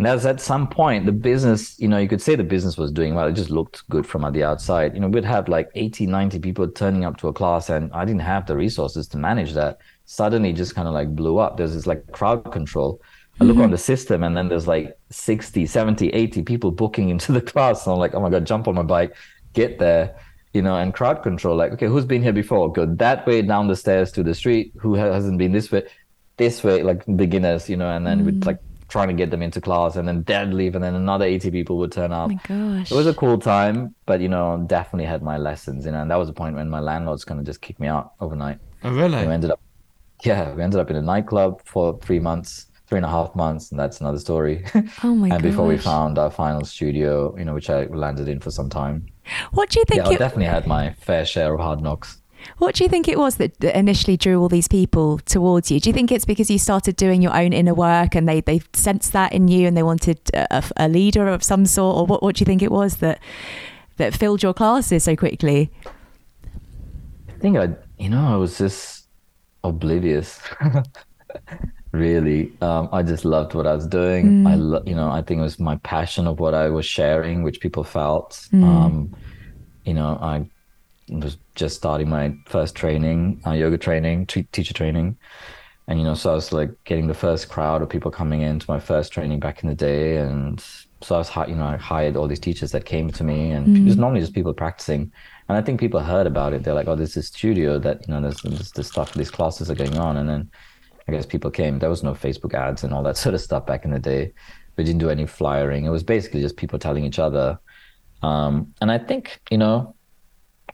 And 0.00 0.06
that's 0.06 0.24
at 0.24 0.40
some 0.40 0.66
point 0.66 1.04
the 1.04 1.12
business, 1.12 1.78
you 1.78 1.86
know, 1.86 1.98
you 1.98 2.08
could 2.08 2.22
say 2.22 2.34
the 2.34 2.42
business 2.42 2.78
was 2.78 2.90
doing 2.90 3.14
well. 3.14 3.26
It 3.26 3.34
just 3.34 3.50
looked 3.50 3.86
good 3.90 4.06
from 4.06 4.22
the 4.32 4.42
outside. 4.42 4.94
You 4.94 5.00
know, 5.00 5.08
we'd 5.08 5.26
have 5.26 5.46
like 5.46 5.68
80, 5.74 6.06
90 6.06 6.38
people 6.38 6.66
turning 6.68 7.04
up 7.04 7.18
to 7.18 7.28
a 7.28 7.34
class 7.34 7.68
and 7.68 7.92
I 7.92 8.06
didn't 8.06 8.22
have 8.22 8.46
the 8.46 8.56
resources 8.56 9.06
to 9.08 9.18
manage 9.18 9.52
that. 9.52 9.76
Suddenly 10.06 10.54
just 10.54 10.74
kind 10.74 10.88
of 10.88 10.94
like 10.94 11.14
blew 11.14 11.36
up. 11.36 11.58
There's 11.58 11.74
this 11.74 11.86
like 11.86 12.12
crowd 12.12 12.50
control. 12.50 13.02
I 13.42 13.44
look 13.44 13.58
on 13.58 13.64
mm-hmm. 13.64 13.72
the 13.72 13.76
system 13.76 14.22
and 14.22 14.34
then 14.34 14.48
there's 14.48 14.66
like 14.66 14.96
60, 15.10 15.66
70, 15.66 16.08
80 16.08 16.44
people 16.44 16.70
booking 16.70 17.10
into 17.10 17.32
the 17.32 17.42
class. 17.52 17.84
And 17.84 17.92
I'm 17.92 17.98
like, 17.98 18.14
oh 18.14 18.20
my 18.20 18.30
God, 18.30 18.46
jump 18.46 18.68
on 18.68 18.76
my 18.76 18.82
bike, 18.82 19.14
get 19.52 19.78
there, 19.78 20.18
you 20.54 20.62
know, 20.62 20.76
and 20.76 20.94
crowd 20.94 21.22
control. 21.22 21.58
Like, 21.58 21.72
okay, 21.72 21.88
who's 21.88 22.06
been 22.06 22.22
here 22.22 22.32
before? 22.32 22.72
Go 22.72 22.86
that 22.86 23.26
way 23.26 23.42
down 23.42 23.68
the 23.68 23.76
stairs 23.76 24.12
to 24.12 24.22
the 24.22 24.34
street. 24.34 24.72
Who 24.80 24.94
hasn't 24.94 25.36
been 25.36 25.52
this 25.52 25.70
way? 25.70 25.86
This 26.38 26.64
way, 26.64 26.82
like 26.82 27.04
beginners, 27.16 27.68
you 27.68 27.76
know, 27.76 27.90
and 27.90 28.06
then 28.06 28.24
we'd 28.24 28.36
mm-hmm. 28.36 28.46
like 28.48 28.60
trying 28.90 29.08
to 29.08 29.14
get 29.14 29.30
them 29.30 29.40
into 29.42 29.60
class 29.60 29.96
and 29.96 30.06
then 30.06 30.22
they'd 30.24 30.52
leave 30.52 30.74
and 30.74 30.84
then 30.84 30.94
another 30.94 31.24
80 31.24 31.50
people 31.50 31.78
would 31.78 31.92
turn 31.92 32.12
up. 32.12 32.30
Oh 32.30 32.34
my 32.34 32.40
gosh. 32.78 32.90
It 32.90 32.94
was 32.94 33.06
a 33.06 33.14
cool 33.14 33.38
time, 33.38 33.94
but 34.06 34.20
you 34.20 34.28
know, 34.28 34.62
definitely 34.66 35.06
had 35.06 35.22
my 35.22 35.38
lessons, 35.38 35.86
you 35.86 35.92
know, 35.92 36.02
and 36.02 36.10
that 36.10 36.16
was 36.16 36.28
the 36.28 36.34
point 36.34 36.56
when 36.56 36.68
my 36.68 36.80
landlord's 36.80 37.24
kind 37.24 37.40
of 37.40 37.46
just 37.46 37.60
kicked 37.60 37.80
me 37.80 37.88
out 37.88 38.12
overnight. 38.20 38.58
Oh, 38.82 38.90
really? 38.92 39.26
We 39.26 39.32
ended 39.32 39.50
up, 39.50 39.60
yeah, 40.24 40.52
we 40.52 40.62
ended 40.62 40.80
up 40.80 40.90
in 40.90 40.96
a 40.96 41.02
nightclub 41.02 41.62
for 41.64 41.98
three 42.00 42.18
months, 42.18 42.66
three 42.86 42.98
and 42.98 43.06
a 43.06 43.08
half 43.08 43.34
months, 43.34 43.70
and 43.70 43.78
that's 43.78 44.00
another 44.00 44.18
story. 44.18 44.64
Oh 45.04 45.14
my 45.14 45.28
and 45.28 45.42
before 45.42 45.66
we 45.66 45.78
found 45.78 46.18
our 46.18 46.30
final 46.30 46.64
studio, 46.64 47.34
you 47.38 47.44
know, 47.44 47.54
which 47.54 47.70
I 47.70 47.84
landed 47.84 48.28
in 48.28 48.40
for 48.40 48.50
some 48.50 48.68
time. 48.68 49.06
What 49.52 49.70
do 49.70 49.78
you 49.78 49.84
think 49.86 50.02
Yeah, 50.02 50.08
I 50.08 50.16
definitely 50.16 50.46
had 50.46 50.66
my 50.66 50.92
fair 50.94 51.24
share 51.24 51.54
of 51.54 51.60
hard 51.60 51.80
knocks. 51.80 52.19
What 52.58 52.74
do 52.74 52.84
you 52.84 52.90
think 52.90 53.08
it 53.08 53.18
was 53.18 53.36
that 53.36 53.58
that 53.60 53.78
initially 53.78 54.16
drew 54.16 54.40
all 54.40 54.48
these 54.48 54.68
people 54.68 55.18
towards 55.18 55.70
you? 55.70 55.80
Do 55.80 55.88
you 55.88 55.94
think 55.94 56.12
it's 56.12 56.24
because 56.24 56.50
you 56.50 56.58
started 56.58 56.96
doing 56.96 57.22
your 57.22 57.36
own 57.36 57.52
inner 57.52 57.74
work 57.74 58.14
and 58.14 58.28
they, 58.28 58.40
they 58.40 58.62
sensed 58.72 59.12
that 59.12 59.32
in 59.32 59.48
you 59.48 59.66
and 59.66 59.76
they 59.76 59.82
wanted 59.82 60.18
a, 60.34 60.62
a 60.76 60.88
leader 60.88 61.28
of 61.28 61.42
some 61.42 61.66
sort? 61.66 61.96
Or 61.96 62.06
what, 62.06 62.22
what 62.22 62.36
do 62.36 62.42
you 62.42 62.46
think 62.46 62.62
it 62.62 62.72
was 62.72 62.96
that 62.96 63.20
that 63.96 64.14
filled 64.14 64.42
your 64.42 64.54
classes 64.54 65.04
so 65.04 65.16
quickly? 65.16 65.70
I 67.28 67.32
think 67.40 67.56
I, 67.56 67.70
you 67.98 68.08
know, 68.08 68.26
I 68.26 68.36
was 68.36 68.58
just 68.58 69.06
oblivious. 69.64 70.40
really, 71.92 72.52
um, 72.60 72.88
I 72.92 73.02
just 73.02 73.24
loved 73.24 73.54
what 73.54 73.66
I 73.66 73.74
was 73.74 73.86
doing. 73.86 74.46
I, 74.46 74.54
lo- 74.54 74.82
you 74.86 74.94
know, 74.94 75.10
I 75.10 75.22
think 75.22 75.40
it 75.40 75.42
was 75.42 75.58
my 75.58 75.76
passion 75.78 76.26
of 76.26 76.38
what 76.38 76.54
I 76.54 76.68
was 76.68 76.86
sharing, 76.86 77.42
which 77.42 77.60
people 77.60 77.84
felt. 77.84 78.48
Um, 78.52 79.14
you 79.84 79.94
know, 79.94 80.18
I 80.20 80.46
was 81.08 81.36
just 81.60 81.76
starting 81.76 82.08
my 82.08 82.34
first 82.46 82.74
training, 82.74 83.40
uh, 83.46 83.52
yoga 83.52 83.78
training, 83.78 84.26
t- 84.26 84.48
teacher 84.50 84.74
training, 84.74 85.16
and 85.86 85.98
you 85.98 86.04
know, 86.04 86.14
so 86.14 86.30
I 86.30 86.34
was 86.34 86.52
like 86.52 86.70
getting 86.84 87.06
the 87.06 87.14
first 87.14 87.48
crowd 87.48 87.82
of 87.82 87.88
people 87.88 88.10
coming 88.10 88.40
into 88.40 88.64
my 88.68 88.80
first 88.80 89.12
training 89.12 89.40
back 89.40 89.62
in 89.62 89.68
the 89.68 89.74
day, 89.74 90.16
and 90.16 90.58
so 91.02 91.14
I 91.14 91.18
was, 91.18 91.30
you 91.48 91.54
know, 91.54 91.66
I 91.66 91.76
hired 91.76 92.16
all 92.16 92.26
these 92.26 92.40
teachers 92.40 92.72
that 92.72 92.86
came 92.86 93.10
to 93.10 93.22
me, 93.22 93.50
and 93.50 93.76
it 93.76 93.84
was 93.84 93.96
normally 93.96 94.20
just 94.20 94.34
people 94.34 94.54
practicing. 94.54 95.12
And 95.48 95.58
I 95.58 95.62
think 95.62 95.78
people 95.78 96.00
heard 96.00 96.26
about 96.26 96.54
it. 96.54 96.62
They're 96.62 96.74
like, 96.74 96.88
"Oh, 96.88 96.96
this 96.96 97.14
studio 97.26 97.78
that 97.78 98.06
you 98.08 98.14
know, 98.14 98.22
there's, 98.22 98.40
there's 98.42 98.72
this 98.72 98.88
stuff, 98.88 99.12
these 99.12 99.30
classes 99.30 99.70
are 99.70 99.74
going 99.74 99.98
on." 99.98 100.16
And 100.16 100.28
then 100.28 100.50
I 101.06 101.12
guess 101.12 101.26
people 101.26 101.50
came. 101.50 101.78
There 101.78 101.90
was 101.90 102.02
no 102.02 102.14
Facebook 102.14 102.54
ads 102.54 102.84
and 102.84 102.94
all 102.94 103.02
that 103.02 103.16
sort 103.24 103.34
of 103.34 103.42
stuff 103.42 103.66
back 103.66 103.84
in 103.84 103.90
the 103.90 103.98
day. 103.98 104.32
We 104.76 104.84
didn't 104.84 105.00
do 105.00 105.10
any 105.10 105.26
flyering. 105.26 105.84
It 105.84 105.90
was 105.90 106.02
basically 106.02 106.40
just 106.40 106.56
people 106.56 106.78
telling 106.78 107.04
each 107.04 107.18
other. 107.18 107.58
Um, 108.22 108.72
and 108.80 108.90
I 108.90 108.98
think 108.98 109.40
you 109.50 109.58
know, 109.58 109.96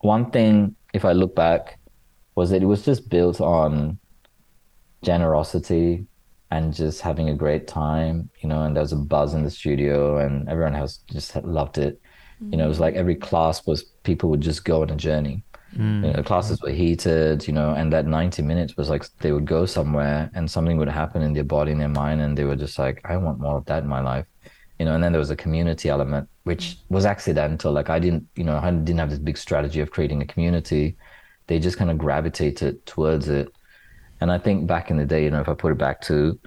one 0.00 0.30
thing, 0.30 0.75
if 0.96 1.04
I 1.04 1.12
look 1.12 1.34
back, 1.34 1.78
was 2.34 2.50
that 2.50 2.62
it 2.62 2.66
was 2.66 2.84
just 2.84 3.08
built 3.08 3.40
on 3.40 3.98
generosity 5.02 6.06
and 6.50 6.74
just 6.74 7.00
having 7.00 7.28
a 7.28 7.34
great 7.34 7.66
time, 7.66 8.30
you 8.40 8.48
know, 8.48 8.62
and 8.62 8.74
there 8.74 8.82
was 8.82 8.92
a 8.92 8.96
buzz 8.96 9.34
in 9.34 9.42
the 9.42 9.50
studio 9.50 10.18
and 10.18 10.48
everyone 10.48 10.74
else 10.74 11.00
just 11.10 11.36
loved 11.44 11.78
it. 11.78 12.00
You 12.50 12.58
know, 12.58 12.66
it 12.66 12.68
was 12.68 12.78
mm. 12.78 12.82
like 12.82 12.94
every 12.94 13.14
class 13.14 13.66
was 13.66 13.84
people 14.02 14.28
would 14.30 14.42
just 14.42 14.64
go 14.64 14.82
on 14.82 14.90
a 14.90 14.96
journey. 14.96 15.42
Mm. 15.74 16.02
You 16.02 16.08
know, 16.08 16.12
the 16.12 16.22
classes 16.22 16.60
were 16.62 16.70
heated, 16.70 17.46
you 17.46 17.54
know, 17.54 17.72
and 17.72 17.92
that 17.92 18.06
90 18.06 18.42
minutes 18.42 18.76
was 18.76 18.90
like 18.90 19.04
they 19.20 19.32
would 19.32 19.46
go 19.46 19.66
somewhere 19.66 20.30
and 20.34 20.50
something 20.50 20.76
would 20.76 20.88
happen 20.88 21.22
in 21.22 21.32
their 21.32 21.44
body 21.44 21.72
and 21.72 21.80
their 21.80 21.88
mind, 21.88 22.20
and 22.20 22.36
they 22.36 22.44
were 22.44 22.56
just 22.56 22.78
like, 22.78 23.00
I 23.04 23.16
want 23.16 23.40
more 23.40 23.56
of 23.56 23.64
that 23.66 23.82
in 23.82 23.88
my 23.88 24.00
life. 24.00 24.26
You 24.78 24.84
know, 24.84 24.94
and 24.94 25.02
then 25.02 25.12
there 25.12 25.18
was 25.18 25.30
a 25.30 25.36
community 25.36 25.88
element, 25.88 26.28
which 26.44 26.64
mm-hmm. 26.64 26.94
was 26.94 27.06
accidental. 27.06 27.72
Like 27.72 27.90
I 27.90 27.98
didn't, 27.98 28.26
you 28.36 28.44
know, 28.44 28.56
I 28.56 28.70
didn't 28.70 28.98
have 28.98 29.10
this 29.10 29.18
big 29.18 29.38
strategy 29.38 29.80
of 29.80 29.90
creating 29.90 30.22
a 30.22 30.26
community. 30.26 30.96
They 31.46 31.58
just 31.58 31.78
kind 31.78 31.90
of 31.90 31.98
gravitated 31.98 32.84
towards 32.86 33.28
it. 33.28 33.52
And 34.20 34.30
I 34.30 34.38
think 34.38 34.66
back 34.66 34.90
in 34.90 34.96
the 34.96 35.04
day, 35.04 35.24
you 35.24 35.30
know, 35.30 35.40
if 35.40 35.48
I 35.48 35.54
put 35.54 35.72
it 35.72 35.78
back 35.78 36.00
to 36.02 36.38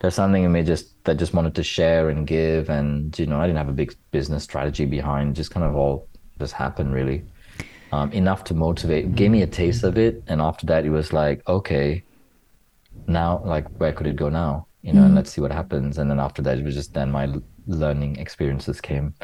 there's 0.00 0.14
something 0.14 0.44
in 0.44 0.52
me 0.52 0.62
just 0.62 1.02
that 1.04 1.18
just 1.18 1.34
wanted 1.34 1.54
to 1.54 1.62
share 1.62 2.08
and 2.08 2.26
give. 2.26 2.68
And 2.68 3.16
you 3.18 3.26
know 3.26 3.38
i 3.38 3.46
didn't 3.46 3.58
have 3.58 3.68
a 3.68 3.72
big 3.72 3.94
business 4.10 4.42
strategy 4.42 4.86
behind. 4.86 5.36
Just 5.36 5.50
kind 5.50 5.64
of 5.64 5.76
all 5.76 6.08
just 6.38 6.54
happened 6.54 6.92
really. 6.92 7.22
Um, 7.92 8.12
enough 8.12 8.44
to 8.44 8.54
motivate 8.54 9.14
gave 9.14 9.30
me 9.30 9.42
a 9.42 9.46
mm-hmm. 9.46 9.52
taste 9.52 9.84
of 9.84 9.98
it. 9.98 10.22
And 10.26 10.40
after 10.40 10.66
that 10.66 10.84
it 10.84 10.90
was 10.90 11.12
like 11.12 11.46
okay 11.48 12.02
now 13.06 13.42
like 13.44 13.68
where 13.78 13.92
could 13.92 14.06
it 14.06 14.16
go 14.16 14.28
now? 14.28 14.66
You 14.82 14.94
know 14.94 15.00
and 15.00 15.08
mm-hmm. 15.08 15.16
let's 15.16 15.30
see 15.30 15.42
what 15.42 15.52
happens. 15.52 15.98
And 15.98 16.10
then 16.10 16.18
after 16.18 16.40
that 16.42 16.58
it 16.58 16.64
was 16.64 16.74
just 16.74 16.94
then 16.94 17.10
my 17.10 17.26
learning 17.70 18.16
experiences 18.16 18.80
came 18.80 19.14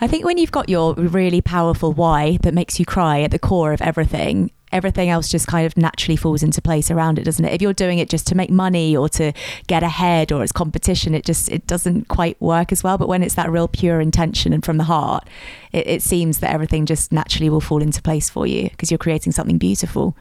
I 0.00 0.06
think 0.06 0.24
when 0.24 0.38
you've 0.38 0.52
got 0.52 0.68
your 0.68 0.94
really 0.94 1.40
powerful 1.40 1.92
why 1.92 2.38
that 2.42 2.54
makes 2.54 2.78
you 2.78 2.86
cry 2.86 3.20
at 3.20 3.30
the 3.30 3.38
core 3.38 3.72
of 3.72 3.82
everything, 3.82 4.50
everything 4.72 5.08
else 5.08 5.28
just 5.28 5.46
kind 5.46 5.66
of 5.66 5.76
naturally 5.76 6.16
falls 6.16 6.42
into 6.42 6.60
place 6.62 6.90
around 6.90 7.18
it, 7.18 7.24
doesn't 7.24 7.44
it? 7.44 7.52
If 7.52 7.62
you're 7.62 7.72
doing 7.72 7.98
it 7.98 8.08
just 8.08 8.26
to 8.28 8.34
make 8.34 8.50
money 8.50 8.96
or 8.96 9.08
to 9.10 9.32
get 9.66 9.82
ahead 9.82 10.32
or 10.32 10.42
it's 10.42 10.52
competition, 10.52 11.14
it 11.14 11.24
just 11.24 11.50
it 11.50 11.66
doesn't 11.66 12.08
quite 12.08 12.40
work 12.40 12.72
as 12.72 12.82
well. 12.82 12.98
But 12.98 13.08
when 13.08 13.22
it's 13.22 13.34
that 13.34 13.50
real 13.50 13.68
pure 13.68 14.00
intention 14.00 14.52
and 14.52 14.64
from 14.64 14.78
the 14.78 14.84
heart, 14.84 15.28
it, 15.72 15.86
it 15.86 16.02
seems 16.02 16.38
that 16.38 16.52
everything 16.52 16.86
just 16.86 17.12
naturally 17.12 17.50
will 17.50 17.60
fall 17.60 17.82
into 17.82 18.02
place 18.02 18.30
for 18.30 18.46
you 18.46 18.70
because 18.70 18.90
you're 18.90 18.98
creating 18.98 19.32
something 19.32 19.58
beautiful, 19.58 20.16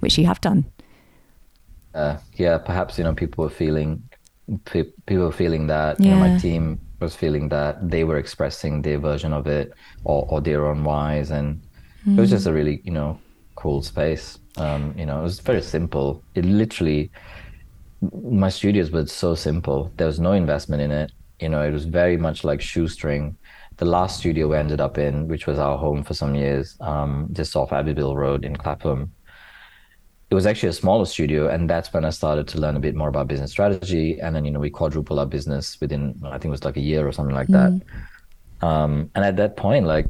which 0.00 0.18
you 0.18 0.26
have 0.26 0.40
done. 0.40 0.66
uh, 1.94 2.18
yeah, 2.34 2.58
perhaps 2.58 2.98
you 2.98 3.04
know 3.04 3.14
people 3.14 3.44
are 3.44 3.50
feeling 3.50 4.02
pe- 4.64 4.92
people 5.06 5.24
were 5.24 5.32
feeling 5.32 5.68
that 5.68 6.00
you 6.00 6.10
know 6.10 6.16
my 6.16 6.38
team 6.38 6.80
was 7.04 7.16
feeling 7.16 7.48
that 7.50 7.90
they 7.90 8.04
were 8.04 8.18
expressing 8.18 8.82
their 8.82 8.98
version 8.98 9.32
of 9.32 9.46
it 9.46 9.72
or, 10.04 10.26
or 10.30 10.40
their 10.40 10.66
own 10.66 10.84
whys. 10.84 11.30
And 11.30 11.62
it 12.16 12.20
was 12.20 12.30
just 12.30 12.46
a 12.46 12.52
really 12.52 12.80
you 12.84 12.92
know 12.92 13.18
cool 13.56 13.82
space. 13.82 14.38
Um 14.56 14.94
you 14.98 15.06
know 15.06 15.20
it 15.20 15.22
was 15.22 15.40
very 15.40 15.62
simple. 15.62 16.24
It 16.34 16.44
literally 16.44 17.10
my 18.40 18.50
studios 18.50 18.90
were 18.90 19.06
so 19.06 19.34
simple. 19.34 19.92
There 19.96 20.06
was 20.06 20.20
no 20.20 20.32
investment 20.32 20.82
in 20.82 20.90
it. 20.90 21.12
You 21.40 21.48
know 21.50 21.62
it 21.62 21.72
was 21.72 21.86
very 21.86 22.16
much 22.16 22.44
like 22.44 22.60
shoestring. 22.60 23.36
The 23.76 23.84
last 23.86 24.18
studio 24.20 24.48
we 24.48 24.56
ended 24.56 24.80
up 24.80 24.98
in 24.98 25.28
which 25.28 25.46
was 25.46 25.58
our 25.58 25.76
home 25.78 26.04
for 26.04 26.14
some 26.14 26.34
years 26.36 26.76
um 26.80 27.28
just 27.32 27.56
off 27.56 27.72
abbeville 27.72 28.16
road 28.16 28.44
in 28.44 28.54
clapham 28.56 29.12
it 30.34 30.42
was 30.42 30.46
actually 30.46 30.68
a 30.68 30.72
smaller 30.72 31.06
studio 31.06 31.46
and 31.48 31.70
that's 31.70 31.92
when 31.92 32.04
i 32.04 32.10
started 32.10 32.48
to 32.48 32.58
learn 32.58 32.74
a 32.74 32.80
bit 32.80 32.96
more 32.96 33.08
about 33.08 33.28
business 33.28 33.52
strategy. 33.52 34.18
And 34.20 34.34
then 34.34 34.44
you 34.44 34.50
know 34.50 34.58
we 34.58 34.68
quadrupled 34.68 35.20
our 35.20 35.26
business 35.26 35.80
within 35.80 36.20
i 36.24 36.32
think 36.32 36.46
it 36.46 36.50
was 36.58 36.64
like 36.64 36.76
a 36.76 36.80
year 36.80 37.06
or 37.06 37.12
something 37.12 37.36
like 37.36 37.46
that. 37.48 37.70
Mm-hmm. 37.70 38.66
Um, 38.66 39.10
and 39.14 39.24
at 39.24 39.36
that 39.36 39.56
point 39.56 39.86
like 39.86 40.06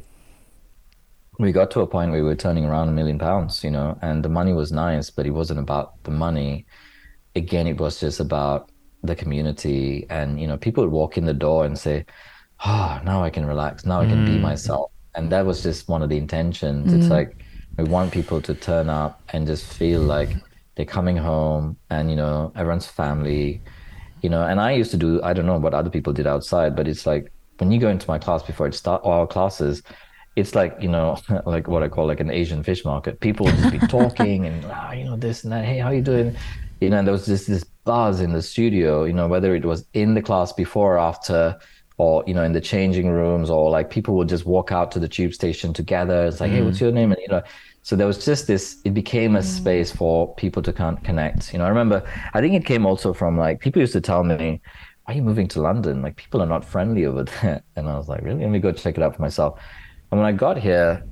we 1.37 1.51
got 1.51 1.69
to 1.71 1.81
a 1.81 1.87
point 1.87 2.09
where 2.09 2.23
we 2.23 2.27
were 2.27 2.35
turning 2.35 2.65
around 2.65 2.89
a 2.89 2.91
million 2.91 3.19
pounds 3.19 3.63
you 3.63 3.69
know 3.69 3.99
and 4.01 4.25
the 4.25 4.29
money 4.39 4.53
was 4.53 4.71
nice 4.71 5.11
but 5.11 5.27
it 5.27 5.29
wasn't 5.29 5.59
about 5.59 6.03
the 6.05 6.11
money. 6.11 6.65
Again 7.35 7.67
it 7.67 7.77
was 7.79 7.99
just 7.99 8.19
about 8.19 8.71
the 9.03 9.15
community 9.15 10.07
and 10.09 10.41
you 10.41 10.47
know 10.47 10.57
people 10.57 10.83
would 10.83 10.91
walk 10.91 11.19
in 11.19 11.25
the 11.25 11.35
door 11.35 11.65
and 11.65 11.77
say 11.77 12.03
oh 12.65 12.99
now 13.05 13.23
i 13.23 13.29
can 13.29 13.45
relax. 13.45 13.85
Now 13.85 14.01
i 14.01 14.07
can 14.07 14.25
be 14.25 14.37
mm. 14.39 14.41
myself. 14.41 14.89
And 15.13 15.31
that 15.31 15.45
was 15.45 15.61
just 15.61 15.87
one 15.87 16.01
of 16.01 16.09
the 16.09 16.17
intentions. 16.17 16.91
It's 16.91 17.03
mm-hmm. 17.03 17.13
like 17.13 17.44
we 17.77 17.83
want 17.83 18.11
people 18.11 18.41
to 18.41 18.53
turn 18.53 18.89
up 18.89 19.21
and 19.33 19.47
just 19.47 19.65
feel 19.73 20.01
like 20.01 20.29
they're 20.75 20.85
coming 20.85 21.17
home 21.17 21.77
and 21.89 22.09
you 22.09 22.15
know 22.15 22.51
everyone's 22.55 22.87
family 22.87 23.61
you 24.21 24.29
know 24.29 24.43
and 24.43 24.59
i 24.59 24.71
used 24.71 24.91
to 24.91 24.97
do 24.97 25.21
i 25.23 25.33
don't 25.33 25.45
know 25.45 25.57
what 25.57 25.73
other 25.73 25.89
people 25.89 26.13
did 26.13 26.27
outside 26.27 26.75
but 26.75 26.87
it's 26.87 27.05
like 27.05 27.31
when 27.57 27.71
you 27.71 27.79
go 27.79 27.89
into 27.89 28.07
my 28.07 28.19
class 28.19 28.43
before 28.43 28.67
it 28.67 28.73
start 28.73 29.01
or 29.03 29.13
our 29.13 29.27
classes 29.27 29.81
it's 30.35 30.53
like 30.55 30.75
you 30.79 30.89
know 30.89 31.17
like 31.45 31.67
what 31.67 31.83
i 31.83 31.87
call 31.87 32.05
like 32.05 32.19
an 32.19 32.29
asian 32.29 32.63
fish 32.63 32.85
market. 32.85 33.19
People 33.19 33.45
would 33.45 33.55
just 33.55 33.71
be 33.71 33.79
talking 33.79 34.45
and 34.45 34.65
ah, 34.69 34.91
you 34.91 35.05
know 35.05 35.15
this 35.15 35.43
and 35.43 35.53
that. 35.53 35.65
Hey 35.65 35.79
how 35.79 35.91
you 35.91 36.01
doing? 36.01 36.35
You 36.81 36.89
know 36.89 36.97
and 36.97 37.07
there 37.07 37.13
was 37.13 37.25
just 37.25 37.47
this 37.47 37.63
buzz 37.83 38.19
in 38.19 38.33
the 38.33 38.41
studio 38.41 39.05
you 39.05 39.13
know 39.13 39.27
whether 39.27 39.55
it 39.55 39.63
was 39.63 39.85
in 39.93 40.13
the 40.13 40.21
class 40.21 40.51
before 40.51 40.95
or 40.95 40.99
after 40.99 41.57
or 41.97 42.23
you 42.27 42.33
know 42.33 42.43
in 42.43 42.51
the 42.51 42.61
changing 42.61 43.09
rooms 43.09 43.49
or 43.49 43.69
like 43.69 43.89
people 43.89 44.15
would 44.15 44.27
just 44.27 44.45
walk 44.45 44.71
out 44.71 44.91
to 44.91 44.99
the 44.99 45.07
tube 45.07 45.33
station 45.33 45.73
together. 45.73 46.25
It's 46.25 46.41
like 46.41 46.51
hey 46.51 46.61
what's 46.61 46.81
your 46.81 46.91
name? 46.91 47.11
And 47.11 47.21
you 47.21 47.29
know 47.29 47.41
so 47.85 47.95
there 47.95 48.07
was 48.07 48.25
just 48.25 48.47
this 48.47 48.81
it 48.83 48.93
became 48.93 49.35
a 49.35 49.39
mm. 49.39 49.43
space 49.43 49.91
for 49.91 50.33
people 50.35 50.61
to 50.63 50.73
con- 50.73 50.97
connect 50.97 51.53
you 51.53 51.59
know. 51.59 51.65
I 51.65 51.69
remember 51.69 52.03
i 52.33 52.41
think 52.41 52.53
it 52.55 52.65
came 52.65 52.85
also 52.85 53.13
from 53.13 53.37
like 53.37 53.59
people 53.59 53.79
used 53.79 53.93
to 53.93 54.01
tell 54.01 54.23
me 54.23 54.61
why 55.03 55.13
are 55.13 55.17
you 55.17 55.21
moving 55.21 55.47
to 55.49 55.61
london? 55.61 56.01
Like 56.01 56.15
people 56.15 56.41
are 56.41 56.47
not 56.47 56.65
friendly 56.65 57.05
over 57.05 57.23
there. 57.41 57.61
And 57.75 57.87
i 57.87 57.95
was 57.95 58.09
like 58.09 58.21
really? 58.23 58.41
Let 58.41 58.49
me 58.49 58.59
go 58.59 58.71
check 58.71 58.97
it 58.97 59.03
out 59.03 59.15
for 59.15 59.21
myself. 59.21 59.59
And 60.11 60.19
when 60.19 60.27
i 60.27 60.31
got 60.31 60.57
here 60.57 61.03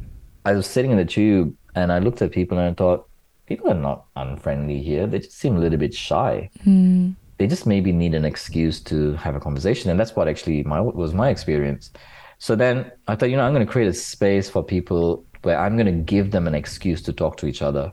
i 0.45 0.53
was 0.53 0.67
sitting 0.67 0.91
in 0.91 0.97
the 0.97 1.05
tube 1.05 1.55
and 1.75 1.91
i 1.91 1.99
looked 1.99 2.21
at 2.21 2.31
people 2.31 2.57
and 2.57 2.71
i 2.71 2.73
thought 2.73 3.07
people 3.45 3.69
are 3.69 3.81
not 3.89 4.05
unfriendly 4.15 4.81
here. 4.81 5.05
They 5.07 5.19
just 5.19 5.37
seem 5.37 5.57
a 5.57 5.59
little 5.59 5.77
bit 5.77 5.93
shy. 5.93 6.49
You 6.63 7.15
they 7.37 7.47
just 7.47 7.65
maybe 7.65 7.91
need 7.91 8.13
an 8.13 8.25
excuse 8.25 8.79
to 8.81 9.13
have 9.13 9.35
a 9.35 9.39
conversation, 9.39 9.89
and 9.91 9.99
that's 9.99 10.15
what 10.15 10.27
actually 10.27 10.63
my 10.63 10.79
was 10.79 11.13
my 11.13 11.29
experience. 11.29 11.91
So 12.39 12.55
then 12.55 12.91
I 13.07 13.15
thought, 13.15 13.29
you 13.29 13.37
know, 13.37 13.43
I'm 13.43 13.53
going 13.53 13.65
to 13.65 13.71
create 13.71 13.87
a 13.87 13.93
space 13.93 14.49
for 14.49 14.63
people 14.63 15.25
where 15.43 15.59
I'm 15.59 15.75
going 15.77 15.85
to 15.85 15.91
give 15.91 16.31
them 16.31 16.47
an 16.47 16.55
excuse 16.55 17.01
to 17.03 17.13
talk 17.13 17.37
to 17.37 17.45
each 17.45 17.61
other. 17.61 17.91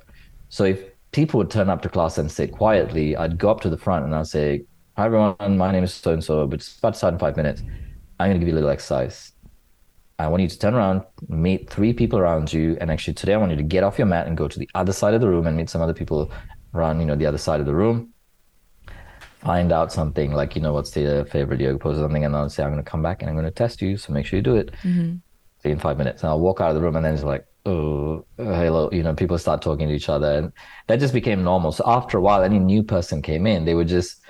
So 0.49 0.65
if 0.65 0.83
people 1.13 1.39
would 1.39 1.51
turn 1.51 1.69
up 1.69 1.83
to 1.83 1.89
class 1.89 2.19
and 2.19 2.31
sit 2.31 2.53
quietly, 2.53 3.17
I'd 3.17 3.39
go 3.39 3.51
up 3.51 3.61
to 3.63 3.71
the 3.71 3.77
front 3.77 4.05
and 4.05 4.15
I'd 4.15 4.27
say, 4.27 4.65
Hi 4.97 5.07
everyone, 5.07 5.57
my 5.57 5.73
name 5.73 5.85
is 5.85 5.95
so 5.95 6.13
and 6.13 6.23
so, 6.23 6.47
but 6.47 6.61
it's 6.61 6.79
about 6.79 6.95
to 6.95 6.99
start 6.99 7.15
in 7.15 7.21
five 7.21 7.37
minutes. 7.37 7.63
I'm 8.19 8.29
going 8.29 8.35
to 8.35 8.39
give 8.39 8.49
you 8.49 8.55
a 8.55 8.57
little 8.57 8.71
exercise. 8.71 9.33
I 10.19 10.29
want 10.29 10.43
you 10.43 10.49
to 10.49 10.59
turn 10.59 10.75
around, 10.75 11.03
meet 11.29 11.71
three 11.71 11.95
people 11.95 12.19
around 12.19 12.53
you, 12.53 12.77
and 12.81 12.91
actually 12.91 13.15
today 13.15 13.33
I 13.33 13.39
want 13.39 13.53
you 13.53 13.57
to 13.57 13.63
get 13.63 13.83
off 13.83 13.97
your 13.97 14.07
mat 14.07 14.27
and 14.27 14.37
go 14.37 14.47
to 14.49 14.59
the 14.59 14.69
other 14.75 14.93
side 14.93 15.15
of 15.15 15.23
the 15.23 15.29
room 15.29 15.47
and 15.47 15.57
meet 15.57 15.71
some 15.71 15.81
other 15.81 15.95
people 15.95 16.31
around, 16.75 17.01
you 17.01 17.07
know, 17.07 17.17
the 17.17 17.25
other 17.25 17.39
side 17.39 17.61
of 17.61 17.67
the 17.67 17.75
room. 17.75 18.13
Find 19.39 19.73
out 19.73 19.91
something 19.91 20.33
like, 20.33 20.55
you 20.55 20.61
know, 20.61 20.75
what's 20.75 20.91
the 20.91 21.27
favorite 21.31 21.61
yoga 21.61 21.79
pose 21.79 21.97
or 21.97 22.03
something, 22.03 22.25
and 22.27 22.37
I'll 22.37 22.51
say, 22.51 22.63
I'm 22.63 22.71
going 22.71 22.85
to 22.85 22.91
come 22.91 23.01
back 23.01 23.23
and 23.23 23.31
I'm 23.31 23.37
going 23.37 23.47
to 23.47 23.51
test 23.51 23.81
you, 23.81 23.97
so 23.97 24.13
make 24.13 24.27
sure 24.27 24.37
you 24.37 24.43
do 24.43 24.57
it. 24.57 24.73
Mm-hmm. 24.83 25.17
In 25.63 25.79
five 25.79 25.99
minutes, 25.99 26.23
and 26.23 26.31
I'll 26.31 26.41
walk 26.41 26.61
out 26.61 26.71
of 26.71 26.75
the 26.75 26.81
room, 26.81 26.97
and 26.97 27.05
then 27.05 27.13
it's 27.13 27.23
like, 27.23 27.45
oh, 27.67 28.25
hello, 28.39 28.89
you 28.93 29.03
know, 29.03 29.15
people 29.15 29.37
start 29.37 29.61
talking 29.61 29.89
to 29.89 29.95
each 29.95 30.09
other, 30.09 30.33
and 30.33 30.53
that 30.87 31.01
just 31.01 31.13
became 31.13 31.45
normal. 31.45 31.71
So 31.71 31.85
after 31.87 32.17
a 32.17 32.21
while, 32.23 32.43
any 32.43 32.59
new 32.59 32.83
person 32.83 33.21
came 33.21 33.47
in, 33.47 33.67
they 33.67 33.75
were 33.75 33.85
just 33.85 34.21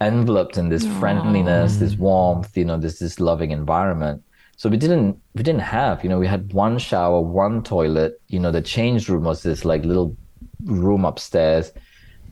enveloped 0.00 0.58
in 0.58 0.68
this 0.68 0.84
Aww. 0.84 1.00
friendliness, 1.00 1.78
this 1.78 1.96
warmth, 1.96 2.56
you 2.56 2.64
know, 2.64 2.78
this 2.78 3.00
this 3.00 3.18
loving 3.18 3.50
environment. 3.50 4.22
So 4.56 4.68
we 4.68 4.76
didn't 4.76 5.20
we 5.34 5.42
didn't 5.42 5.62
have, 5.62 6.04
you 6.04 6.08
know, 6.08 6.20
we 6.20 6.26
had 6.28 6.52
one 6.52 6.78
shower, 6.78 7.20
one 7.20 7.62
toilet, 7.62 8.20
you 8.28 8.38
know, 8.38 8.52
the 8.52 8.62
change 8.62 9.08
room 9.08 9.24
was 9.24 9.42
this 9.42 9.64
like 9.64 9.84
little 9.84 10.16
room 10.64 11.04
upstairs. 11.04 11.72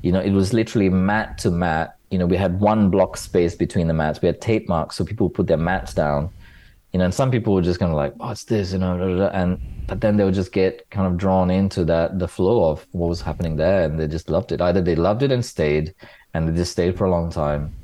You 0.03 0.13
know, 0.13 0.21
it 0.21 0.31
was 0.31 0.53
literally 0.53 0.91
mat 0.91 1.39
to 1.39 1.51
mat. 1.51 1.97
You 2.11 2.19
know, 2.19 2.27
we 2.27 2.37
had 2.37 2.61
one 2.61 2.91
block 2.91 3.17
space 3.17 3.57
between 3.57 3.89
the 3.89 3.95
mats. 3.95 4.23
We 4.23 4.27
had 4.27 4.41
tape 4.41 4.69
marks, 4.69 4.97
so 4.97 5.05
people 5.05 5.27
would 5.27 5.35
put 5.35 5.49
their 5.49 5.57
mats 5.57 5.93
down. 5.95 6.31
You 6.95 6.99
know, 6.99 7.07
and 7.07 7.15
some 7.15 7.33
people 7.33 7.55
were 7.55 7.61
just 7.61 7.81
kind 7.81 7.91
of 7.91 7.97
like, 7.97 8.15
oh, 8.21 8.29
"What's 8.29 8.45
this?" 8.45 8.73
You 8.73 8.79
know, 8.79 9.29
and 9.35 9.59
but 9.89 10.01
then 10.01 10.17
they 10.17 10.25
would 10.25 10.35
just 10.35 10.53
get 10.53 10.89
kind 10.91 11.09
of 11.09 11.19
drawn 11.19 11.51
into 11.51 11.85
that 11.87 12.21
the 12.21 12.29
flow 12.29 12.71
of 12.71 12.87
what 12.93 13.09
was 13.09 13.21
happening 13.21 13.57
there, 13.57 13.83
and 13.85 13.99
they 13.99 14.07
just 14.07 14.31
loved 14.31 14.53
it. 14.53 14.61
Either 14.61 14.81
they 14.81 14.95
loved 14.95 15.25
it 15.25 15.33
and 15.33 15.45
stayed, 15.45 15.93
and 16.35 16.49
they 16.49 16.55
just 16.57 16.71
stayed 16.73 16.97
for 16.97 17.05
a 17.07 17.11
long 17.11 17.31
time, 17.31 17.75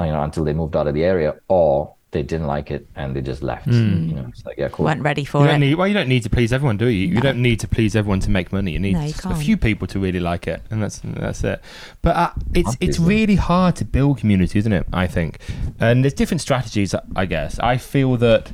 you 0.00 0.06
know, 0.06 0.22
until 0.22 0.42
they 0.42 0.54
moved 0.54 0.74
out 0.74 0.88
of 0.88 0.94
the 0.94 1.04
area, 1.04 1.36
or 1.48 1.95
they 2.16 2.22
didn't 2.22 2.46
like 2.46 2.70
it 2.70 2.86
and 2.96 3.14
they 3.14 3.20
just 3.20 3.42
left. 3.42 3.68
Mm. 3.68 4.08
You 4.08 4.14
know, 4.14 4.26
it's 4.28 4.44
like 4.46 4.56
yeah, 4.58 4.68
cool. 4.70 4.86
weren't 4.86 5.02
ready 5.02 5.24
for 5.24 5.44
don't 5.46 5.56
it. 5.56 5.66
need, 5.66 5.74
well, 5.74 5.86
you 5.86 5.94
don't 5.94 6.08
need 6.08 6.22
to 6.22 6.30
please 6.30 6.52
everyone, 6.52 6.76
do 6.78 6.86
you? 6.86 7.06
You 7.08 7.20
don't 7.20 7.40
need 7.42 7.60
to 7.60 7.68
please 7.68 7.94
everyone 7.94 8.20
to 8.20 8.30
make 8.30 8.52
money. 8.52 8.72
You 8.72 8.78
need 8.78 8.94
No, 8.94 9.02
you 9.02 9.14
a 9.26 9.34
few 9.36 9.56
people 9.56 9.86
to 9.88 9.98
really 9.98 10.20
like 10.20 10.46
it, 10.46 10.62
and 10.70 10.82
that's 10.82 11.00
that's 11.04 11.44
it. 11.44 11.60
But 12.02 12.16
uh, 12.16 12.30
it's 12.54 12.70
it's 12.80 12.98
Obviously. 12.98 13.06
really 13.06 13.34
hard 13.36 13.76
to 13.76 13.84
build 13.84 14.18
community, 14.18 14.58
isn't 14.58 14.72
it? 14.72 14.86
I 14.92 15.06
think, 15.06 15.38
and 15.78 16.02
there's 16.04 16.14
different 16.14 16.40
strategies. 16.40 16.94
I 17.14 17.26
guess 17.26 17.58
I 17.58 17.76
feel 17.76 18.16
that 18.16 18.50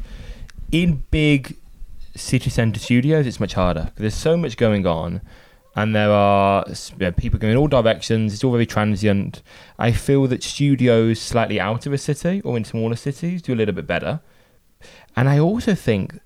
in 0.72 1.04
big 1.10 1.56
city 2.16 2.50
centre 2.50 2.80
studios, 2.80 3.26
it's 3.26 3.40
much 3.40 3.54
harder 3.54 3.84
'cause 3.84 3.92
there's 4.04 4.14
so 4.14 4.36
much 4.36 4.56
going 4.56 4.86
on, 4.86 5.20
and 5.74 5.94
there 5.96 6.10
are 6.10 6.64
people 7.16 7.38
going 7.38 7.52
in 7.52 7.56
all 7.56 7.68
directions. 7.68 8.34
It's 8.34 8.44
all 8.44 8.52
very 8.52 8.66
transient. 8.66 9.42
I 9.78 9.92
feel 9.92 10.26
that 10.26 10.42
studios 10.42 11.20
slightly 11.20 11.58
out 11.58 11.86
of 11.86 11.92
a 11.92 11.98
city 11.98 12.40
or 12.42 12.56
in 12.56 12.64
smaller 12.64 12.96
cities 12.96 13.42
do 13.42 13.54
a 13.54 13.56
little 13.56 13.74
bit 13.74 13.86
better. 13.86 14.20
And 15.16 15.28
I 15.28 15.38
also 15.38 15.74
think, 15.74 16.18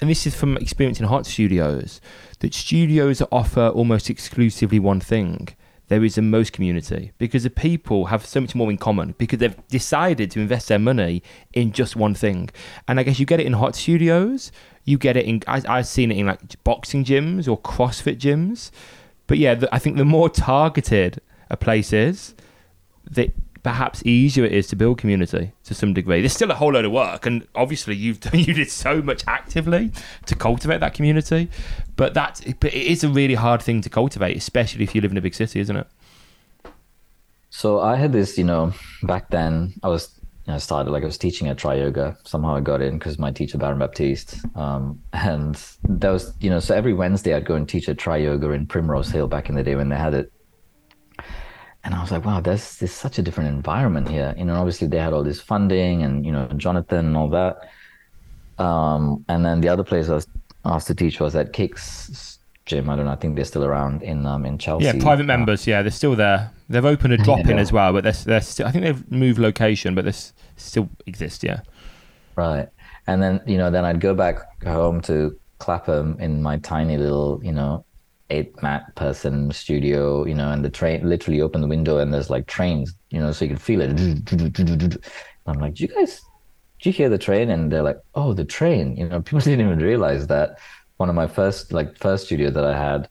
and 0.00 0.08
this 0.08 0.26
is 0.26 0.34
from 0.34 0.56
experience 0.58 1.00
in 1.00 1.06
hot 1.06 1.26
studios, 1.26 2.00
that 2.40 2.54
studios 2.54 3.22
offer 3.32 3.68
almost 3.68 4.10
exclusively 4.10 4.78
one 4.78 5.00
thing. 5.00 5.48
There 5.88 6.02
is 6.02 6.14
the 6.14 6.22
most 6.22 6.52
community 6.52 7.12
because 7.18 7.42
the 7.42 7.50
people 7.50 8.06
have 8.06 8.24
so 8.24 8.40
much 8.40 8.54
more 8.54 8.70
in 8.70 8.78
common 8.78 9.14
because 9.18 9.38
they've 9.38 9.68
decided 9.68 10.30
to 10.30 10.40
invest 10.40 10.68
their 10.68 10.78
money 10.78 11.22
in 11.52 11.72
just 11.72 11.94
one 11.94 12.14
thing. 12.14 12.50
And 12.88 12.98
I 12.98 13.02
guess 13.02 13.20
you 13.20 13.26
get 13.26 13.40
it 13.40 13.46
in 13.46 13.52
hot 13.52 13.76
studios, 13.76 14.50
you 14.84 14.96
get 14.96 15.16
it 15.16 15.26
in, 15.26 15.42
I, 15.46 15.62
I've 15.68 15.86
seen 15.86 16.10
it 16.10 16.16
in 16.16 16.26
like 16.26 16.62
boxing 16.64 17.04
gyms 17.04 17.48
or 17.48 17.60
CrossFit 17.60 18.18
gyms. 18.18 18.70
But 19.26 19.38
yeah, 19.38 19.54
the, 19.54 19.74
I 19.74 19.78
think 19.78 19.96
the 19.96 20.04
more 20.04 20.28
targeted 20.30 21.20
a 21.50 21.56
place 21.56 21.92
is, 21.92 22.34
the 23.08 23.30
perhaps 23.64 24.04
easier 24.04 24.44
it 24.44 24.52
is 24.52 24.68
to 24.68 24.76
build 24.76 24.98
community 24.98 25.50
to 25.64 25.74
some 25.74 25.94
degree. 25.94 26.20
There's 26.20 26.34
still 26.34 26.50
a 26.50 26.54
whole 26.54 26.72
load 26.72 26.84
of 26.84 26.92
work, 26.92 27.26
and 27.26 27.48
obviously 27.56 27.96
you've 27.96 28.20
done, 28.20 28.38
you 28.38 28.54
did 28.54 28.70
so 28.70 29.02
much 29.02 29.24
actively 29.26 29.90
to 30.26 30.36
cultivate 30.36 30.78
that 30.78 30.94
community. 30.94 31.50
But 31.96 32.14
that 32.14 32.40
but 32.60 32.72
it 32.72 32.86
is 32.86 33.02
a 33.02 33.08
really 33.08 33.34
hard 33.34 33.62
thing 33.62 33.80
to 33.80 33.90
cultivate, 33.90 34.36
especially 34.36 34.84
if 34.84 34.94
you 34.94 35.00
live 35.00 35.10
in 35.10 35.16
a 35.16 35.22
big 35.22 35.34
city, 35.34 35.58
isn't 35.58 35.76
it? 35.76 35.86
So 37.50 37.80
I 37.80 37.96
had 37.96 38.12
this, 38.12 38.36
you 38.36 38.44
know, 38.44 38.72
back 39.02 39.30
then 39.30 39.74
I 39.82 39.88
was 39.88 40.20
you 40.46 40.52
know, 40.52 40.58
started 40.58 40.90
like 40.90 41.02
I 41.02 41.06
was 41.06 41.16
teaching 41.16 41.48
at 41.48 41.56
Triyoga. 41.56 42.16
Somehow 42.28 42.56
I 42.56 42.60
got 42.60 42.82
in 42.82 42.98
because 42.98 43.18
my 43.18 43.30
teacher 43.30 43.56
Baron 43.56 43.78
Baptiste, 43.78 44.44
um, 44.56 45.00
and 45.14 45.54
that 45.84 46.10
was 46.10 46.34
you 46.40 46.50
know 46.50 46.60
so 46.60 46.74
every 46.74 46.92
Wednesday 46.92 47.32
I'd 47.32 47.46
go 47.46 47.54
and 47.54 47.66
teach 47.66 47.88
at 47.88 47.96
Triyoga 47.96 48.54
in 48.54 48.66
Primrose 48.66 49.10
Hill 49.10 49.26
back 49.26 49.48
in 49.48 49.54
the 49.54 49.62
day 49.62 49.74
when 49.74 49.88
they 49.88 49.96
had 49.96 50.12
it. 50.12 50.33
And 51.84 51.94
I 51.94 52.00
was 52.00 52.10
like, 52.10 52.24
wow, 52.24 52.40
there's 52.40 52.76
there's 52.78 52.92
such 52.92 53.18
a 53.18 53.22
different 53.22 53.50
environment 53.50 54.08
here. 54.08 54.34
You 54.38 54.44
know, 54.46 54.54
obviously 54.56 54.88
they 54.88 54.98
had 54.98 55.12
all 55.12 55.22
this 55.22 55.40
funding 55.40 56.02
and 56.02 56.24
you 56.24 56.32
know 56.32 56.46
Jonathan 56.56 57.06
and 57.06 57.16
all 57.16 57.28
that. 57.28 57.68
Um, 58.58 59.24
and 59.28 59.44
then 59.44 59.60
the 59.60 59.68
other 59.68 59.84
place 59.84 60.08
I 60.08 60.14
was 60.14 60.26
asked 60.64 60.86
to 60.86 60.94
teach 60.94 61.20
was 61.20 61.34
at 61.36 61.52
KX 61.52 62.38
Gym. 62.66 62.88
I 62.88 62.96
don't 62.96 63.04
know. 63.04 63.12
I 63.12 63.16
think 63.16 63.36
they're 63.36 63.44
still 63.44 63.64
around 63.64 64.02
in 64.02 64.24
um 64.24 64.46
in 64.46 64.56
Chelsea. 64.58 64.86
Yeah, 64.86 64.94
private 64.98 65.24
members. 65.24 65.66
Yeah, 65.66 65.82
they're 65.82 65.90
still 65.90 66.16
there. 66.16 66.50
They've 66.70 66.84
opened 66.84 67.12
a 67.12 67.18
drop 67.18 67.40
in 67.40 67.48
Yeah. 67.56 67.56
as 67.62 67.72
well, 67.72 67.92
but 67.92 68.04
they're, 68.04 68.12
they're 68.12 68.40
still. 68.40 68.66
I 68.66 68.70
think 68.70 68.84
they've 68.84 69.10
moved 69.12 69.38
location, 69.38 69.94
but 69.94 70.06
they 70.06 70.12
still 70.56 70.88
exist. 71.06 71.44
Yeah. 71.44 71.60
Right. 72.36 72.68
And 73.06 73.22
then, 73.22 73.42
you 73.46 73.58
know, 73.58 73.70
then 73.70 73.84
I'd 73.84 74.00
go 74.00 74.14
back 74.14 74.38
home 74.64 75.02
to 75.02 75.38
Clapham 75.58 76.16
in 76.20 76.42
my 76.42 76.56
tiny 76.56 76.96
little, 76.96 77.38
you 77.44 77.52
know, 77.52 77.84
eight 78.34 78.62
mat 78.62 78.94
person 78.96 79.50
studio, 79.52 80.24
you 80.26 80.34
know, 80.34 80.50
and 80.50 80.64
the 80.64 80.70
train 80.70 81.08
literally 81.08 81.40
open 81.40 81.60
the 81.60 81.66
window 81.66 81.98
and 81.98 82.12
there's 82.12 82.30
like 82.30 82.46
trains, 82.46 82.94
you 83.10 83.20
know, 83.20 83.32
so 83.32 83.44
you 83.44 83.50
can 83.50 83.58
feel 83.58 83.80
it. 83.80 84.98
I'm 85.46 85.60
like, 85.60 85.74
do 85.74 85.84
you 85.84 85.88
guys, 85.88 86.20
do 86.80 86.88
you 86.88 86.92
hear 86.92 87.08
the 87.08 87.18
train? 87.18 87.50
And 87.50 87.70
they're 87.70 87.82
like, 87.82 88.00
oh, 88.14 88.32
the 88.32 88.44
train. 88.44 88.96
You 88.96 89.08
know, 89.08 89.22
people 89.22 89.40
didn't 89.44 89.66
even 89.66 89.78
realize 89.78 90.26
that. 90.28 90.58
One 90.96 91.08
of 91.08 91.16
my 91.16 91.26
first, 91.26 91.72
like, 91.72 91.98
first 91.98 92.26
studio 92.26 92.50
that 92.50 92.64
I 92.64 92.76
had, 92.78 93.08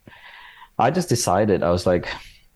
I 0.80 0.90
just 0.90 1.10
decided, 1.10 1.64
I 1.64 1.70
was 1.70 1.86
like, 1.86 2.08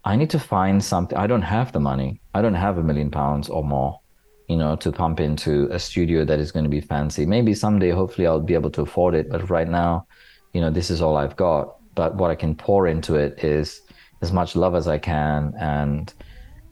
I 0.06 0.16
need 0.16 0.30
to 0.30 0.40
find 0.40 0.82
something. 0.82 1.18
I 1.18 1.28
don't 1.28 1.42
have 1.42 1.74
the 1.74 1.82
money. 1.82 2.22
I 2.34 2.42
don't 2.42 2.54
have 2.54 2.78
a 2.78 2.84
million 2.84 3.12
pounds 3.12 3.50
or 3.50 3.62
more 3.62 4.00
you 4.48 4.56
know, 4.56 4.76
to 4.78 4.92
pump 4.92 5.20
into 5.20 5.68
a 5.72 5.80
studio 5.80 6.24
that 6.24 6.40
is 6.40 6.52
going 6.52 6.64
to 6.64 6.70
be 6.70 6.80
fancy. 6.80 7.26
Maybe 7.26 7.54
someday, 7.54 7.90
hopefully, 7.90 8.28
I'll 8.28 8.40
be 8.40 8.54
able 8.54 8.70
to 8.72 8.82
afford 8.82 9.14
it. 9.14 9.30
But 9.30 9.50
right 9.50 9.68
now, 9.68 10.08
you 10.54 10.62
know, 10.62 10.72
this 10.72 10.90
is 10.90 11.02
all 11.02 11.18
I've 11.18 11.36
got. 11.36 11.77
But 11.98 12.14
what 12.16 12.30
I 12.30 12.36
can 12.36 12.54
pour 12.54 12.86
into 12.86 13.16
it 13.16 13.44
is 13.44 13.82
as 14.22 14.32
much 14.32 14.56
love 14.56 14.76
as 14.76 14.88
I 14.88 15.00
can, 15.00 15.54
and 15.60 16.14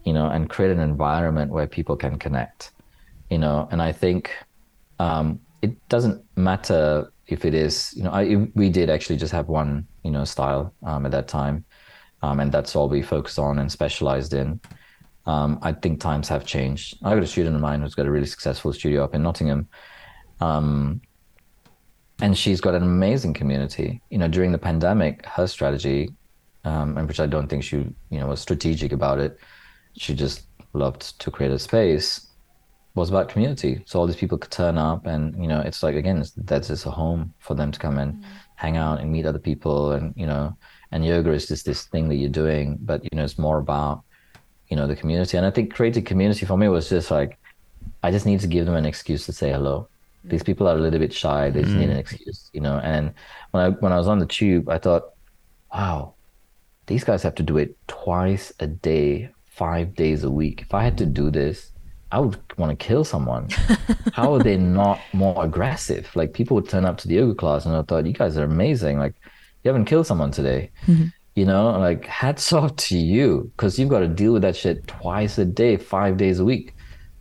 you 0.05 0.13
know, 0.13 0.27
and 0.27 0.47
create 0.47 0.71
an 0.71 0.79
environment 0.79 1.51
where 1.51 1.65
people 1.65 1.95
can 1.95 2.19
connect. 2.19 2.71
You 3.31 3.39
know, 3.39 3.67
and 3.71 3.81
I 3.81 3.91
think 3.91 4.31
um, 4.99 5.39
it 5.63 5.73
doesn't 5.89 6.23
matter 6.37 7.11
if 7.25 7.43
it 7.43 7.55
is. 7.55 7.91
You 7.97 8.03
know, 8.03 8.11
I 8.11 8.23
we 8.53 8.69
did 8.69 8.91
actually 8.91 9.17
just 9.17 9.33
have 9.33 9.47
one, 9.49 9.87
you 10.03 10.11
know, 10.11 10.25
style 10.25 10.71
um, 10.83 11.07
at 11.07 11.11
that 11.11 11.27
time, 11.27 11.65
um, 12.21 12.39
and 12.39 12.51
that's 12.51 12.75
all 12.75 12.87
we 12.87 13.01
focused 13.01 13.39
on 13.39 13.57
and 13.57 13.71
specialized 13.71 14.33
in. 14.35 14.59
Um, 15.25 15.57
I 15.63 15.71
think 15.73 15.99
times 15.99 16.29
have 16.29 16.45
changed. 16.45 16.99
I 17.03 17.15
got 17.15 17.23
a 17.23 17.27
student 17.27 17.55
of 17.55 17.63
mine 17.63 17.81
who's 17.81 17.95
got 17.95 18.05
a 18.05 18.11
really 18.11 18.27
successful 18.27 18.71
studio 18.73 19.03
up 19.03 19.15
in 19.15 19.23
Nottingham. 19.23 19.67
And 22.21 22.37
she's 22.37 22.61
got 22.61 22.75
an 22.75 22.83
amazing 22.83 23.33
community. 23.33 24.01
You 24.09 24.17
know, 24.17 24.27
during 24.27 24.51
the 24.51 24.57
pandemic, 24.57 25.25
her 25.25 25.47
strategy, 25.47 26.13
um, 26.63 26.97
and 26.97 27.07
which 27.07 27.19
I 27.19 27.27
don't 27.27 27.47
think 27.47 27.63
she, 27.63 27.77
you 27.77 28.19
know, 28.19 28.27
was 28.27 28.41
strategic 28.41 28.91
about 28.91 29.19
it. 29.19 29.37
She 29.97 30.13
just 30.13 30.43
loved 30.73 31.19
to 31.19 31.31
create 31.31 31.51
a 31.51 31.59
space. 31.59 32.27
Was 32.95 33.09
about 33.09 33.27
community, 33.27 33.83
so 33.85 33.99
all 33.99 34.07
these 34.07 34.15
people 34.15 34.37
could 34.37 34.51
turn 34.51 34.77
up, 34.77 35.05
and 35.05 35.35
you 35.37 35.49
know, 35.49 35.59
it's 35.59 35.83
like 35.83 35.95
again, 35.95 36.19
it's, 36.19 36.31
that's 36.31 36.69
just 36.69 36.85
a 36.85 36.89
home 36.91 37.33
for 37.39 37.53
them 37.53 37.69
to 37.69 37.77
come 37.77 37.97
and 37.97 38.23
hang 38.55 38.77
out 38.77 39.01
and 39.01 39.11
meet 39.11 39.25
other 39.25 39.37
people, 39.37 39.91
and 39.91 40.13
you 40.15 40.25
know, 40.25 40.55
and 40.93 41.05
yoga 41.05 41.33
is 41.33 41.45
just 41.45 41.65
this 41.65 41.83
thing 41.87 42.07
that 42.07 42.15
you're 42.15 42.29
doing, 42.29 42.77
but 42.83 43.03
you 43.03 43.09
know, 43.13 43.25
it's 43.25 43.37
more 43.37 43.57
about 43.57 44.05
you 44.69 44.75
know 44.75 44.87
the 44.87 44.95
community 44.95 45.37
and 45.37 45.45
i 45.45 45.51
think 45.51 45.73
creating 45.73 46.03
community 46.03 46.45
for 46.45 46.57
me 46.57 46.67
was 46.67 46.89
just 46.89 47.11
like 47.11 47.37
i 48.03 48.11
just 48.11 48.25
need 48.25 48.39
to 48.39 48.47
give 48.47 48.65
them 48.65 48.75
an 48.75 48.85
excuse 48.85 49.25
to 49.25 49.33
say 49.33 49.51
hello 49.51 49.87
these 50.27 50.43
people 50.43 50.67
are 50.67 50.75
a 50.75 50.79
little 50.79 50.99
bit 50.99 51.13
shy. 51.13 51.49
They 51.49 51.63
just 51.63 51.75
need 51.75 51.89
an 51.89 51.97
mm. 51.97 51.99
excuse 51.99 52.49
you 52.53 52.61
know? 52.61 52.79
And 52.83 53.13
when 53.51 53.63
i 53.63 53.69
when 53.69 53.91
i 53.91 53.97
was 53.97 54.07
on 54.07 54.19
the 54.19 54.25
tube 54.25 54.69
i 54.69 54.77
thought 54.77 55.13
wow 55.73 56.13
these 56.87 57.03
guys 57.03 57.23
have 57.23 57.35
to 57.35 57.43
do 57.43 57.57
it 57.57 57.75
twice 57.87 58.53
a 58.59 58.67
day 58.67 59.29
five 59.45 59.95
days 59.95 60.23
a 60.23 60.31
week. 60.31 60.61
If 60.61 60.73
i 60.73 60.83
had 60.83 60.97
to 60.97 61.05
do 61.05 61.29
this 61.29 61.71
i 62.11 62.19
would 62.19 62.37
want 62.57 62.77
to 62.77 62.85
kill 62.85 63.03
someone. 63.03 63.49
How 64.13 64.33
are 64.33 64.43
they 64.43 64.57
not 64.57 64.99
more 65.11 65.43
aggressive? 65.43 66.09
Like 66.15 66.33
people 66.33 66.55
would 66.55 66.69
turn 66.69 66.85
up 66.85 66.97
to 66.99 67.07
the 67.07 67.15
yoga 67.15 67.35
class 67.35 67.65
and 67.65 67.75
i 67.75 67.81
thought 67.81 68.05
you 68.05 68.13
guys 68.13 68.37
are 68.37 68.43
amazing. 68.43 68.99
Like 68.99 69.15
you 69.63 69.69
haven't 69.69 69.85
killed 69.85 70.07
someone 70.07 70.31
today. 70.31 70.71
Mm-hmm. 70.85 71.07
You 71.35 71.45
know, 71.45 71.71
like 71.71 72.05
hats 72.05 72.53
off 72.53 72.75
to 72.87 72.97
you 72.97 73.51
because 73.57 73.77
you've 73.77 73.89
got 73.89 73.99
to 73.99 74.07
deal 74.07 74.31
with 74.31 74.43
that 74.43 74.55
shit 74.55 74.87
twice 74.87 75.37
a 75.37 75.43
day, 75.43 75.75
five 75.75 76.15
days 76.15 76.39
a 76.39 76.45
week, 76.45 76.74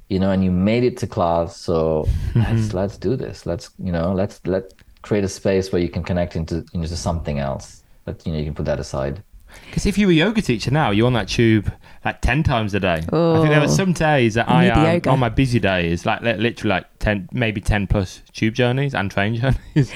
you 0.08 0.18
know, 0.18 0.30
and 0.30 0.44
you 0.44 0.50
made 0.50 0.84
it 0.84 0.96
to 0.98 1.06
class. 1.06 1.56
So 1.56 2.06
mm-hmm. 2.34 2.40
let's 2.40 2.74
let's 2.74 2.96
do 2.98 3.16
this. 3.16 3.46
Let's 3.46 3.70
you 3.78 3.92
know, 3.92 4.12
let's 4.12 4.40
let 4.46 4.72
create 5.02 5.24
a 5.24 5.28
space 5.28 5.72
where 5.72 5.80
you 5.82 5.88
can 5.88 6.02
connect 6.02 6.36
into 6.36 6.64
into 6.72 6.96
something 6.96 7.38
else. 7.38 7.82
That 8.04 8.24
you 8.26 8.32
know 8.32 8.38
you 8.38 8.44
can 8.44 8.54
put 8.54 8.66
that 8.66 8.80
aside. 8.80 9.22
Because 9.66 9.86
if 9.86 9.96
you 9.96 10.06
were 10.08 10.12
a 10.12 10.16
yoga 10.16 10.42
teacher 10.42 10.70
now, 10.72 10.90
you're 10.90 11.06
on 11.06 11.12
that 11.12 11.28
tube 11.28 11.72
like 12.04 12.20
10 12.20 12.42
times 12.42 12.74
a 12.74 12.80
day. 12.80 12.94
I 12.94 12.98
think 12.98 13.10
there 13.10 13.60
were 13.60 13.66
Oh. 13.66 13.68
some 13.68 13.92
days 13.92 14.34
that 14.34 14.48
You 14.48 14.54
I 14.54 14.64
am 14.64 14.78
um, 14.78 14.84
yoga. 14.94 15.10
on 15.10 15.18
my 15.20 15.28
busy 15.28 15.60
days, 15.60 16.04
like 16.04 16.22
literally 16.22 16.70
like 16.70 16.86
10, 16.98 17.28
maybe 17.32 17.60
10 17.60 17.86
plus 17.86 18.20
tube 18.32 18.54
journeys 18.54 18.94
and 18.94 19.10
train 19.12 19.34
journeys. 19.40 19.92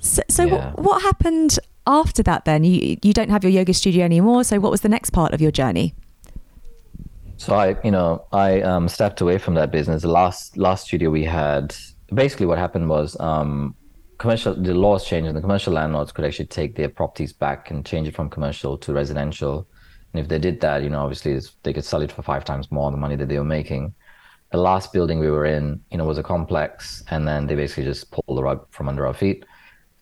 So, 0.00 0.22
so 0.30 0.44
Yeah. 0.44 0.52
what, 0.72 0.78
what 0.78 1.02
happened 1.02 1.58
after 1.86 2.22
that 2.22 2.46
then? 2.46 2.64
You 2.64 2.96
you 3.02 3.12
don't 3.12 3.28
have 3.30 3.44
your 3.44 3.52
yoga 3.52 3.74
studio 3.74 4.04
anymore. 4.04 4.42
So 4.42 4.58
what 4.58 4.70
was 4.70 4.80
the 4.80 4.88
next 4.88 5.10
part 5.10 5.34
of 5.34 5.40
your 5.40 5.50
journey? 5.52 5.94
So 7.44 7.54
I, 7.54 7.76
you 7.84 7.90
know, 7.90 8.26
I 8.32 8.62
um, 8.62 8.88
stepped 8.88 9.20
away 9.20 9.36
from 9.36 9.52
that 9.56 9.70
business. 9.70 10.00
The 10.00 10.08
last 10.08 10.56
last 10.56 10.86
studio 10.86 11.10
we 11.10 11.24
had, 11.24 11.76
basically, 12.14 12.46
what 12.46 12.56
happened 12.56 12.88
was 12.88 13.20
um, 13.20 13.76
commercial. 14.16 14.54
The 14.54 14.72
laws 14.72 15.04
changed, 15.04 15.28
and 15.28 15.36
the 15.36 15.42
commercial 15.42 15.74
landlords 15.74 16.10
could 16.10 16.24
actually 16.24 16.46
take 16.46 16.74
their 16.74 16.88
properties 16.88 17.34
back 17.34 17.70
and 17.70 17.84
change 17.84 18.08
it 18.08 18.16
from 18.16 18.30
commercial 18.30 18.78
to 18.78 18.94
residential. 18.94 19.68
And 20.14 20.22
if 20.22 20.28
they 20.28 20.38
did 20.38 20.62
that, 20.62 20.82
you 20.84 20.88
know, 20.88 21.02
obviously 21.02 21.38
they 21.64 21.74
could 21.74 21.84
sell 21.84 22.00
it 22.00 22.12
for 22.12 22.22
five 22.22 22.46
times 22.46 22.70
more 22.70 22.90
the 22.90 22.96
money 22.96 23.16
that 23.16 23.28
they 23.28 23.36
were 23.36 23.44
making. 23.44 23.94
The 24.50 24.56
last 24.56 24.94
building 24.94 25.18
we 25.18 25.30
were 25.30 25.44
in, 25.44 25.82
you 25.90 25.98
know, 25.98 26.06
was 26.06 26.16
a 26.16 26.22
complex, 26.22 27.04
and 27.10 27.28
then 27.28 27.46
they 27.46 27.56
basically 27.56 27.84
just 27.84 28.10
pulled 28.10 28.38
the 28.38 28.42
rug 28.42 28.66
from 28.70 28.88
under 28.88 29.06
our 29.06 29.12
feet. 29.12 29.44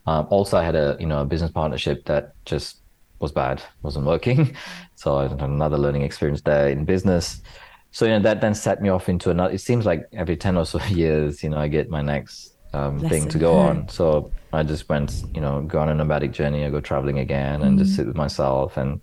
Um, 0.06 0.28
also, 0.30 0.58
I 0.58 0.62
had 0.62 0.76
a 0.76 0.96
you 1.00 1.08
know 1.08 1.22
a 1.22 1.24
business 1.24 1.50
partnership 1.50 2.04
that 2.04 2.34
just 2.44 2.81
was 3.22 3.32
bad, 3.32 3.62
wasn't 3.82 4.06
working. 4.06 4.54
So 4.94 5.16
I 5.16 5.26
had 5.26 5.42
another 5.42 5.78
learning 5.78 6.02
experience 6.02 6.42
there 6.42 6.68
in 6.68 6.84
business. 6.84 7.42
So 7.90 8.04
you 8.04 8.12
know 8.12 8.20
that 8.20 8.40
then 8.40 8.54
set 8.54 8.80
me 8.80 8.88
off 8.88 9.08
into 9.08 9.30
another. 9.30 9.52
It 9.52 9.60
seems 9.60 9.84
like 9.84 10.06
every 10.12 10.36
ten 10.36 10.56
or 10.56 10.64
so 10.64 10.80
years, 10.88 11.42
you 11.42 11.48
know, 11.48 11.58
I 11.58 11.66
get 11.66 11.90
my 11.90 12.02
next 12.02 12.54
um, 12.72 13.00
thing 13.00 13.28
to 13.28 13.38
go 13.38 13.56
on. 13.56 13.88
So 13.98 14.30
I 14.52 14.62
just 14.62 14.88
went, 14.88 15.24
you 15.34 15.40
know, 15.40 15.62
go 15.62 15.80
on 15.80 15.88
a 15.88 15.94
nomadic 15.94 16.30
journey. 16.30 16.64
I 16.64 16.70
go 16.70 16.80
traveling 16.80 17.18
again 17.18 17.62
and 17.62 17.78
just 17.80 17.96
sit 17.96 18.06
with 18.06 18.14
myself. 18.14 18.76
And 18.76 19.00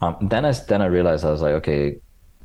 um, 0.00 0.16
then 0.30 0.44
I 0.44 0.52
then 0.52 0.80
I 0.80 0.86
realized 0.86 1.24
I 1.24 1.32
was 1.32 1.42
like, 1.42 1.54
okay, 1.54 1.96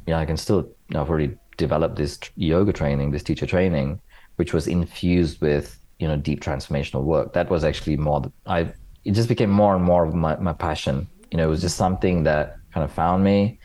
yeah, 0.07 0.17
I 0.17 0.25
can 0.25 0.37
still. 0.37 0.61
You 0.89 0.95
know, 0.95 1.01
I've 1.01 1.09
already 1.09 1.37
developed 1.57 1.97
this 1.97 2.19
yoga 2.35 2.73
training, 2.73 3.11
this 3.11 3.23
teacher 3.23 3.45
training, 3.45 4.01
which 4.37 4.53
was 4.53 4.67
infused 4.67 5.39
with 5.39 5.77
you 5.99 6.07
know 6.07 6.17
deep 6.17 6.41
transformational 6.41 7.03
work. 7.03 7.33
That 7.33 7.51
was 7.51 7.63
actually 7.63 7.97
more. 7.97 8.31
I 8.47 8.73
it 9.05 9.11
just 9.11 9.29
became 9.29 9.51
more 9.51 9.75
and 9.75 9.83
more 9.83 10.03
of 10.05 10.13
my 10.13 10.35
my 10.37 10.53
passion. 10.53 11.07
You 11.31 11.37
know, 11.37 11.45
it 11.45 11.49
was 11.49 11.61
just 11.61 11.77
something 11.77 12.23
that 12.23 12.57
kind 12.73 12.83
of 12.83 12.91
found 12.91 13.23
me. 13.23 13.59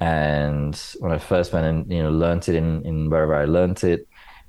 And 0.00 0.76
when 1.00 1.12
I 1.12 1.18
first 1.18 1.52
went 1.52 1.66
and 1.66 1.92
you 1.92 2.02
know 2.02 2.10
learned 2.10 2.48
it 2.48 2.54
in 2.54 2.84
in 2.86 3.10
wherever 3.10 3.34
I 3.34 3.44
learned 3.44 3.82
it, 3.84 4.06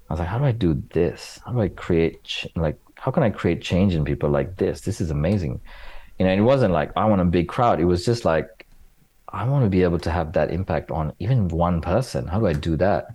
I 0.09 0.13
was 0.13 0.19
like, 0.19 0.29
how 0.29 0.38
do 0.38 0.45
I 0.45 0.51
do 0.51 0.81
this? 0.93 1.39
How 1.45 1.51
do 1.51 1.61
I 1.61 1.69
create 1.69 2.23
ch- 2.23 2.47
like 2.55 2.77
how 2.95 3.11
can 3.11 3.23
I 3.23 3.29
create 3.29 3.61
change 3.61 3.95
in 3.95 4.05
people 4.05 4.29
like 4.29 4.57
this? 4.57 4.81
This 4.81 5.01
is 5.01 5.11
amazing. 5.11 5.59
You 6.19 6.25
know, 6.25 6.33
it 6.33 6.41
wasn't 6.41 6.73
like 6.73 6.91
I 6.95 7.05
want 7.05 7.21
a 7.21 7.25
big 7.25 7.47
crowd. 7.47 7.79
It 7.79 7.85
was 7.85 8.05
just 8.05 8.25
like 8.25 8.65
I 9.29 9.47
want 9.47 9.65
to 9.65 9.69
be 9.69 9.83
able 9.83 9.99
to 9.99 10.11
have 10.11 10.33
that 10.33 10.51
impact 10.51 10.91
on 10.91 11.13
even 11.19 11.47
one 11.47 11.81
person. 11.81 12.27
How 12.27 12.39
do 12.39 12.47
I 12.47 12.53
do 12.53 12.75
that? 12.77 13.07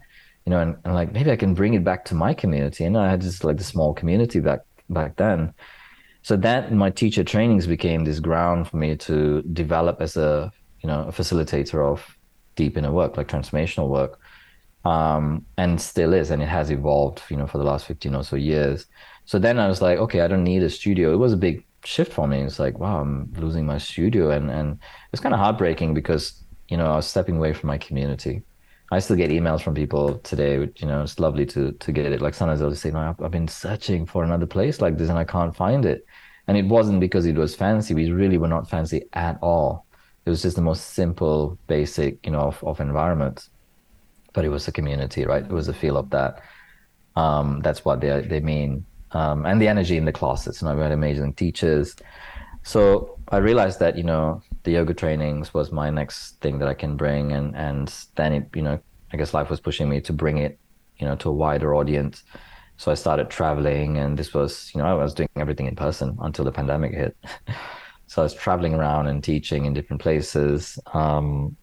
You 0.45 0.51
know, 0.51 0.61
and, 0.61 0.77
and 0.85 0.95
like 0.95 1.13
maybe 1.13 1.31
I 1.31 1.37
can 1.37 1.55
bring 1.55 1.75
it 1.75 1.85
back 1.85 2.05
to 2.07 2.15
my 2.15 2.35
community. 2.35 2.85
And 2.85 2.97
I 2.97 3.11
had 3.11 3.21
just 3.21 3.45
like 3.45 3.59
the 3.59 3.65
small 3.65 3.95
community 3.95 4.41
back 4.41 4.61
back 4.91 5.17
then. 5.17 5.55
So 6.23 6.37
that 6.37 6.73
my 6.73 6.91
teacher 6.91 7.25
trainings 7.25 7.67
became 7.67 8.05
this 8.05 8.21
ground 8.21 8.69
for 8.69 8.77
me 8.77 8.97
to 8.97 9.43
develop 9.43 10.01
as 10.01 10.17
a 10.17 10.53
you 10.83 10.89
know 10.89 11.03
a 11.09 11.13
facilitator 11.13 11.85
of 11.85 12.17
deep 12.57 12.77
inner 12.77 12.93
work, 12.93 13.17
like 13.17 13.29
transformational 13.29 13.89
work, 13.89 14.21
um, 14.85 15.47
and 15.57 15.81
still 15.81 16.13
is, 16.13 16.31
and 16.31 16.43
it 16.43 16.49
has 16.49 16.71
evolved, 16.71 17.23
you 17.31 17.37
know, 17.37 17.47
for 17.47 17.59
the 17.59 17.65
last 17.65 17.87
fifteen 17.87 18.15
or 18.15 18.25
so 18.25 18.37
years. 18.37 18.87
So 19.25 19.39
then 19.39 19.59
I 19.59 19.69
was 19.69 19.83
like, 19.83 19.99
okay, 19.99 20.21
I 20.21 20.29
don't 20.29 20.45
need 20.45 20.63
a 20.63 20.71
studio. 20.71 21.13
It 21.13 21.17
was 21.17 21.33
a 21.33 21.37
big 21.37 21.65
shift 21.85 22.13
for 22.13 22.27
me. 22.27 22.41
It's 22.43 22.59
like, 22.59 22.79
wow, 22.79 23.01
I'm 23.01 23.33
losing 23.37 23.67
my 23.67 23.79
studio, 23.79 24.31
and 24.31 24.51
and 24.51 24.79
it's 25.13 25.23
kind 25.23 25.35
of 25.35 25.41
heartbreaking 25.41 25.95
because 25.95 26.43
you 26.69 26.77
know 26.77 26.87
I 26.87 26.97
was 26.97 27.07
stepping 27.07 27.37
away 27.37 27.53
from 27.53 27.69
my 27.69 27.79
community. 27.79 28.43
I 28.93 28.99
still 28.99 29.17
get 29.17 29.31
emails 29.31 29.63
from 29.63 29.75
people 29.75 30.19
today. 30.19 30.59
Which, 30.59 30.83
you 30.83 30.87
know, 30.87 31.03
it's 31.03 31.19
lovely 31.19 31.47
to 31.47 31.73
to 31.73 31.93
get 31.93 32.13
it. 32.13 32.21
Like 32.21 32.35
sometimes 32.35 32.61
they'll 32.61 32.75
say, 32.75 32.91
"No, 32.91 32.99
I've, 32.99 33.21
I've 33.23 33.31
been 33.31 33.49
searching 33.49 34.05
for 34.05 34.23
another 34.23 34.45
place 34.47 34.83
like 34.83 34.99
this, 34.99 35.09
and 35.09 35.19
I 35.19 35.25
can't 35.25 35.57
find 35.57 35.87
it." 35.87 36.05
And 36.47 36.59
it 36.59 36.67
wasn't 36.67 37.01
because 37.01 37.25
it 37.25 37.37
was 37.37 37.55
fancy. 37.55 37.95
We 37.95 38.11
really 38.11 38.37
were 38.37 38.49
not 38.49 38.69
fancy 38.69 39.05
at 39.15 39.39
all. 39.41 39.87
It 40.27 40.31
was 40.31 40.43
just 40.43 40.57
the 40.57 40.63
most 40.63 40.91
simple, 40.91 41.59
basic, 41.69 42.25
you 42.27 42.33
know, 42.33 42.41
of, 42.41 42.63
of 42.65 42.81
environment. 42.81 43.49
But 44.35 44.45
it 44.45 44.51
was 44.51 44.69
a 44.69 44.73
community, 44.73 45.25
right? 45.25 45.43
It 45.43 45.51
was 45.51 45.69
a 45.69 45.75
feel 45.75 45.97
of 45.97 46.11
that. 46.11 46.43
Um, 47.17 47.61
that's 47.65 47.87
what 47.87 48.03
they 48.03 48.21
they 48.21 48.41
mean. 48.41 48.85
Um, 49.13 49.47
and 49.47 49.61
the 49.61 49.69
energy 49.69 49.97
in 49.97 50.05
the 50.05 50.13
classes. 50.13 50.61
You 50.61 50.69
know, 50.69 50.77
we 50.77 50.83
had 50.83 50.93
amazing 50.93 51.33
teachers. 51.33 51.97
So 52.63 53.19
I 53.33 53.39
realized 53.39 53.79
that 53.79 53.97
you 53.97 54.05
know 54.05 54.43
the 54.63 54.73
yoga 54.73 54.93
trainings 54.93 55.55
was 55.55 55.73
my 55.73 55.89
next 55.89 56.39
thing 56.43 56.59
that 56.59 56.69
I 56.69 56.75
can 56.75 56.97
bring, 56.97 57.33
and 57.33 57.57
and 57.57 57.93
then 58.15 58.35
it 58.35 58.51
you 58.55 58.61
know 58.61 58.79
I 59.13 59.17
guess 59.17 59.33
life 59.33 59.49
was 59.49 59.59
pushing 59.59 59.89
me 59.89 60.03
to 60.03 60.13
bring 60.13 60.37
it 60.37 60.59
you 60.99 61.07
know 61.07 61.17
to 61.17 61.31
a 61.31 61.33
wider 61.33 61.75
audience. 61.75 62.25
So 62.77 62.93
I 62.93 62.95
started 62.95 63.31
traveling, 63.31 63.97
and 63.97 64.19
this 64.19 64.35
was 64.35 64.71
you 64.75 64.83
know 64.83 64.87
I 64.87 64.93
was 64.93 65.15
doing 65.15 65.31
everything 65.37 65.67
in 65.67 65.77
person 65.77 66.17
until 66.21 66.45
the 66.45 66.53
pandemic 66.53 66.93
hit. 66.93 67.17
so 68.07 68.21
I 68.21 68.25
was 68.25 68.35
traveling 68.35 68.75
around 68.75 69.07
and 69.07 69.25
teaching 69.25 69.65
in 69.65 69.73
different 69.73 70.03
places. 70.03 70.79
Um, 70.93 71.57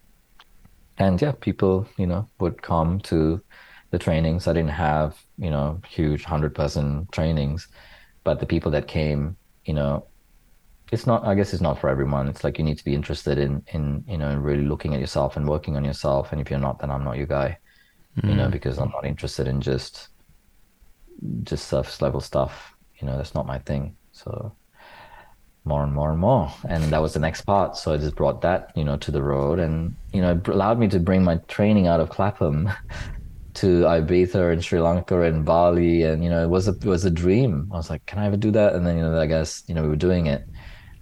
and 0.98 1.22
yeah, 1.22 1.34
people 1.40 1.88
you 1.98 2.08
know 2.08 2.28
would 2.40 2.64
come 2.64 3.00
to 3.02 3.44
the 3.92 4.00
trainings. 4.00 4.48
I 4.48 4.54
didn't 4.54 4.72
have 4.72 5.22
you 5.38 5.52
know 5.52 5.80
huge 5.88 6.24
hundred 6.24 6.56
person 6.56 7.08
trainings, 7.12 7.68
but 8.24 8.40
the 8.40 8.48
people 8.48 8.72
that 8.72 8.88
came, 8.88 9.38
you 9.66 9.76
know, 9.76 10.09
it's 10.92 11.06
not 11.06 11.24
i 11.26 11.36
guess 11.36 11.54
it's 11.54 11.62
not 11.62 11.80
for 11.80 11.90
everyone. 11.90 12.28
It's 12.28 12.44
like 12.44 12.58
you 12.58 12.64
need 12.64 12.78
to 12.78 12.86
be 12.86 12.96
interested 12.96 13.38
in 13.38 13.64
in 13.74 14.04
you 14.08 14.18
know 14.18 14.36
really 14.36 14.64
looking 14.64 14.94
at 14.94 15.00
yourself 15.00 15.38
and 15.38 15.48
working 15.48 15.76
on 15.76 15.86
yourself. 15.86 16.32
And 16.32 16.42
if 16.42 16.50
you're 16.50 16.60
not 16.60 16.80
then 16.80 16.92
i'm 16.92 17.04
not 17.04 17.18
your 17.18 17.28
guy 17.28 17.58
you 18.24 18.36
know 18.36 18.48
mm. 18.48 18.52
because 18.52 18.80
i'm 18.80 18.90
not 18.90 19.06
interested 19.06 19.48
in 19.48 19.62
just 19.62 20.10
just 21.44 21.68
surface 21.68 22.02
level 22.02 22.22
stuff. 22.22 22.74
You 23.00 23.08
know 23.08 23.18
that's 23.18 23.36
not 23.36 23.46
my 23.46 23.60
thing. 23.60 23.96
So 24.12 24.54
more 25.66 25.84
and 25.84 25.94
more 25.94 26.12
and 26.12 26.20
more. 26.20 26.52
And 26.68 26.84
that 26.86 27.02
was 27.02 27.14
the 27.14 27.20
next 27.20 27.42
part. 27.42 27.78
So 27.78 27.94
i 27.94 27.98
just 27.98 28.16
brought 28.16 28.42
that 28.42 28.72
you 28.76 28.84
know 28.84 28.98
to 28.98 29.12
the 29.12 29.22
road 29.22 29.60
and 29.60 29.96
you 30.14 30.22
know 30.22 30.32
it 30.32 30.48
allowed 30.48 30.80
me 30.80 30.88
to 30.90 31.00
bring 31.00 31.24
my 31.24 31.36
training 31.48 31.88
out 31.88 32.00
of 32.00 32.10
clapham 32.10 32.70
to 33.56 33.82
Ibiza 33.82 34.54
and 34.54 34.64
Sri 34.64 34.80
Lanka 34.80 35.22
and 35.24 35.44
Bali, 35.44 36.04
and 36.04 36.24
you 36.24 36.30
know, 36.30 36.42
it 36.42 36.50
was 36.50 36.68
a 36.68 36.72
it 36.72 36.86
was 36.86 37.04
a 37.04 37.12
dream. 37.12 37.70
I 37.74 37.78
was 37.78 37.90
like, 37.90 38.06
can 38.06 38.20
I 38.20 38.26
ever 38.26 38.38
do 38.38 38.52
that? 38.52 38.74
And 38.74 38.86
then 38.86 38.98
you 38.98 39.04
know, 39.04 39.20
I 39.20 39.26
guess 39.26 39.64
you 39.68 39.76
know, 39.76 39.82
we 39.82 39.90
were 39.90 39.96
doing 39.96 40.28
it 40.28 40.48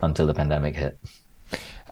until 0.01 0.27
the 0.27 0.33
pandemic 0.33 0.75
hit. 0.75 0.99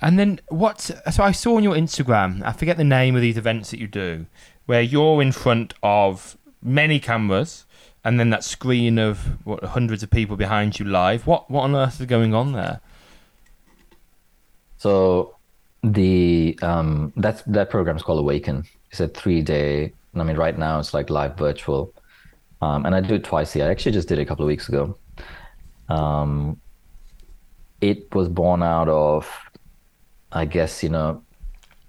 And 0.02 0.20
then 0.20 0.40
what? 0.50 0.82
So 0.82 1.24
I 1.24 1.32
saw 1.32 1.56
on 1.56 1.64
your 1.64 1.76
Instagram, 1.76 2.44
I 2.44 2.52
forget 2.52 2.78
the 2.78 2.84
name 2.84 3.16
of 3.16 3.22
these 3.22 3.38
events 3.38 3.72
that 3.72 3.80
you 3.80 3.88
do, 3.88 4.26
where 4.66 4.82
you're 4.82 5.22
in 5.22 5.32
front 5.32 5.74
of 5.82 6.38
many 6.62 7.00
cameras, 7.00 7.66
and 8.04 8.20
then 8.20 8.30
that 8.32 8.44
screen 8.44 9.00
of 9.00 9.46
what 9.46 9.64
hundreds 9.64 10.04
of 10.04 10.10
people 10.12 10.36
behind 10.36 10.80
you 10.80 10.86
live. 10.86 11.26
What 11.26 11.50
what 11.50 11.62
on 11.62 11.76
earth 11.76 12.00
is 12.00 12.08
going 12.08 12.34
on 12.34 12.52
there? 12.52 12.82
So 14.78 15.36
the 15.84 16.60
um 16.62 17.14
that's 17.16 17.42
that 17.44 17.70
program 17.70 17.96
is 17.96 18.04
called 18.04 18.20
Awaken. 18.20 18.66
It's 18.92 19.00
a 19.00 19.08
three 19.08 19.42
day. 19.42 19.94
I 20.14 20.24
mean, 20.24 20.38
right 20.38 20.58
now 20.58 20.80
it's 20.80 20.94
like 20.94 21.10
live 21.10 21.38
virtual, 21.38 21.94
um, 22.62 22.86
and 22.86 22.96
I 22.96 23.02
do 23.02 23.16
it 23.16 23.24
twice 23.24 23.56
a 23.56 23.60
year. 23.60 23.68
I 23.68 23.72
actually 23.72 23.92
just 23.94 24.08
did 24.08 24.20
it 24.20 24.22
a 24.22 24.26
couple 24.26 24.46
of 24.46 24.48
weeks 24.48 24.70
ago. 24.70 24.98
Um, 25.90 26.60
it 27.90 28.14
was 28.16 28.30
born 28.30 28.64
out 28.64 28.90
of, 28.90 29.30
I 30.32 30.46
guess 30.46 30.84
you 30.84 30.90
know, 30.90 31.24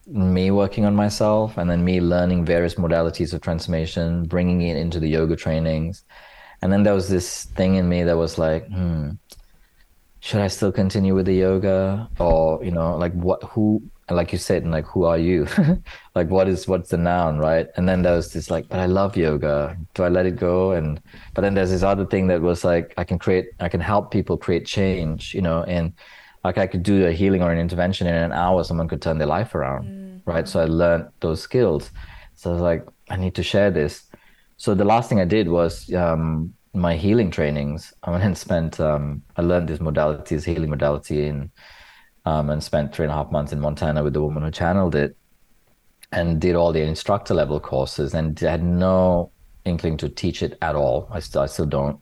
me 0.07 0.51
working 0.51 0.85
on 0.85 0.95
myself, 0.95 1.57
and 1.59 1.69
then 1.71 1.85
me 1.85 2.01
learning 2.01 2.45
various 2.45 2.75
modalities 2.77 3.33
of 3.33 3.41
transformation, 3.41 4.25
bringing 4.25 4.63
it 4.63 4.77
into 4.77 5.01
the 5.01 5.09
yoga 5.09 5.37
trainings, 5.37 6.05
and 6.63 6.73
then 6.73 6.83
there 6.83 6.95
was 6.95 7.09
this 7.09 7.45
thing 7.59 7.75
in 7.77 7.89
me 7.89 8.05
that 8.05 8.17
was 8.17 8.39
like, 8.39 8.67
hmm, 8.69 9.11
should 10.21 10.41
I 10.41 10.49
still 10.49 10.73
continue 10.73 11.15
with 11.15 11.27
the 11.27 11.35
yoga? 11.35 12.09
Or 12.19 12.65
you 12.65 12.71
know 12.71 12.97
like 12.97 13.13
what 13.13 13.43
who 13.45 13.83
like 14.15 14.33
you 14.33 14.39
said 14.39 14.63
and 14.63 14.71
like 14.73 14.87
who 14.87 15.05
are 15.05 15.19
you? 15.19 15.47
Like 16.15 16.31
what 16.31 16.49
is 16.49 16.67
what's 16.67 16.91
the 16.91 16.97
noun 16.97 17.39
right? 17.39 17.67
And 17.77 17.89
then 17.89 18.03
there 18.03 18.15
was 18.17 18.33
this 18.33 18.51
like 18.51 18.69
but 18.69 18.79
I 18.81 18.87
love 18.87 19.17
yoga. 19.17 19.77
Do 19.95 20.03
I 20.05 20.09
let 20.09 20.27
it 20.27 20.37
go? 20.37 20.73
And 20.73 21.01
but 21.35 21.43
then 21.43 21.55
there's 21.55 21.71
this 21.71 21.83
other 21.83 22.07
thing 22.07 22.29
that 22.29 22.41
was 22.41 22.65
like 22.65 22.95
I 22.97 23.05
can 23.05 23.19
create 23.19 23.49
I 23.61 23.69
can 23.69 23.81
help 23.81 24.11
people 24.11 24.37
create 24.39 24.65
change 24.67 25.35
you 25.35 25.43
know 25.43 25.63
and 25.65 25.93
like 26.45 26.59
I 26.59 26.67
could 26.67 26.83
do 26.83 27.07
a 27.07 27.13
healing 27.13 27.43
or 27.43 27.53
an 27.53 27.59
intervention 27.59 28.07
in 28.07 28.15
an 28.15 28.33
hour 28.33 28.65
someone 28.65 28.89
could 28.89 29.03
turn 29.03 29.19
their 29.19 29.27
life 29.27 29.55
around 29.55 29.91
right? 30.27 30.47
So 30.49 30.61
I 30.61 30.65
learned 30.67 31.09
those 31.21 31.41
skills. 31.41 31.91
So 32.35 32.51
I 32.51 32.53
was 32.55 32.63
like 32.63 32.87
I 33.11 33.17
need 33.17 33.35
to 33.37 33.43
share 33.43 33.71
this. 33.71 34.05
So 34.57 34.75
the 34.75 34.85
last 34.85 35.09
thing 35.09 35.21
I 35.21 35.25
did 35.25 35.49
was 35.49 35.93
um, 35.93 36.55
my 36.75 36.97
healing 36.97 37.31
trainings. 37.31 37.93
I 38.03 38.11
went 38.11 38.25
and 38.25 38.37
spent. 38.37 38.81
Um, 38.81 39.23
I 39.37 39.43
learned 39.43 39.69
this 39.69 39.81
modality, 39.81 40.35
this 40.35 40.45
healing 40.45 40.71
modality 40.71 41.27
in 41.27 41.51
um, 42.27 42.51
and 42.51 42.63
spent 42.63 42.95
three 42.95 43.05
and 43.05 43.13
a 43.13 43.15
half 43.15 43.31
months 43.31 43.53
in 43.53 43.61
Montana 43.61 44.03
with 44.03 44.13
the 44.13 44.21
woman 44.21 44.43
who 44.43 44.51
channeled 44.51 44.95
it 44.95 45.17
and 46.13 46.41
did 46.41 46.57
all 46.57 46.73
the 46.73 46.83
instructor 46.83 47.35
level 47.35 47.59
courses 47.61 48.15
and 48.15 48.39
had 48.39 48.63
no 48.63 49.31
inkling 49.65 49.97
to 49.99 50.09
teach 50.09 50.43
it 50.43 50.59
at 50.61 50.75
all. 50.75 51.09
I 51.11 51.21
still, 51.21 51.43
I 51.43 51.47
still 51.47 51.67
don't. 51.67 52.01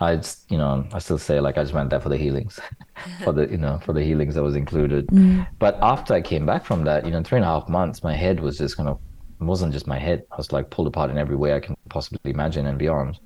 I, 0.00 0.16
just, 0.16 0.50
you 0.50 0.58
know, 0.58 0.86
I 0.92 0.98
still 0.98 1.18
say 1.18 1.40
like 1.40 1.56
I 1.56 1.62
just 1.62 1.72
went 1.72 1.90
there 1.90 2.00
for 2.00 2.08
the 2.08 2.16
healings, 2.16 2.58
for 3.24 3.32
the, 3.32 3.48
you 3.48 3.56
know, 3.56 3.80
for 3.84 3.92
the 3.92 4.02
healings 4.02 4.34
that 4.34 4.42
was 4.42 4.56
included. 4.56 5.06
Mm. 5.06 5.46
But 5.58 5.78
after 5.80 6.14
I 6.14 6.20
came 6.20 6.44
back 6.44 6.64
from 6.64 6.84
that, 6.84 7.04
you 7.04 7.12
know, 7.12 7.22
three 7.22 7.38
and 7.38 7.44
a 7.44 7.48
half 7.48 7.68
months, 7.68 8.02
my 8.02 8.14
head 8.14 8.40
was 8.40 8.58
just 8.58 8.76
kind 8.76 8.88
of, 8.88 8.98
it 9.40 9.44
wasn't 9.44 9.72
just 9.72 9.86
my 9.86 9.98
head. 9.98 10.24
I 10.32 10.36
was 10.36 10.52
like 10.52 10.70
pulled 10.70 10.88
apart 10.88 11.10
in 11.10 11.18
every 11.18 11.36
way 11.36 11.54
I 11.54 11.60
can 11.60 11.76
possibly 11.88 12.32
imagine 12.32 12.66
and 12.66 12.78
beyond. 12.78 13.20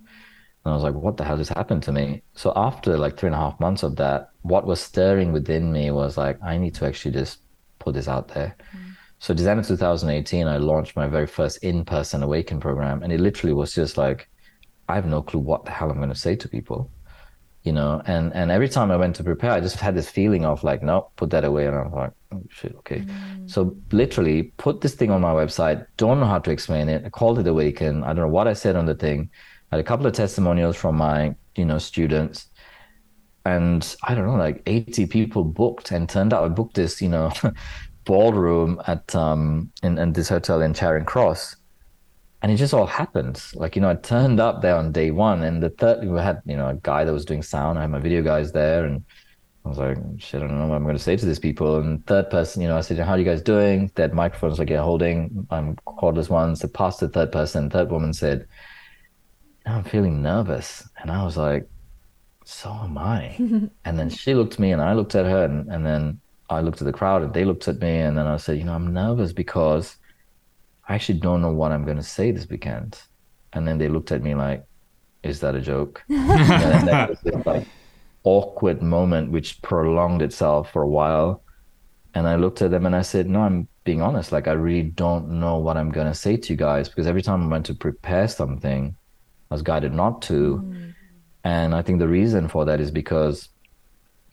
And 0.64 0.72
I 0.72 0.74
was 0.74 0.82
like, 0.82 0.94
what 0.94 1.16
the 1.16 1.24
hell 1.24 1.36
just 1.36 1.52
happened 1.54 1.82
to 1.84 1.92
me? 1.92 2.22
So 2.34 2.52
after 2.56 2.98
like 2.98 3.16
three 3.16 3.28
and 3.28 3.34
a 3.34 3.38
half 3.38 3.58
months 3.60 3.82
of 3.82 3.96
that, 3.96 4.30
what 4.42 4.66
was 4.66 4.80
stirring 4.80 5.32
within 5.32 5.72
me 5.72 5.90
was 5.90 6.16
like, 6.16 6.38
I 6.42 6.58
need 6.58 6.74
to 6.76 6.86
actually 6.86 7.12
just 7.12 7.40
put 7.78 7.94
this 7.94 8.08
out 8.08 8.28
there. 8.28 8.56
Mm. 8.76 8.96
So 9.20 9.34
December 9.34 9.64
2018, 9.64 10.46
I 10.46 10.58
launched 10.58 10.94
my 10.94 11.06
very 11.06 11.26
first 11.26 11.58
in-person 11.64 12.22
Awaken 12.22 12.60
program, 12.60 13.02
and 13.02 13.12
it 13.12 13.20
literally 13.20 13.52
was 13.52 13.74
just 13.74 13.96
like, 13.96 14.28
I 14.88 14.94
have 14.94 15.06
no 15.06 15.22
clue 15.22 15.40
what 15.40 15.64
the 15.64 15.70
hell 15.70 15.90
I'm 15.90 15.96
going 15.96 16.08
to 16.08 16.14
say 16.14 16.36
to 16.36 16.48
people, 16.48 16.90
you 17.68 17.74
know. 17.78 18.02
And 18.06 18.26
and 18.34 18.50
every 18.50 18.70
time 18.76 18.90
I 18.90 18.96
went 18.96 19.14
to 19.16 19.24
prepare, 19.24 19.52
I 19.52 19.60
just 19.60 19.76
had 19.86 19.94
this 19.94 20.10
feeling 20.18 20.44
of 20.44 20.64
like, 20.64 20.82
no, 20.82 20.96
put 21.16 21.30
that 21.30 21.44
away, 21.44 21.66
and 21.66 21.76
i'm 21.76 21.92
like, 21.92 22.14
oh 22.32 22.42
shit, 22.50 22.74
okay. 22.80 23.00
So 23.46 23.76
literally, 23.92 24.38
put 24.66 24.80
this 24.80 24.94
thing 24.94 25.10
on 25.10 25.20
my 25.20 25.34
website. 25.40 25.86
Don't 25.96 26.18
know 26.20 26.30
how 26.34 26.40
to 26.46 26.50
explain 26.50 26.88
it. 26.88 27.04
I 27.04 27.10
called 27.10 27.38
it 27.38 27.46
Awaken. 27.46 28.02
I 28.04 28.08
don't 28.08 28.24
know 28.26 28.36
what 28.38 28.48
I 28.48 28.54
said 28.54 28.74
on 28.76 28.86
the 28.86 28.94
thing. 28.94 29.30
I 29.70 29.76
had 29.76 29.84
a 29.84 29.88
couple 29.90 30.06
of 30.06 30.14
testimonials 30.14 30.76
from 30.76 30.96
my 30.96 31.34
you 31.56 31.66
know 31.66 31.78
students 31.78 32.48
and 33.48 33.96
I 34.02 34.14
don't 34.14 34.26
know, 34.26 34.36
like 34.36 34.62
80 34.66 35.06
people 35.06 35.44
booked 35.44 35.90
and 35.90 36.08
turned 36.08 36.32
out 36.34 36.44
I 36.44 36.48
booked 36.48 36.74
this, 36.74 37.00
you 37.00 37.08
know, 37.08 37.32
ballroom 38.04 38.80
at 38.86 39.14
um 39.14 39.70
in, 39.82 39.98
in 39.98 40.12
this 40.12 40.28
hotel 40.28 40.62
in 40.62 40.74
Charing 40.74 41.04
Cross. 41.04 41.56
And 42.42 42.52
it 42.52 42.56
just 42.56 42.74
all 42.74 42.86
happened. 42.86 43.42
Like, 43.54 43.74
you 43.74 43.82
know, 43.82 43.90
I 43.90 43.96
turned 43.96 44.38
up 44.38 44.62
there 44.62 44.76
on 44.76 44.92
day 44.92 45.10
one 45.10 45.42
and 45.42 45.62
the 45.62 45.70
third 45.70 46.06
we 46.08 46.18
had, 46.18 46.40
you 46.46 46.56
know, 46.56 46.68
a 46.68 46.74
guy 46.74 47.04
that 47.04 47.12
was 47.12 47.24
doing 47.24 47.42
sound. 47.42 47.78
I 47.78 47.82
had 47.82 47.90
my 47.90 47.98
video 47.98 48.22
guys 48.22 48.52
there 48.52 48.84
and 48.84 49.04
I 49.64 49.68
was 49.68 49.78
like, 49.78 49.98
shit, 50.18 50.42
I 50.42 50.46
don't 50.46 50.58
know 50.58 50.68
what 50.68 50.76
I'm 50.76 50.86
gonna 50.86 50.98
say 51.00 51.16
to 51.16 51.26
these 51.26 51.40
people. 51.40 51.78
And 51.78 52.06
third 52.06 52.30
person, 52.30 52.62
you 52.62 52.68
know, 52.68 52.76
I 52.76 52.80
said, 52.80 52.98
How 52.98 53.12
are 53.12 53.18
you 53.18 53.24
guys 53.24 53.42
doing? 53.42 53.90
That 53.96 54.14
microphones 54.14 54.58
like 54.58 54.70
you're 54.70 54.82
holding. 54.82 55.46
I'm 55.50 55.76
cordless 55.86 56.30
ones. 56.30 56.60
They 56.60 56.68
passed 56.68 57.00
the 57.00 57.08
third 57.08 57.32
person. 57.32 57.70
Third 57.70 57.90
woman 57.90 58.12
said, 58.12 58.46
I'm 59.66 59.84
feeling 59.84 60.22
nervous. 60.22 60.88
And 60.98 61.10
I 61.10 61.24
was 61.24 61.36
like, 61.36 61.68
so 62.44 62.70
am 62.70 62.96
I. 62.96 63.36
and 63.84 63.98
then 63.98 64.08
she 64.08 64.34
looked 64.34 64.54
at 64.54 64.58
me 64.58 64.72
and 64.72 64.80
I 64.80 64.94
looked 64.94 65.14
at 65.14 65.26
her 65.26 65.44
and, 65.44 65.70
and 65.70 65.84
then 65.84 66.20
I 66.48 66.62
looked 66.62 66.80
at 66.80 66.86
the 66.86 66.92
crowd 66.92 67.22
and 67.22 67.34
they 67.34 67.44
looked 67.44 67.68
at 67.68 67.78
me 67.78 67.98
and 67.98 68.16
then 68.16 68.26
I 68.26 68.38
said, 68.38 68.56
you 68.56 68.64
know, 68.64 68.72
I'm 68.72 68.92
nervous 68.92 69.34
because 69.34 69.97
I 70.88 70.94
actually 70.94 71.20
don't 71.20 71.42
know 71.42 71.52
what 71.52 71.70
I'm 71.70 71.84
going 71.84 71.98
to 71.98 72.02
say 72.02 72.30
this 72.30 72.48
weekend. 72.48 73.00
And 73.52 73.68
then 73.68 73.78
they 73.78 73.88
looked 73.88 74.10
at 74.10 74.22
me 74.22 74.34
like, 74.34 74.64
is 75.22 75.40
that 75.40 75.54
a 75.54 75.60
joke? 75.60 76.02
and 76.08 76.88
that 76.88 77.10
was 77.10 77.20
this 77.20 77.46
like 77.46 77.66
awkward 78.24 78.82
moment 78.82 79.30
which 79.30 79.60
prolonged 79.62 80.22
itself 80.22 80.72
for 80.72 80.82
a 80.82 80.88
while. 80.88 81.42
And 82.14 82.26
I 82.26 82.36
looked 82.36 82.62
at 82.62 82.70
them 82.70 82.86
and 82.86 82.96
I 82.96 83.02
said, 83.02 83.28
no, 83.28 83.40
I'm 83.40 83.68
being 83.84 84.00
honest. 84.00 84.32
Like, 84.32 84.48
I 84.48 84.52
really 84.52 84.82
don't 84.82 85.28
know 85.28 85.58
what 85.58 85.76
I'm 85.76 85.90
going 85.90 86.06
to 86.06 86.14
say 86.14 86.36
to 86.36 86.52
you 86.52 86.56
guys 86.56 86.88
because 86.88 87.06
every 87.06 87.22
time 87.22 87.44
I 87.44 87.48
went 87.48 87.66
to 87.66 87.74
prepare 87.74 88.26
something, 88.26 88.96
I 89.50 89.54
was 89.54 89.62
guided 89.62 89.92
not 89.92 90.22
to. 90.22 90.56
Mm. 90.56 90.94
And 91.44 91.74
I 91.74 91.82
think 91.82 91.98
the 91.98 92.08
reason 92.08 92.48
for 92.48 92.64
that 92.64 92.80
is 92.80 92.90
because 92.90 93.48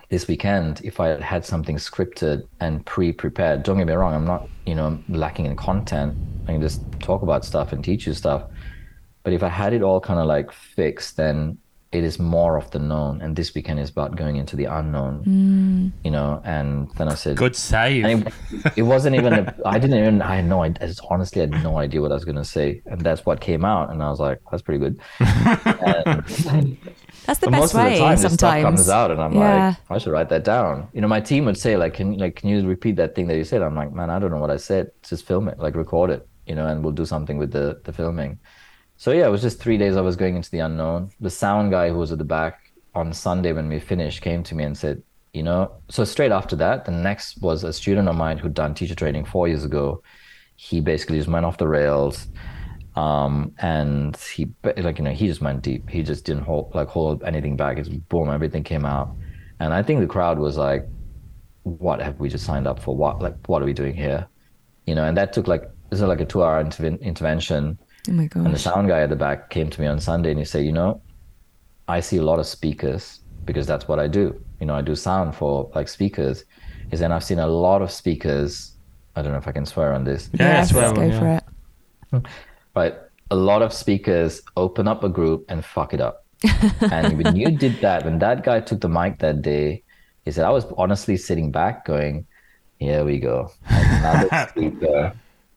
this 0.10 0.28
weekend, 0.28 0.82
if 0.84 1.00
I 1.00 1.20
had 1.22 1.46
something 1.46 1.78
scripted 1.78 2.48
and 2.60 2.86
pre-prepared, 2.86 3.64
don't 3.64 3.78
get 3.78 3.88
me 3.88 3.94
wrong, 3.94 4.14
I'm 4.14 4.26
not, 4.26 4.48
you 4.66 4.76
know, 4.76 5.00
lacking 5.10 5.46
in 5.46 5.56
content. 5.56 6.16
I 6.48 6.52
can 6.52 6.62
just 6.62 6.82
talk 7.00 7.22
about 7.22 7.44
stuff 7.44 7.74
and 7.74 7.84
teach 7.84 8.06
you 8.06 8.14
stuff. 8.14 8.44
But 9.24 9.34
if 9.34 9.42
I 9.42 9.50
had 9.50 9.74
it 9.74 9.82
all 9.82 10.00
kind 10.00 10.20
of 10.20 10.28
like 10.28 10.52
fixed, 10.52 11.18
then 11.18 11.58
it 11.92 12.04
is 12.04 12.20
more 12.20 12.58
of 12.58 12.70
the 12.72 12.80
known. 12.80 13.22
And 13.22 13.36
this 13.36 13.56
weekend 13.56 13.80
is 13.80 13.90
about 13.90 14.16
going 14.16 14.36
into 14.36 14.56
the 14.56 14.66
unknown, 14.66 15.24
mm. 15.24 15.92
you 16.04 16.12
know. 16.12 16.42
And 16.44 16.92
then 16.98 17.08
I 17.08 17.16
said, 17.16 17.38
Good 17.38 17.56
save. 17.56 18.06
it, 18.06 18.34
it 18.76 18.82
wasn't 18.84 19.16
even. 19.16 19.34
A, 19.34 19.56
I 19.66 19.80
didn't 19.80 19.98
even. 19.98 20.22
I 20.22 20.36
had 20.36 20.46
no. 20.46 20.62
I 20.62 20.70
just 20.70 21.02
honestly 21.10 21.42
had 21.42 21.52
no 21.52 21.78
idea 21.78 22.02
what 22.02 22.12
I 22.12 22.16
was 22.16 22.26
going 22.26 22.36
to 22.36 22.46
say, 22.46 22.82
and 22.86 23.02
that's 23.02 23.26
what 23.26 23.40
came 23.40 23.66
out. 23.66 23.92
And 23.92 24.04
I 24.04 24.10
was 24.10 24.20
like, 24.20 24.40
"That's 24.52 24.62
pretty 24.62 24.80
good." 24.80 25.00
And- 26.48 26.78
That's 27.26 27.40
the 27.40 27.48
but 27.48 27.52
best 27.52 27.74
most 27.74 27.76
of 27.76 27.92
the 27.92 28.00
time, 28.00 28.18
this 28.22 28.34
stuff 28.34 28.62
comes 28.62 28.90
out, 28.90 29.12
and 29.12 29.22
I'm 29.22 29.34
Yeah. 29.34 29.68
like, 29.68 29.78
I 29.90 29.98
should 29.98 30.12
write 30.12 30.30
that 30.30 30.44
down. 30.44 30.88
You 30.94 31.02
know, 31.02 31.08
my 31.08 31.22
team 31.22 31.46
would 31.46 31.58
say, 31.58 31.78
like, 31.78 31.94
can 31.96 32.18
like 32.18 32.36
can 32.36 32.50
you 32.50 32.68
repeat 32.68 32.96
that 32.98 33.16
thing 33.16 33.28
that 33.28 33.38
you 33.38 33.44
said? 33.44 33.62
I'm 33.62 33.76
like, 33.76 33.92
man, 33.94 34.10
I 34.10 34.20
don't 34.20 34.32
know 34.32 34.38
what 34.40 34.52
I 34.52 34.58
said. 34.58 34.92
Just 35.08 35.26
film 35.26 35.48
it, 35.48 35.60
like 35.60 35.76
record 35.76 36.10
it, 36.12 36.28
you 36.46 36.56
know, 36.56 36.68
and 36.68 36.84
we'll 36.84 36.94
do 36.94 37.06
something 37.06 37.38
with 37.38 37.52
the 37.52 37.82
the 37.84 37.94
filming. 37.94 38.40
So 38.98 39.12
yeah, 39.12 39.28
it 39.28 39.32
was 39.32 39.42
just 39.42 39.60
three 39.60 39.78
days 39.78 39.98
I 39.98 40.02
was 40.02 40.16
going 40.16 40.36
into 40.36 40.52
the 40.52 40.60
unknown. 40.60 41.10
The 41.20 41.30
sound 41.30 41.72
guy 41.72 41.90
who 41.90 41.98
was 41.98 42.12
at 42.12 42.18
the 42.18 42.24
back 42.24 42.60
on 42.94 43.12
Sunday 43.12 43.52
when 43.52 43.68
we 43.68 43.80
finished 43.80 44.22
came 44.22 44.42
to 44.44 44.56
me 44.56 44.64
and 44.64 44.78
said, 44.78 45.04
you 45.34 45.44
know, 45.44 45.72
so 45.90 46.06
straight 46.06 46.32
after 46.32 46.56
that, 46.58 46.86
the 46.86 46.92
next 46.92 47.42
was 47.42 47.64
a 47.66 47.74
student 47.74 48.08
of 48.08 48.16
mine 48.16 48.38
who'd 48.38 48.54
done 48.54 48.74
teacher 48.74 48.96
training 48.96 49.26
four 49.26 49.48
years 49.50 49.66
ago. 49.66 50.02
He 50.56 50.80
basically 50.80 51.18
just 51.18 51.28
went 51.30 51.46
off 51.46 51.58
the 51.58 51.68
rails. 51.68 52.28
Um, 52.96 53.54
and 53.60 54.16
he 54.18 54.48
like, 54.64 54.98
you 54.98 55.04
know, 55.04 55.12
he 55.12 55.28
just 55.28 55.42
went 55.42 55.62
deep. 55.62 55.90
He 55.90 56.02
just 56.02 56.24
didn't 56.26 56.44
hold 56.44 56.74
like 56.74 56.88
hold 56.88 57.24
anything 57.24 57.58
back. 57.58 57.78
It's 57.78 57.90
boom, 57.90 58.30
everything 58.30 58.64
came 58.64 58.86
out. 58.86 59.16
And 59.60 59.74
I 59.74 59.84
think 59.84 60.00
the 60.00 60.08
crowd 60.08 60.40
was 60.40 60.58
like, 60.58 60.88
what 61.64 62.00
have 62.02 62.20
we 62.20 62.30
just 62.30 62.46
signed 62.46 62.68
up 62.68 62.80
for? 62.80 62.96
What 62.96 63.22
like 63.22 63.36
what 63.48 63.62
are 63.62 63.66
we 63.66 63.74
doing 63.74 63.96
here? 63.96 64.28
You 64.86 64.96
know, 64.96 65.04
and 65.06 65.18
that 65.18 65.34
took 65.34 65.48
like 65.48 65.64
this 65.90 66.00
is 66.02 66.08
like 66.08 66.22
a 66.22 66.26
two 66.26 66.44
hour 66.44 66.64
interven- 66.64 67.02
intervention. 67.02 67.78
Oh 68.08 68.12
my 68.14 68.30
And 68.36 68.54
the 68.54 68.60
sound 68.60 68.88
guy 68.88 69.02
at 69.02 69.10
the 69.10 69.16
back 69.16 69.50
came 69.50 69.70
to 69.70 69.82
me 69.82 69.88
on 69.88 70.00
Sunday 70.00 70.30
and 70.30 70.40
he 70.40 70.46
said, 70.46 70.64
you 70.64 70.72
know, 70.72 71.02
I 71.88 72.00
see 72.00 72.18
a 72.18 72.24
lot 72.24 72.40
of 72.40 72.46
speakers 72.46 73.22
because 73.46 73.66
that's 73.68 73.88
what 73.88 74.00
I 74.00 74.08
do. 74.08 74.42
You 74.60 74.68
know, 74.68 74.76
I 74.76 74.82
do 74.82 74.96
sound 74.96 75.36
for 75.36 75.70
like 75.76 75.88
speakers. 75.88 76.46
Is 76.92 77.02
and 77.02 77.12
I've 77.14 77.24
seen 77.24 77.40
a 77.40 77.48
lot 77.48 77.82
of 77.82 77.92
speakers. 77.92 78.74
I 79.16 79.22
don't 79.22 79.32
know 79.32 79.38
if 79.40 79.48
I 79.48 79.52
can 79.52 79.66
swear 79.66 79.94
on 79.94 80.04
this, 80.04 80.30
Yeah, 80.34 80.58
yes, 80.58 80.70
swear 80.70 80.94
go 80.94 81.02
on, 81.02 81.10
yeah. 81.10 81.40
for 82.12 82.18
it. 82.18 82.26
but 82.76 83.10
a 83.32 83.36
lot 83.36 83.64
of 83.64 83.74
speakers 83.74 84.42
open 84.56 84.88
up 84.88 85.04
a 85.04 85.10
group 85.10 85.46
and 85.50 85.66
fuck 85.66 85.94
it 85.94 86.02
up. 86.02 86.26
and 86.92 87.24
when 87.24 87.36
you 87.36 87.50
did 87.50 87.82
that, 87.82 88.06
when 88.06 88.20
that 88.20 88.44
guy 88.44 88.60
took 88.60 88.82
the 88.82 88.90
mic 88.90 89.18
that 89.20 89.42
day, 89.42 89.82
he 90.26 90.32
said, 90.32 90.46
I 90.46 90.52
was 90.52 90.66
honestly 90.78 91.18
sitting 91.18 91.52
back 91.52 91.86
going, 91.86 92.28
here 92.78 93.04
we 93.06 93.18
go. 93.18 93.50
Another 93.68 94.48
speaker, 94.50 95.14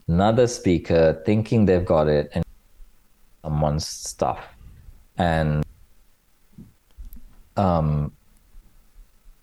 another 0.07 0.47
speaker 0.47 1.21
thinking 1.27 1.67
they've 1.67 1.85
got 1.85 2.09
it 2.09 2.31
and 2.33 2.45
someone's 3.43 3.87
stuff. 3.87 4.47
And 5.19 5.65
um 7.57 8.13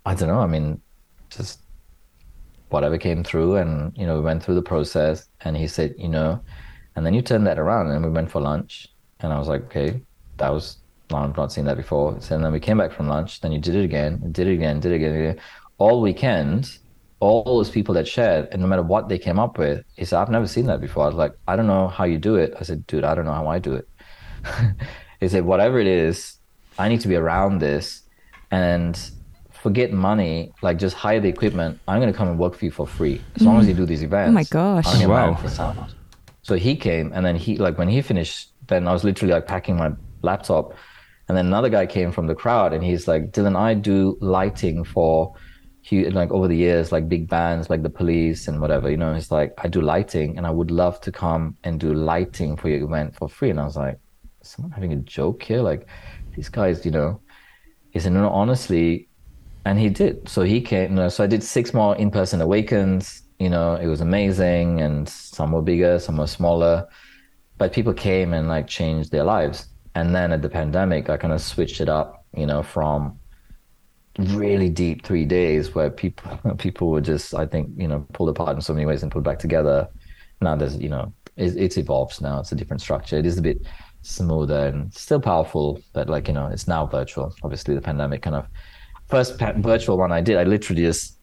I 0.06 0.16
don't 0.16 0.30
know, 0.30 0.40
I 0.40 0.48
mean, 0.48 0.82
just 1.30 1.60
whatever 2.70 2.98
came 2.98 3.24
through 3.24 3.58
and 3.58 3.96
you 3.98 4.06
know, 4.06 4.16
we 4.16 4.22
went 4.22 4.44
through 4.44 4.56
the 4.56 4.62
process 4.62 5.28
and 5.42 5.58
he 5.58 5.68
said, 5.68 5.94
you 5.98 6.08
know, 6.08 6.40
and 6.96 7.06
then 7.06 7.14
you 7.14 7.22
turned 7.22 7.46
that 7.48 7.60
around 7.60 7.92
and 7.92 8.04
we 8.04 8.12
went 8.12 8.32
for 8.32 8.42
lunch 8.42 8.88
and 9.20 9.34
I 9.34 9.40
was 9.40 9.48
like, 9.48 9.64
okay, 9.66 10.02
that 10.38 10.52
was 10.52 10.78
I've 11.14 11.38
not 11.38 11.52
seen 11.52 11.66
that 11.66 11.78
before. 11.78 12.20
So 12.20 12.38
then 12.38 12.52
we 12.52 12.60
came 12.60 12.78
back 12.78 12.92
from 12.92 13.08
lunch, 13.08 13.42
then 13.42 13.52
you 13.52 13.60
did 13.60 13.76
it 13.76 13.84
again, 13.84 14.32
did 14.32 14.48
it 14.48 14.54
again, 14.54 14.80
did 14.80 14.92
it 14.92 14.96
again, 14.96 15.16
again. 15.16 15.40
all 15.78 16.02
weekend, 16.02 16.78
all 17.20 17.44
those 17.44 17.70
people 17.70 17.94
that 17.96 18.08
shared, 18.08 18.48
and 18.52 18.62
no 18.62 18.68
matter 18.68 18.82
what 18.82 19.08
they 19.08 19.18
came 19.18 19.40
up 19.40 19.58
with, 19.58 19.84
he 19.96 20.06
said, 20.06 20.20
I've 20.20 20.30
never 20.30 20.48
seen 20.48 20.66
that 20.66 20.82
before. 20.82 21.04
I 21.04 21.08
was 21.08 21.16
like, 21.16 21.34
I 21.48 21.56
don't 21.56 21.68
know 21.68 21.88
how 21.88 22.06
you 22.06 22.18
do 22.18 22.36
it. 22.36 22.54
I 22.60 22.64
said, 22.64 22.86
dude, 22.88 23.04
I 23.04 23.14
don't 23.14 23.26
know 23.26 23.34
how 23.34 23.48
I 23.48 23.60
do 23.60 23.74
it. 23.74 23.88
he 25.20 25.28
said, 25.28 25.46
whatever 25.46 25.80
it 25.80 25.88
is, 25.88 26.38
I 26.78 26.90
need 26.90 27.02
to 27.02 27.08
be 27.08 27.16
around 27.16 27.60
this 27.60 28.02
and 28.52 29.00
forget 29.52 29.92
money, 29.92 30.54
like 30.62 30.78
just 30.78 30.96
hire 30.96 31.20
the 31.20 31.30
equipment. 31.30 31.80
I'm 31.88 32.00
going 32.00 32.12
to 32.12 32.18
come 32.18 32.28
and 32.28 32.38
work 32.38 32.56
for 32.56 32.66
you 32.66 32.72
for 32.72 32.86
free 32.86 33.22
as 33.36 33.42
long 33.42 33.60
as 33.60 33.66
mm. 33.66 33.70
you 33.70 33.74
do 33.76 33.86
these 33.86 34.04
events. 34.04 34.30
Oh 34.30 34.34
my 34.34 34.44
gosh. 34.44 34.86
Wow. 35.06 35.88
So 36.46 36.54
he 36.54 36.76
came 36.76 37.12
and 37.12 37.26
then 37.26 37.36
he, 37.36 37.58
like 37.58 37.80
when 37.80 37.90
he 37.90 38.04
finished, 38.04 38.52
then 38.68 38.88
I 38.88 38.94
was 38.94 39.04
literally 39.04 39.34
like 39.34 39.48
packing 39.48 39.78
my 39.78 39.94
laptop. 40.22 40.76
And 41.28 41.36
then 41.36 41.48
another 41.48 41.70
guy 41.70 41.88
came 41.88 42.12
from 42.12 42.28
the 42.28 42.36
crowd 42.36 42.72
and 42.72 42.84
he's 42.84 43.08
like, 43.08 43.32
Dylan, 43.32 43.58
I 43.58 43.74
do 43.74 44.16
lighting 44.22 44.84
for 44.84 45.34
like 45.92 46.30
over 46.30 46.48
the 46.48 46.56
years, 46.56 46.92
like 46.92 47.10
big 47.10 47.28
bands 47.28 47.72
like 47.72 47.82
the 47.82 47.90
police 47.90 48.48
and 48.48 48.62
whatever, 48.62 48.92
you 48.92 48.98
know, 48.98 49.12
it's 49.16 49.32
like, 49.32 49.54
I 49.58 49.68
do 49.68 49.82
lighting 49.82 50.38
and 50.38 50.46
I 50.46 50.52
would 50.52 50.70
love 50.70 51.02
to 51.02 51.12
come 51.12 51.58
and 51.64 51.80
do 51.80 51.96
lighting 51.96 52.58
for 52.58 52.70
your 52.70 52.84
event 52.84 53.16
for 53.16 53.28
free. 53.28 53.50
And 53.50 53.60
I 53.60 53.64
was 53.64 53.76
like, 53.76 53.98
someone 54.44 54.72
having 54.72 54.94
a 54.94 54.98
joke 54.98 55.42
here? 55.42 55.62
Like 55.62 55.88
these 56.36 56.50
guys, 56.50 56.86
you 56.86 56.92
know, 56.92 57.22
he 57.90 58.00
said, 58.00 58.12
no, 58.12 58.30
honestly, 58.30 59.10
and 59.66 59.80
he 59.80 59.90
did. 59.90 60.30
So 60.30 60.44
he 60.44 60.62
came, 60.62 60.92
you 60.92 60.96
know, 60.98 61.10
so 61.10 61.24
I 61.24 61.28
did 61.28 61.42
six 61.42 61.74
more 61.74 61.96
in-person 61.96 62.40
awakens, 62.40 63.24
you 63.40 63.50
know, 63.50 63.76
it 63.76 63.88
was 63.88 64.02
amazing 64.02 64.82
and 64.82 65.08
some 65.08 65.52
were 65.52 65.62
bigger, 65.62 66.00
some 66.00 66.18
were 66.18 66.28
smaller, 66.28 66.88
but 67.58 67.74
people 67.74 67.94
came 67.94 68.34
and 68.34 68.48
like 68.48 68.68
changed 68.68 69.12
their 69.12 69.24
lives. 69.24 69.68
And 69.94 70.14
then 70.14 70.32
at 70.32 70.42
the 70.42 70.50
pandemic, 70.50 71.10
I 71.10 71.18
kind 71.18 71.34
of 71.34 71.42
switched 71.42 71.82
it 71.82 71.90
up, 71.90 72.26
you 72.36 72.46
know, 72.46 72.64
from 72.64 73.20
really 74.18 74.70
deep 74.70 75.06
three 75.06 75.26
days 75.26 75.76
where 75.76 75.90
people 75.90 76.56
people 76.58 76.90
were 76.90 77.02
just 77.02 77.34
I 77.34 77.46
think 77.46 77.70
you 77.76 77.88
know 77.88 78.06
pulled 78.14 78.30
apart 78.30 78.56
in 78.56 78.62
so 78.62 78.74
many 78.74 78.86
ways 78.86 79.04
and 79.04 79.12
put 79.12 79.24
back 79.24 79.40
together. 79.40 79.88
Now 80.42 80.56
there's 80.56 80.78
you 80.78 80.90
know 80.90 81.14
it's, 81.38 81.56
it's 81.56 81.78
evolved 81.78 82.22
now. 82.22 82.40
It's 82.40 82.52
a 82.52 82.56
different 82.56 82.82
structure. 82.82 83.18
It 83.18 83.26
is 83.26 83.38
a 83.38 83.42
bit 83.42 83.66
smoother 84.02 84.68
and 84.68 84.94
still 84.94 85.20
powerful, 85.20 85.82
but 85.94 86.10
like 86.10 86.28
you 86.28 86.34
know 86.34 86.48
it's 86.48 86.68
now 86.68 86.86
virtual. 86.86 87.34
Obviously 87.44 87.76
the 87.76 87.82
pandemic 87.82 88.22
kind 88.22 88.36
of 88.36 88.48
first 89.08 89.38
pa- 89.38 89.54
virtual 89.58 89.98
one 89.98 90.12
I 90.12 90.22
did. 90.22 90.38
I 90.38 90.44
literally 90.44 90.84
just 90.84 91.20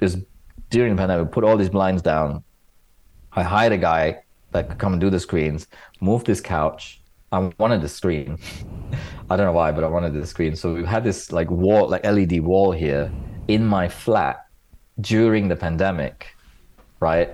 is 0.00 0.16
during 0.70 0.94
the 0.94 1.00
pandemic 1.00 1.26
we 1.26 1.32
put 1.32 1.44
all 1.44 1.56
these 1.56 1.68
blinds 1.68 2.02
down. 2.02 2.42
I 3.32 3.42
hired 3.42 3.72
a 3.72 3.78
guy 3.78 4.22
that 4.52 4.68
could 4.68 4.78
come 4.78 4.92
and 4.92 5.00
do 5.00 5.10
the 5.10 5.20
screens, 5.20 5.66
move 6.00 6.24
this 6.24 6.40
couch. 6.40 7.00
I 7.32 7.52
wanted 7.58 7.80
the 7.82 7.88
screen. 7.88 8.38
I 9.30 9.36
don't 9.36 9.46
know 9.46 9.52
why, 9.52 9.70
but 9.70 9.84
I 9.84 9.86
wanted 9.86 10.14
the 10.14 10.26
screen. 10.26 10.56
So 10.56 10.74
we 10.74 10.84
had 10.84 11.04
this 11.04 11.30
like 11.30 11.50
wall, 11.50 11.88
like 11.88 12.04
LED 12.04 12.40
wall 12.40 12.72
here 12.72 13.12
in 13.46 13.64
my 13.64 13.88
flat 13.88 14.46
during 15.00 15.48
the 15.48 15.56
pandemic, 15.56 16.34
right? 16.98 17.30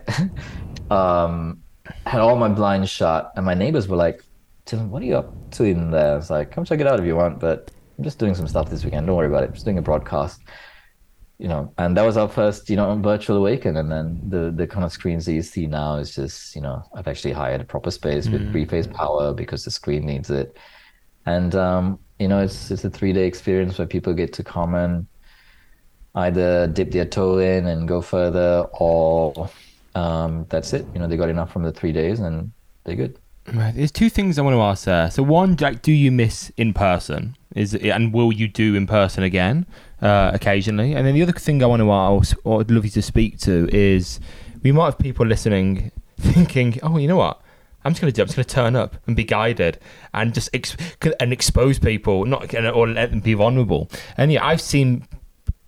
um, 0.91 1.63
had 2.05 2.21
all 2.21 2.37
my 2.37 2.49
blinds 2.49 2.91
shut, 2.91 3.33
and 3.37 3.47
my 3.47 3.55
neighbors 3.55 3.89
were 3.89 3.97
like, 3.97 4.23
"Tim, 4.67 4.91
what 4.91 5.03
are 5.03 5.07
you 5.07 5.17
up 5.17 5.33
to 5.53 5.65
in 5.65 5.91
there?" 5.91 6.13
I 6.13 6.17
was 6.17 6.31
like, 6.31 6.51
"Come 6.51 6.65
check 6.65 6.81
it 6.81 6.87
out 6.87 7.01
if 7.01 7.07
you 7.07 7.17
want, 7.17 7.41
but 7.41 7.71
I'm 7.97 8.05
just 8.05 8.19
doing 8.19 8.35
some 8.35 8.47
stuff 8.47 8.69
this 8.69 8.85
weekend. 8.85 9.07
Don't 9.07 9.17
worry 9.17 9.29
about 9.29 9.45
it. 9.45 9.47
I'm 9.47 9.55
Just 9.55 9.65
doing 9.65 9.79
a 9.79 9.83
broadcast." 9.83 10.43
You 11.39 11.49
know, 11.49 11.73
and 11.77 11.95
that 11.99 12.03
was 12.03 12.17
our 12.17 12.29
first, 12.29 12.71
you 12.71 12.77
know, 12.77 12.97
virtual 12.97 13.37
awaken, 13.37 13.77
and 13.77 13.93
then 13.93 14.21
the 14.27 14.51
the 14.51 14.67
kind 14.67 14.85
of 14.85 14.93
screens 14.93 15.27
that 15.27 15.35
you 15.35 15.43
see 15.43 15.67
now 15.67 15.97
is 15.97 16.15
just, 16.15 16.57
you 16.57 16.63
know, 16.63 16.83
I've 16.95 17.09
actually 17.09 17.33
hired 17.33 17.61
a 17.61 17.65
proper 17.65 17.91
space 17.91 18.27
with 18.27 18.51
three 18.53 18.65
phase 18.65 18.87
power 18.87 19.35
because 19.35 19.65
the 19.65 19.71
screen 19.71 20.07
needs 20.07 20.31
it, 20.31 20.57
and 21.27 21.55
um, 21.55 21.99
you 22.19 22.29
know, 22.29 22.41
it's 22.41 22.71
it's 22.71 22.85
a 22.85 22.91
three 22.91 23.13
day 23.13 23.27
experience 23.27 23.77
where 23.79 23.87
people 23.87 24.15
get 24.15 24.33
to 24.35 24.43
come 24.43 24.75
and 24.75 25.07
either 26.15 26.67
dip 26.69 26.91
their 26.91 27.05
toe 27.05 27.39
in 27.39 27.67
and 27.67 27.87
go 27.87 28.01
further, 28.01 28.67
or 28.81 29.51
um, 29.95 30.47
that's 30.49 30.73
it. 30.73 30.87
You 30.95 31.01
know, 31.01 31.07
they 31.07 31.17
got 31.17 31.29
enough 31.29 31.53
from 31.53 31.63
the 31.63 31.73
three 31.73 31.93
days 31.93 32.21
and 32.21 32.53
they're 32.85 32.97
good. 32.97 33.19
Right, 33.53 33.75
There's 33.75 33.93
two 33.93 34.11
things 34.11 34.39
I 34.39 34.43
want 34.43 34.55
to 34.55 34.61
ask 34.61 34.87
there. 34.87 35.11
So 35.11 35.23
one, 35.23 35.57
Jack, 35.57 35.83
do 35.83 35.93
you 35.93 36.11
miss 36.11 36.51
in 36.57 36.75
person? 36.75 37.37
Is 37.55 37.75
it, 37.75 37.87
and 37.87 38.13
will 38.13 38.33
you 38.33 38.49
do 38.49 38.75
in 38.75 38.87
person 38.87 39.23
again 39.23 39.67
uh, 40.01 40.31
occasionally? 40.35 40.95
And 40.95 41.07
then 41.07 41.15
the 41.15 41.23
other 41.23 41.33
thing 41.33 41.63
I 41.63 41.67
want 41.67 41.81
to 41.81 41.91
ask, 41.91 42.37
or 42.45 42.61
I'd 42.61 42.71
love 42.71 42.85
you 42.85 42.91
to 42.93 43.03
speak 43.03 43.39
to, 43.41 43.69
is 43.73 44.21
we 44.63 44.73
might 44.73 44.87
have 44.87 44.99
people 44.99 45.27
listening 45.27 45.91
thinking, 46.19 46.79
oh, 46.83 46.99
you 46.99 47.09
know 47.09 47.17
what? 47.17 47.41
I'm 47.85 47.93
just 47.93 48.01
going 48.01 48.13
to 48.13 48.17
do. 48.17 48.23
I'm 48.23 48.27
just 48.27 48.37
going 48.37 48.47
to 48.47 48.55
turn 48.55 48.75
up 48.75 48.97
and 49.07 49.15
be 49.15 49.23
guided 49.23 49.79
and 50.13 50.35
just 50.35 50.51
ex- 50.53 50.77
and 51.21 51.33
expose 51.33 51.79
people, 51.79 52.25
not 52.25 52.53
or 52.55 52.89
let 52.89 53.11
them 53.11 53.21
be 53.21 53.35
vulnerable. 53.35 53.89
And 54.17 54.33
yeah, 54.33 54.45
I've 54.45 54.61
seen 54.61 55.07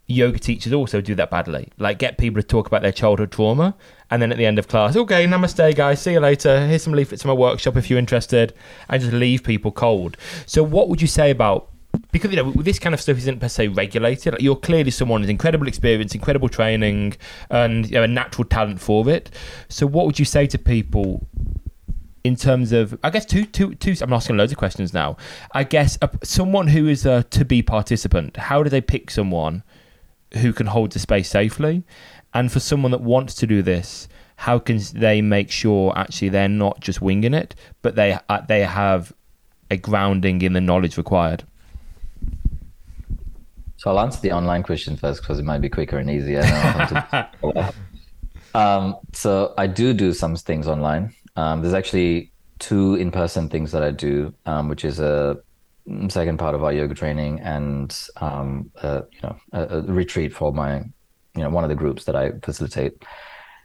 yoga 0.09 0.39
teachers 0.39 0.73
also 0.73 1.01
do 1.01 1.15
that 1.15 1.31
badly. 1.31 1.69
Like 1.79 1.99
get 1.99 2.19
people 2.19 2.43
to 2.43 2.47
talk 2.47 2.67
about 2.67 2.83
their 2.83 2.93
childhood 2.93 3.31
trauma, 3.31 3.77
and 4.11 4.21
then 4.21 4.33
at 4.33 4.39
the 4.39 4.47
end 4.47 4.59
of 4.59 4.67
class, 4.67 4.97
okay, 4.97 5.27
namaste, 5.27 5.77
guys, 5.77 6.03
see 6.03 6.13
you 6.13 6.21
later. 6.21 6.67
Here's 6.67 6.83
some 6.83 6.95
leaflets 6.95 7.23
from 7.23 7.29
my 7.29 7.35
workshop 7.35 7.77
if 7.77 7.89
you're 7.89 7.99
interested, 7.99 8.53
and 8.89 9.01
just 9.01 9.13
leave 9.13 9.45
people 9.45 9.71
cold. 9.71 10.17
So, 10.47 10.65
what 10.65 10.89
would 10.89 11.01
you 11.01 11.09
say 11.09 11.31
about? 11.31 11.71
Because 12.11 12.31
you 12.31 12.37
know 12.37 12.53
this 12.53 12.79
kind 12.79 12.95
of 12.95 13.01
stuff 13.01 13.19
isn't 13.19 13.41
per 13.41 13.49
se 13.49 13.69
regulated. 13.69 14.35
Like, 14.35 14.43
you're 14.43 14.57
clearly 14.57 14.91
someone 14.91 15.21
with 15.21 15.31
incredible 15.31 15.69
experience, 15.69 16.15
incredible 16.15 16.49
training, 16.49 17.17
and 17.51 17.87
you 17.87 17.95
know, 17.97 18.05
a 18.05 18.09
natural 18.09 18.47
talent 18.47 18.81
for 18.81 19.09
it. 19.11 19.31
So, 19.69 19.87
what 19.87 20.07
would 20.07 20.19
you 20.19 20.25
say 20.25 20.47
to 20.47 20.59
people 20.59 21.27
in 22.25 22.37
terms 22.37 22.73
of 22.73 22.99
I 23.03 23.11
guess 23.11 23.25
two 23.25 23.45
two 23.45 23.75
two 23.75 23.95
I'm 24.01 24.13
asking 24.13 24.37
loads 24.37 24.53
of 24.53 24.59
questions 24.59 24.93
now. 24.93 25.17
I 25.53 25.65
guess 25.65 25.99
uh, 26.03 26.09
someone 26.23 26.69
who 26.69 26.87
is 26.89 27.07
a 27.07 27.25
to 27.25 27.45
be 27.45 27.63
participant, 27.63 28.37
how 28.37 28.63
do 28.63 28.71
they 28.71 28.81
pick 28.81 29.11
someone 29.11 29.63
who 30.35 30.53
can 30.53 30.67
hold 30.67 30.93
the 30.93 30.99
space 30.99 31.29
safely? 31.29 31.85
And 32.35 32.53
for 32.53 32.61
someone 32.61 32.91
that 32.91 33.01
wants 33.01 33.35
to 33.37 33.47
do 33.47 33.63
this, 33.63 34.09
how 34.37 34.59
can 34.59 34.81
they 34.95 35.23
make 35.23 35.51
sure 35.51 35.93
actually 35.97 36.29
they're 36.29 36.49
not 36.49 36.81
just 36.81 37.01
winging 37.01 37.35
it, 37.35 37.55
but 37.83 37.95
they 37.97 38.19
uh, 38.29 38.41
they 38.47 38.63
have 38.63 39.13
a 39.71 39.77
grounding 39.77 40.43
in 40.43 40.53
the 40.53 40.61
knowledge 40.61 40.97
required? 40.97 41.45
So 43.79 43.91
I'll 43.91 44.01
answer 44.01 44.21
the 44.21 44.33
online 44.33 44.65
question 44.65 44.97
first 44.97 45.23
because 45.23 45.39
it 45.39 45.45
might 45.45 45.61
be 45.61 45.69
quicker 45.69 45.99
and 45.99 46.11
easier. 46.11 46.43
And 46.43 47.73
um, 48.55 48.97
so 49.13 49.55
I 49.57 49.69
do 49.69 49.95
do 49.95 50.13
some 50.13 50.35
things 50.35 50.67
online. 50.67 51.15
Um, 51.37 51.63
there's 51.63 51.75
actually 51.75 52.33
two 52.59 52.97
in-person 52.97 53.49
things 53.49 53.71
that 53.71 53.85
I 53.85 53.93
do, 53.93 54.35
um, 54.47 54.69
which 54.69 54.85
is 54.85 54.99
a 54.99 55.39
second 56.09 56.39
part 56.39 56.57
of 56.57 56.65
our 56.65 56.73
yoga 56.73 56.93
training 56.93 57.41
and 57.41 57.97
um, 58.17 58.71
uh, 58.83 59.03
you 59.13 59.21
know 59.23 59.37
a, 59.53 59.79
a, 59.79 59.83
retreat 59.83 60.35
for 60.35 60.53
my 60.53 60.79
you 61.35 61.43
know 61.43 61.49
one 61.49 61.65
of 61.65 61.71
the 61.71 61.77
groups 61.77 62.05
that 62.05 62.17
I 62.17 62.33
facilitate, 62.43 63.05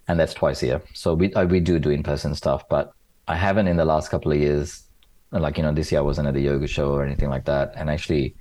and 0.07 0.19
that's 0.19 0.35
twice 0.35 0.61
a 0.61 0.67
year. 0.67 0.81
So 0.93 1.15
we 1.15 1.33
I, 1.33 1.45
we 1.45 1.59
do 1.59 1.79
do 1.79 1.89
in-person 1.89 2.35
stuff, 2.35 2.69
but 2.69 2.93
I 3.27 3.35
haven't 3.35 3.67
in 3.67 3.77
the 3.77 3.85
last 3.85 4.09
couple 4.09 4.31
of 4.31 4.37
years. 4.37 4.83
Like 5.31 5.57
you 5.57 5.63
know, 5.63 5.73
this 5.73 5.91
year 5.91 6.01
I 6.01 6.03
wasn't 6.03 6.27
at 6.27 6.35
the 6.35 6.41
yoga 6.41 6.67
show 6.67 6.91
or 6.91 7.03
anything 7.03 7.29
like 7.29 7.45
that, 7.45 7.73
and 7.75 7.89
actually, 7.89 8.35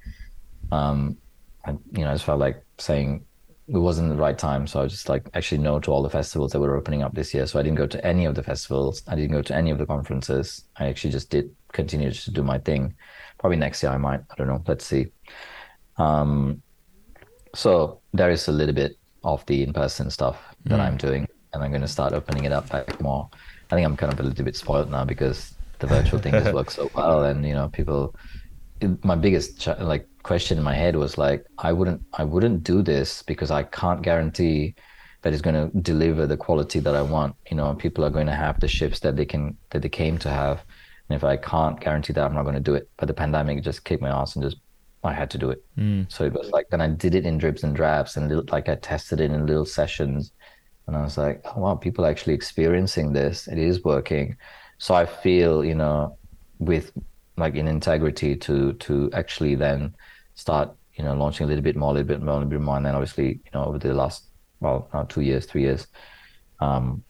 um, 0.71 1.17
I 1.65 1.71
you 1.71 2.05
know 2.05 2.11
I 2.11 2.15
just 2.15 2.25
felt 2.25 2.41
like 2.41 2.65
saying 2.79 3.25
it 3.69 3.79
wasn't 3.79 4.11
the 4.11 4.17
right 4.17 4.37
time. 4.37 4.67
So 4.67 4.81
I 4.81 4.83
was 4.83 4.93
just 4.93 5.09
like 5.09 5.29
actually 5.35 5.59
no 5.59 5.79
to 5.81 5.91
all 5.91 6.03
the 6.03 6.11
festivals 6.11 6.53
that 6.53 6.61
were 6.61 6.77
opening 6.77 7.03
up 7.03 7.15
this 7.15 7.33
year. 7.33 7.47
So 7.47 7.59
I 7.59 7.63
didn't 7.63 7.79
go 7.79 7.87
to 7.87 8.05
any 8.05 8.25
of 8.25 8.35
the 8.35 8.43
festivals. 8.43 9.03
I 9.07 9.15
didn't 9.15 9.33
go 9.33 9.43
to 9.43 9.55
any 9.55 9.71
of 9.71 9.79
the 9.79 9.87
conferences. 9.87 10.65
I 10.77 10.87
actually 10.87 11.13
just 11.13 11.31
did 11.31 11.55
continue 11.73 12.11
to 12.11 12.31
do 12.31 12.43
my 12.43 12.59
thing. 12.59 12.95
Probably 13.39 13.57
next 13.57 13.83
year 13.83 13.93
I 13.93 13.99
might. 13.99 14.21
I 14.31 14.35
don't 14.37 14.49
know. 14.49 14.63
Let's 14.67 14.85
see. 14.85 15.07
Um, 15.97 16.63
so 17.55 18.01
there 18.13 18.31
is 18.31 18.49
a 18.49 18.53
little 18.53 18.75
bit 18.75 18.99
of 19.25 19.45
the 19.47 19.63
in-person 19.63 20.11
stuff 20.11 20.39
that 20.65 20.79
mm. 20.79 20.83
I'm 20.83 20.97
doing, 20.97 21.29
and 21.53 21.63
I'm 21.63 21.71
going 21.71 21.83
to 21.83 21.89
start 21.89 22.13
opening 22.13 22.45
it 22.45 22.53
up 22.53 22.69
back 22.69 23.01
more. 23.01 23.29
I 23.71 23.75
think 23.75 23.87
I'm 23.87 23.97
kind 23.97 24.13
of 24.13 24.21
a 24.21 24.23
little 24.23 24.45
bit 24.45 24.57
spoiled 24.57 24.91
now 24.91 25.05
because 25.05 25.55
the 25.79 25.87
virtual 25.87 26.19
thing 26.19 26.35
has 26.35 26.53
worked 26.55 26.73
so 26.73 26.91
well, 26.95 27.25
and 27.25 27.47
you 27.47 27.55
know 27.55 27.69
people. 27.69 28.15
My 29.05 29.15
biggest 29.15 29.61
ch- 29.61 29.79
like 29.79 30.09
question 30.23 30.59
in 30.59 30.65
my 30.65 30.75
head 30.75 30.95
was 30.97 31.19
like 31.19 31.45
i 31.59 31.73
wouldn't 31.73 32.01
i 32.15 32.23
wouldn't 32.23 32.63
do 32.63 32.83
this 32.83 33.23
because 33.23 33.51
i 33.51 33.63
can't 33.63 34.03
guarantee 34.03 34.75
that 35.23 35.33
it's 35.33 35.43
going 35.43 35.55
to 35.55 35.77
deliver 35.81 36.27
the 36.27 36.37
quality 36.37 36.81
that 36.81 36.95
i 36.95 37.03
want. 37.03 37.35
You 37.51 37.57
know 37.57 37.75
people 37.75 38.05
are 38.05 38.11
going 38.11 38.27
to 38.27 38.35
have 38.35 38.61
the 38.61 38.69
ships 38.69 39.01
that 39.01 39.17
they 39.17 39.25
can 39.25 39.57
that 39.71 39.83
they 39.83 39.89
came 39.89 40.19
to 40.19 40.29
have. 40.29 40.63
And 41.09 41.17
if 41.17 41.25
i 41.25 41.37
can't 41.37 41.81
guarantee 41.81 42.13
that 42.13 42.25
i'm 42.25 42.35
not 42.35 42.43
going 42.43 42.55
to 42.55 42.61
do 42.61 42.75
it. 42.75 42.89
But 42.97 43.09
the 43.09 43.15
pandemic 43.15 43.63
just 43.63 43.85
kicked 43.85 44.03
my 44.03 44.11
ass 44.11 44.37
and 44.37 44.45
just 44.45 44.59
i 45.05 45.13
had 45.13 45.31
to 45.31 45.39
do 45.39 45.51
it. 45.51 45.65
Mm. 45.79 46.11
so 46.13 46.25
it 46.25 46.33
was 46.33 46.51
like 46.51 46.69
then 46.71 46.81
i 46.81 46.89
did 46.89 47.15
it 47.15 47.25
in 47.25 47.39
drips 47.39 47.63
and 47.63 47.75
drabs 47.75 48.17
and 48.17 48.29
little, 48.29 48.45
like 48.51 48.69
i 48.69 48.75
tested 48.77 49.21
it 49.21 49.31
in 49.31 49.47
little 49.47 49.65
sessions. 49.65 50.33
And 50.87 50.97
i 50.97 51.03
was 51.03 51.17
like 51.17 51.41
oh, 51.45 51.61
wow 51.61 51.75
people 51.77 52.05
are 52.05 52.11
actually 52.11 52.35
experiencing 52.35 53.13
this. 53.13 53.49
It 53.49 53.59
is 53.59 53.85
working. 53.85 54.37
So 54.79 54.95
i 54.95 55.07
feel 55.07 55.65
you 55.65 55.77
know 55.77 56.17
with 56.59 56.93
like 57.37 57.55
in 57.55 57.69
integrity 57.69 58.37
to 58.37 58.73
to 58.75 59.11
actually 59.13 59.55
then 59.55 59.95
start 60.35 60.75
you 60.95 61.05
know 61.05 61.15
launching 61.15 61.45
a 61.45 61.49
little 61.49 61.63
bit 61.63 61.77
more, 61.77 61.91
a 61.91 61.95
little 61.95 62.09
bit 62.09 62.23
more, 62.23 62.35
a 62.35 62.39
little 62.39 62.51
bit 62.51 62.61
more, 62.61 62.77
and 62.77 62.87
then 62.87 62.95
obviously 62.95 63.29
you 63.29 63.51
know 63.55 63.65
over 63.65 63.79
the 63.79 63.95
last 63.95 64.25
well 64.61 64.89
uh, 64.93 65.05
two 65.05 65.23
years, 65.23 65.47
three 65.47 65.63
years, 65.63 65.87
um, 66.61 67.03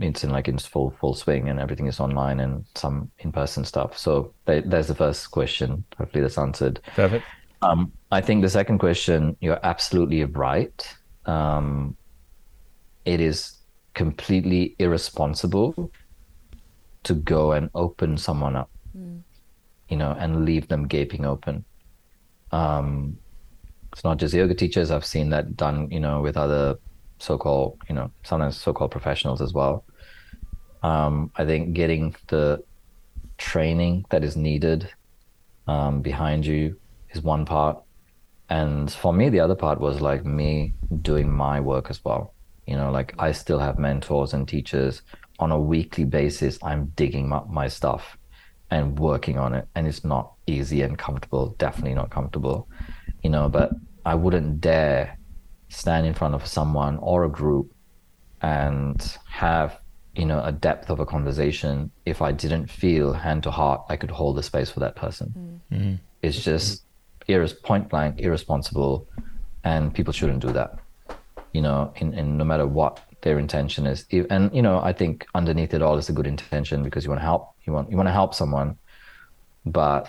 it's 0.00 0.24
in 0.24 0.30
like 0.30 0.48
in 0.48 0.58
full 0.58 0.90
full 1.00 1.14
swing, 1.14 1.48
and 1.48 1.58
everything 1.58 1.86
is 1.86 2.00
online 2.00 2.40
and 2.40 2.64
some 2.74 3.10
in 3.20 3.32
person 3.32 3.64
stuff. 3.64 3.96
So 3.96 4.32
there's 4.44 4.88
the 4.88 4.94
first 4.94 5.30
question. 5.30 5.84
Hopefully 5.96 6.22
that's 6.22 6.38
answered. 6.38 6.80
Perfect. 6.94 7.24
Um, 7.62 7.92
I 8.12 8.20
think 8.20 8.42
the 8.42 8.48
second 8.48 8.78
question, 8.78 9.36
you're 9.40 9.58
absolutely 9.62 10.24
right. 10.24 10.96
Um, 11.26 11.96
it 13.04 13.20
is 13.20 13.58
completely 13.94 14.76
irresponsible 14.78 15.90
to 17.02 17.14
go 17.14 17.52
and 17.52 17.68
open 17.74 18.16
someone 18.16 18.54
up, 18.54 18.70
mm. 18.96 19.20
you 19.88 19.96
know, 19.96 20.16
and 20.18 20.44
leave 20.44 20.68
them 20.68 20.86
gaping 20.86 21.24
open. 21.24 21.64
Um, 22.52 23.18
it's 23.92 24.04
not 24.04 24.18
just 24.18 24.34
yoga 24.34 24.54
teachers. 24.54 24.90
I've 24.90 25.04
seen 25.04 25.30
that 25.30 25.56
done, 25.56 25.90
you 25.90 26.00
know, 26.00 26.20
with 26.20 26.36
other 26.36 26.78
so-called, 27.18 27.78
you 27.88 27.94
know, 27.94 28.10
sometimes 28.22 28.56
so-called 28.56 28.90
professionals 28.90 29.40
as 29.40 29.52
well. 29.52 29.84
Um, 30.82 31.30
I 31.36 31.44
think 31.44 31.72
getting 31.72 32.14
the 32.28 32.62
training 33.38 34.04
that 34.10 34.22
is 34.22 34.36
needed 34.36 34.88
um, 35.66 36.00
behind 36.00 36.46
you 36.46 36.76
is 37.10 37.22
one 37.22 37.44
part, 37.44 37.82
and 38.48 38.90
for 38.90 39.12
me, 39.12 39.28
the 39.28 39.40
other 39.40 39.54
part 39.54 39.80
was 39.80 40.00
like 40.00 40.24
me 40.24 40.74
doing 41.02 41.30
my 41.30 41.60
work 41.60 41.90
as 41.90 42.04
well. 42.04 42.34
You 42.66 42.76
know, 42.76 42.90
like 42.90 43.14
I 43.18 43.32
still 43.32 43.58
have 43.58 43.78
mentors 43.78 44.32
and 44.34 44.46
teachers 44.46 45.02
on 45.38 45.50
a 45.50 45.58
weekly 45.58 46.04
basis. 46.04 46.58
I'm 46.62 46.92
digging 46.96 47.32
up 47.32 47.50
my 47.50 47.68
stuff 47.68 48.16
and 48.70 48.98
working 48.98 49.38
on 49.38 49.54
it, 49.54 49.66
and 49.74 49.86
it's 49.86 50.04
not 50.04 50.32
easy 50.48 50.82
and 50.82 50.98
comfortable. 50.98 51.54
Definitely 51.58 51.94
not 51.94 52.10
comfortable, 52.10 52.68
you 53.22 53.30
know. 53.30 53.48
But 53.48 53.72
I 54.04 54.14
wouldn't 54.14 54.60
dare 54.60 55.18
stand 55.68 56.06
in 56.06 56.14
front 56.14 56.34
of 56.34 56.46
someone 56.46 56.98
or 56.98 57.24
a 57.24 57.28
group 57.28 57.72
and 58.40 59.18
have 59.28 59.80
you 60.14 60.24
know 60.24 60.42
a 60.42 60.52
depth 60.52 60.90
of 60.90 61.00
a 61.00 61.06
conversation 61.06 61.90
if 62.06 62.22
I 62.22 62.32
didn't 62.32 62.68
feel 62.70 63.12
hand 63.12 63.42
to 63.42 63.50
heart 63.50 63.82
I 63.88 63.96
could 63.96 64.10
hold 64.10 64.36
the 64.36 64.42
space 64.42 64.70
for 64.70 64.80
that 64.80 64.96
person. 64.96 65.60
Mm. 65.72 65.98
It's 66.22 66.42
just 66.42 66.84
irres- 67.28 67.62
point 67.62 67.88
blank 67.88 68.20
irresponsible, 68.20 69.08
and 69.64 69.94
people 69.94 70.12
shouldn't 70.12 70.40
do 70.40 70.52
that. 70.52 70.78
You 71.52 71.62
know, 71.62 71.92
in, 71.96 72.14
in 72.14 72.36
no 72.36 72.44
matter 72.44 72.66
what 72.66 73.00
their 73.22 73.38
intention 73.38 73.86
is, 73.86 74.04
and 74.30 74.54
you 74.54 74.62
know, 74.62 74.80
I 74.80 74.92
think 74.92 75.26
underneath 75.34 75.74
it 75.74 75.82
all 75.82 75.96
is 75.98 76.08
a 76.08 76.12
good 76.12 76.26
intention 76.26 76.82
because 76.82 77.04
you 77.04 77.10
want 77.10 77.20
to 77.20 77.24
help. 77.24 77.54
You 77.64 77.72
want 77.72 77.90
you 77.90 77.96
want 77.96 78.08
to 78.08 78.12
help 78.12 78.34
someone, 78.34 78.76
but 79.64 80.08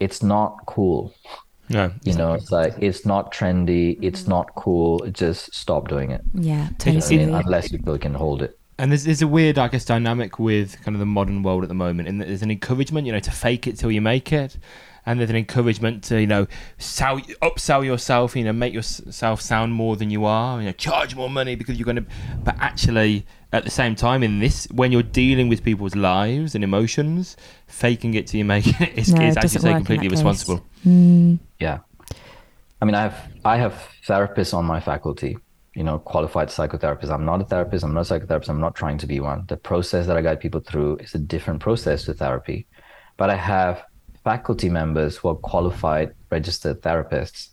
it's 0.00 0.22
not 0.22 0.64
cool. 0.66 1.14
No, 1.68 1.92
You 2.04 2.14
know, 2.14 2.34
it's 2.34 2.52
like 2.52 2.74
it's 2.78 3.04
not 3.04 3.32
trendy. 3.32 3.98
It's 4.00 4.28
not 4.28 4.54
cool. 4.54 5.00
Just 5.10 5.52
stop 5.52 5.88
doing 5.88 6.12
it. 6.12 6.22
Yeah, 6.32 6.68
You 6.84 6.92
know 6.92 7.04
I 7.04 7.08
mean? 7.08 7.34
Unless 7.34 7.72
you 7.72 7.78
feel 7.78 7.94
you 7.94 7.98
can 7.98 8.14
hold 8.14 8.42
it. 8.42 8.58
And 8.78 8.92
there's, 8.92 9.04
there's 9.04 9.22
a 9.22 9.26
weird, 9.26 9.58
I 9.58 9.68
guess, 9.68 9.84
dynamic 9.84 10.38
with 10.38 10.80
kind 10.82 10.94
of 10.94 11.00
the 11.00 11.06
modern 11.06 11.42
world 11.42 11.62
at 11.62 11.68
the 11.68 11.74
moment. 11.74 12.08
And 12.08 12.20
there's 12.20 12.42
an 12.42 12.50
encouragement, 12.50 13.06
you 13.06 13.12
know, 13.12 13.20
to 13.20 13.30
fake 13.30 13.66
it 13.66 13.78
till 13.78 13.90
you 13.90 14.00
make 14.02 14.32
it. 14.32 14.58
And 15.06 15.18
there's 15.18 15.30
an 15.30 15.36
encouragement 15.36 16.04
to, 16.04 16.20
you 16.20 16.26
know, 16.26 16.46
sell, 16.78 17.18
upsell 17.18 17.84
yourself, 17.84 18.36
you 18.36 18.44
know, 18.44 18.52
make 18.52 18.74
yourself 18.74 19.40
sound 19.40 19.72
more 19.72 19.96
than 19.96 20.10
you 20.10 20.24
are, 20.24 20.60
you 20.60 20.66
know, 20.66 20.72
charge 20.72 21.14
more 21.14 21.30
money 21.30 21.54
because 21.54 21.78
you're 21.78 21.84
going 21.86 21.96
to. 21.96 22.06
But 22.44 22.56
actually, 22.58 23.24
at 23.52 23.64
the 23.64 23.70
same 23.70 23.94
time, 23.94 24.22
in 24.22 24.40
this, 24.40 24.66
when 24.72 24.92
you're 24.92 25.02
dealing 25.02 25.48
with 25.48 25.62
people's 25.62 25.94
lives 25.94 26.54
and 26.54 26.64
emotions, 26.64 27.36
faking 27.66 28.14
it 28.14 28.26
till 28.26 28.38
you 28.38 28.44
make 28.44 28.66
it 28.80 28.98
is, 28.98 29.12
No, 29.12 29.22
is 29.22 29.36
it 29.36 29.44
as 29.44 29.54
you 29.54 29.60
say, 29.60 29.72
completely 29.72 30.08
that 30.08 30.14
case. 30.14 30.24
responsible. 30.24 30.64
Mm, 30.84 31.38
Yeah. 31.60 31.78
I 32.80 32.84
mean, 32.84 32.94
I 32.94 33.02
have 33.02 33.16
I 33.44 33.56
have 33.56 33.74
therapists 34.06 34.52
on 34.52 34.64
my 34.66 34.80
faculty, 34.80 35.38
you 35.74 35.82
know, 35.82 35.98
qualified 35.98 36.48
psychotherapists. 36.48 37.10
I'm 37.10 37.24
not 37.24 37.40
a 37.40 37.44
therapist. 37.44 37.84
I'm 37.84 37.94
not 37.94 38.10
a 38.10 38.14
psychotherapist. 38.14 38.48
I'm 38.50 38.60
not 38.60 38.74
trying 38.74 38.98
to 38.98 39.06
be 39.06 39.18
one. 39.18 39.44
The 39.48 39.56
process 39.56 40.06
that 40.06 40.16
I 40.16 40.20
guide 40.20 40.40
people 40.40 40.60
through 40.60 40.96
is 40.98 41.14
a 41.14 41.18
different 41.18 41.60
process 41.60 42.04
to 42.04 42.12
therapy. 42.14 42.66
But 43.16 43.30
I 43.30 43.36
have 43.36 43.82
faculty 44.24 44.68
members 44.68 45.16
who 45.16 45.28
are 45.28 45.36
qualified 45.36 46.12
registered 46.30 46.82
therapists. 46.82 47.48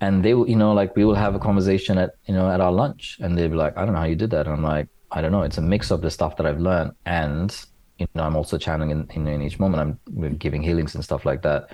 And 0.00 0.24
they 0.24 0.32
will, 0.32 0.48
you 0.48 0.56
know, 0.56 0.72
like 0.72 0.94
we 0.96 1.04
will 1.04 1.16
have 1.16 1.34
a 1.34 1.38
conversation 1.40 1.98
at, 1.98 2.12
you 2.26 2.32
know, 2.34 2.48
at 2.50 2.60
our 2.62 2.72
lunch 2.72 3.18
and 3.20 3.36
they'll 3.36 3.48
be 3.50 3.56
like, 3.56 3.76
I 3.76 3.84
don't 3.84 3.92
know 3.94 4.00
how 4.00 4.06
you 4.06 4.16
did 4.16 4.30
that. 4.30 4.46
And 4.46 4.54
I'm 4.56 4.62
like, 4.62 4.86
I 5.10 5.20
don't 5.20 5.32
know. 5.32 5.42
It's 5.42 5.58
a 5.58 5.62
mix 5.62 5.90
of 5.90 6.00
the 6.02 6.10
stuff 6.10 6.36
that 6.36 6.46
I've 6.46 6.60
learned 6.60 6.92
and, 7.06 7.54
you 7.98 8.06
know, 8.14 8.22
I'm 8.22 8.36
also 8.36 8.58
channeling 8.58 8.90
in, 8.90 9.08
in, 9.14 9.26
in 9.26 9.42
each 9.42 9.58
moment. 9.58 9.98
I'm 10.16 10.36
giving 10.36 10.62
healings 10.62 10.94
and 10.94 11.02
stuff 11.02 11.24
like 11.24 11.42
that. 11.42 11.70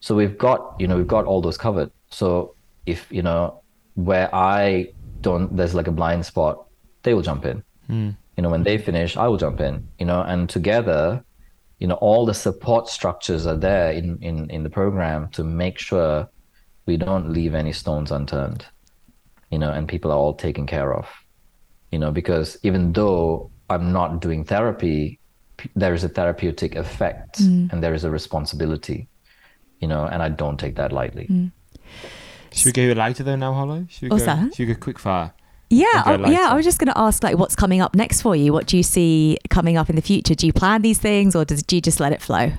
So 0.00 0.14
we've 0.14 0.38
got, 0.38 0.76
you 0.78 0.86
know, 0.86 0.96
we've 0.96 1.06
got 1.06 1.24
all 1.24 1.40
those 1.40 1.58
covered. 1.58 1.90
So 2.10 2.54
if, 2.86 3.06
you 3.10 3.22
know, 3.22 3.62
where 3.94 4.32
I 4.34 4.92
don't, 5.20 5.56
there's 5.56 5.74
like 5.74 5.88
a 5.88 5.92
blind 5.92 6.24
spot, 6.24 6.66
they 7.02 7.14
will 7.14 7.22
jump 7.22 7.44
in. 7.44 7.62
Hmm. 7.86 8.10
You 8.36 8.42
know, 8.42 8.50
when 8.50 8.62
they 8.62 8.78
finish, 8.78 9.16
I 9.16 9.26
will 9.28 9.38
jump 9.38 9.60
in, 9.60 9.88
you 9.98 10.06
know, 10.06 10.22
and 10.22 10.48
together, 10.48 11.24
you 11.78 11.86
know, 11.86 11.94
all 11.96 12.26
the 12.26 12.34
support 12.34 12.88
structures 12.88 13.46
are 13.46 13.56
there 13.56 13.92
in, 13.92 14.18
in, 14.22 14.50
in 14.50 14.62
the 14.62 14.70
program 14.70 15.28
to 15.30 15.44
make 15.44 15.78
sure 15.78 16.28
we 16.86 16.96
don't 16.96 17.30
leave 17.32 17.54
any 17.54 17.72
stones 17.72 18.10
unturned, 18.12 18.66
you 19.50 19.58
know, 19.58 19.70
and 19.70 19.88
people 19.88 20.12
are 20.12 20.18
all 20.18 20.34
taken 20.34 20.66
care 20.66 20.94
of, 20.94 21.06
you 21.96 22.00
know, 22.00 22.12
because 22.12 22.58
even 22.62 22.92
though 22.92 23.50
I'm 23.70 23.90
not 23.90 24.20
doing 24.20 24.44
therapy, 24.44 25.18
there 25.74 25.94
is 25.94 26.04
a 26.04 26.10
therapeutic 26.10 26.74
effect 26.74 27.40
and 27.40 27.82
there 27.82 27.94
is 27.94 28.04
a 28.04 28.10
responsibility, 28.10 29.08
you 29.80 29.88
know, 29.88 30.04
and 30.04 30.22
I 30.22 30.28
don't 30.28 30.60
take 30.60 30.76
that 30.76 30.92
lightly. 30.92 31.50
Should 32.52 32.66
we 32.66 32.72
go 32.72 32.92
lighter 32.92 33.22
though 33.22 33.36
now, 33.36 33.54
Hollow? 33.54 33.86
Should 33.88 34.02
we 34.02 34.08
What's 34.10 34.24
go, 34.24 34.26
that? 34.26 34.54
Should 34.54 34.68
we 34.68 34.74
go 34.74 34.78
quick 34.78 34.98
fire? 34.98 35.32
Yeah, 35.70 36.02
I, 36.04 36.16
yeah. 36.30 36.48
I 36.50 36.54
was 36.54 36.66
just 36.66 36.78
going 36.78 36.92
to 36.92 36.98
ask, 36.98 37.22
like, 37.22 37.38
what's 37.38 37.56
coming 37.56 37.80
up 37.80 37.94
next 37.94 38.20
for 38.20 38.36
you? 38.36 38.52
What 38.52 38.66
do 38.66 38.76
you 38.76 38.82
see 38.82 39.38
coming 39.48 39.78
up 39.78 39.88
in 39.88 39.96
the 39.96 40.02
future? 40.02 40.34
Do 40.34 40.46
you 40.46 40.52
plan 40.52 40.82
these 40.82 40.98
things, 40.98 41.34
or 41.34 41.46
does, 41.46 41.62
do 41.62 41.76
you 41.76 41.80
just 41.80 41.98
let 41.98 42.12
it 42.12 42.20
flow? 42.20 42.52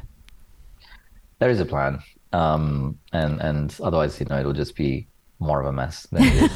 There 1.37 1.51
is 1.51 1.59
a 1.59 1.65
plan. 1.65 1.99
Um, 2.33 2.97
and, 3.13 3.39
and 3.39 3.77
otherwise, 3.83 4.19
you 4.19 4.25
know, 4.25 4.39
it'll 4.39 4.51
just 4.51 4.75
be 4.75 5.05
more 5.39 5.59
of 5.61 5.67
a 5.67 5.71
mess 5.71 6.07
than 6.11 6.23
it 6.23 6.51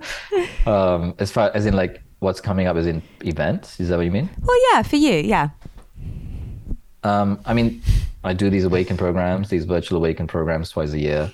is. 0.00 0.66
um, 0.66 1.14
as 1.18 1.30
far 1.30 1.50
as 1.54 1.66
in 1.66 1.74
like 1.74 2.02
what's 2.20 2.40
coming 2.40 2.66
up 2.66 2.76
is 2.76 2.86
in 2.86 3.02
events, 3.24 3.78
is 3.80 3.88
that 3.88 3.96
what 3.96 4.04
you 4.04 4.10
mean? 4.10 4.30
Well, 4.40 4.56
yeah, 4.72 4.82
for 4.82 4.96
you, 4.96 5.14
yeah. 5.14 5.50
Um, 7.02 7.40
I 7.44 7.52
mean, 7.52 7.82
I 8.24 8.32
do 8.32 8.48
these 8.48 8.64
awaken 8.64 8.96
programs, 8.96 9.50
these 9.50 9.66
virtual 9.66 9.98
awaken 9.98 10.26
programs 10.26 10.70
twice 10.70 10.92
a 10.92 10.98
year. 10.98 11.32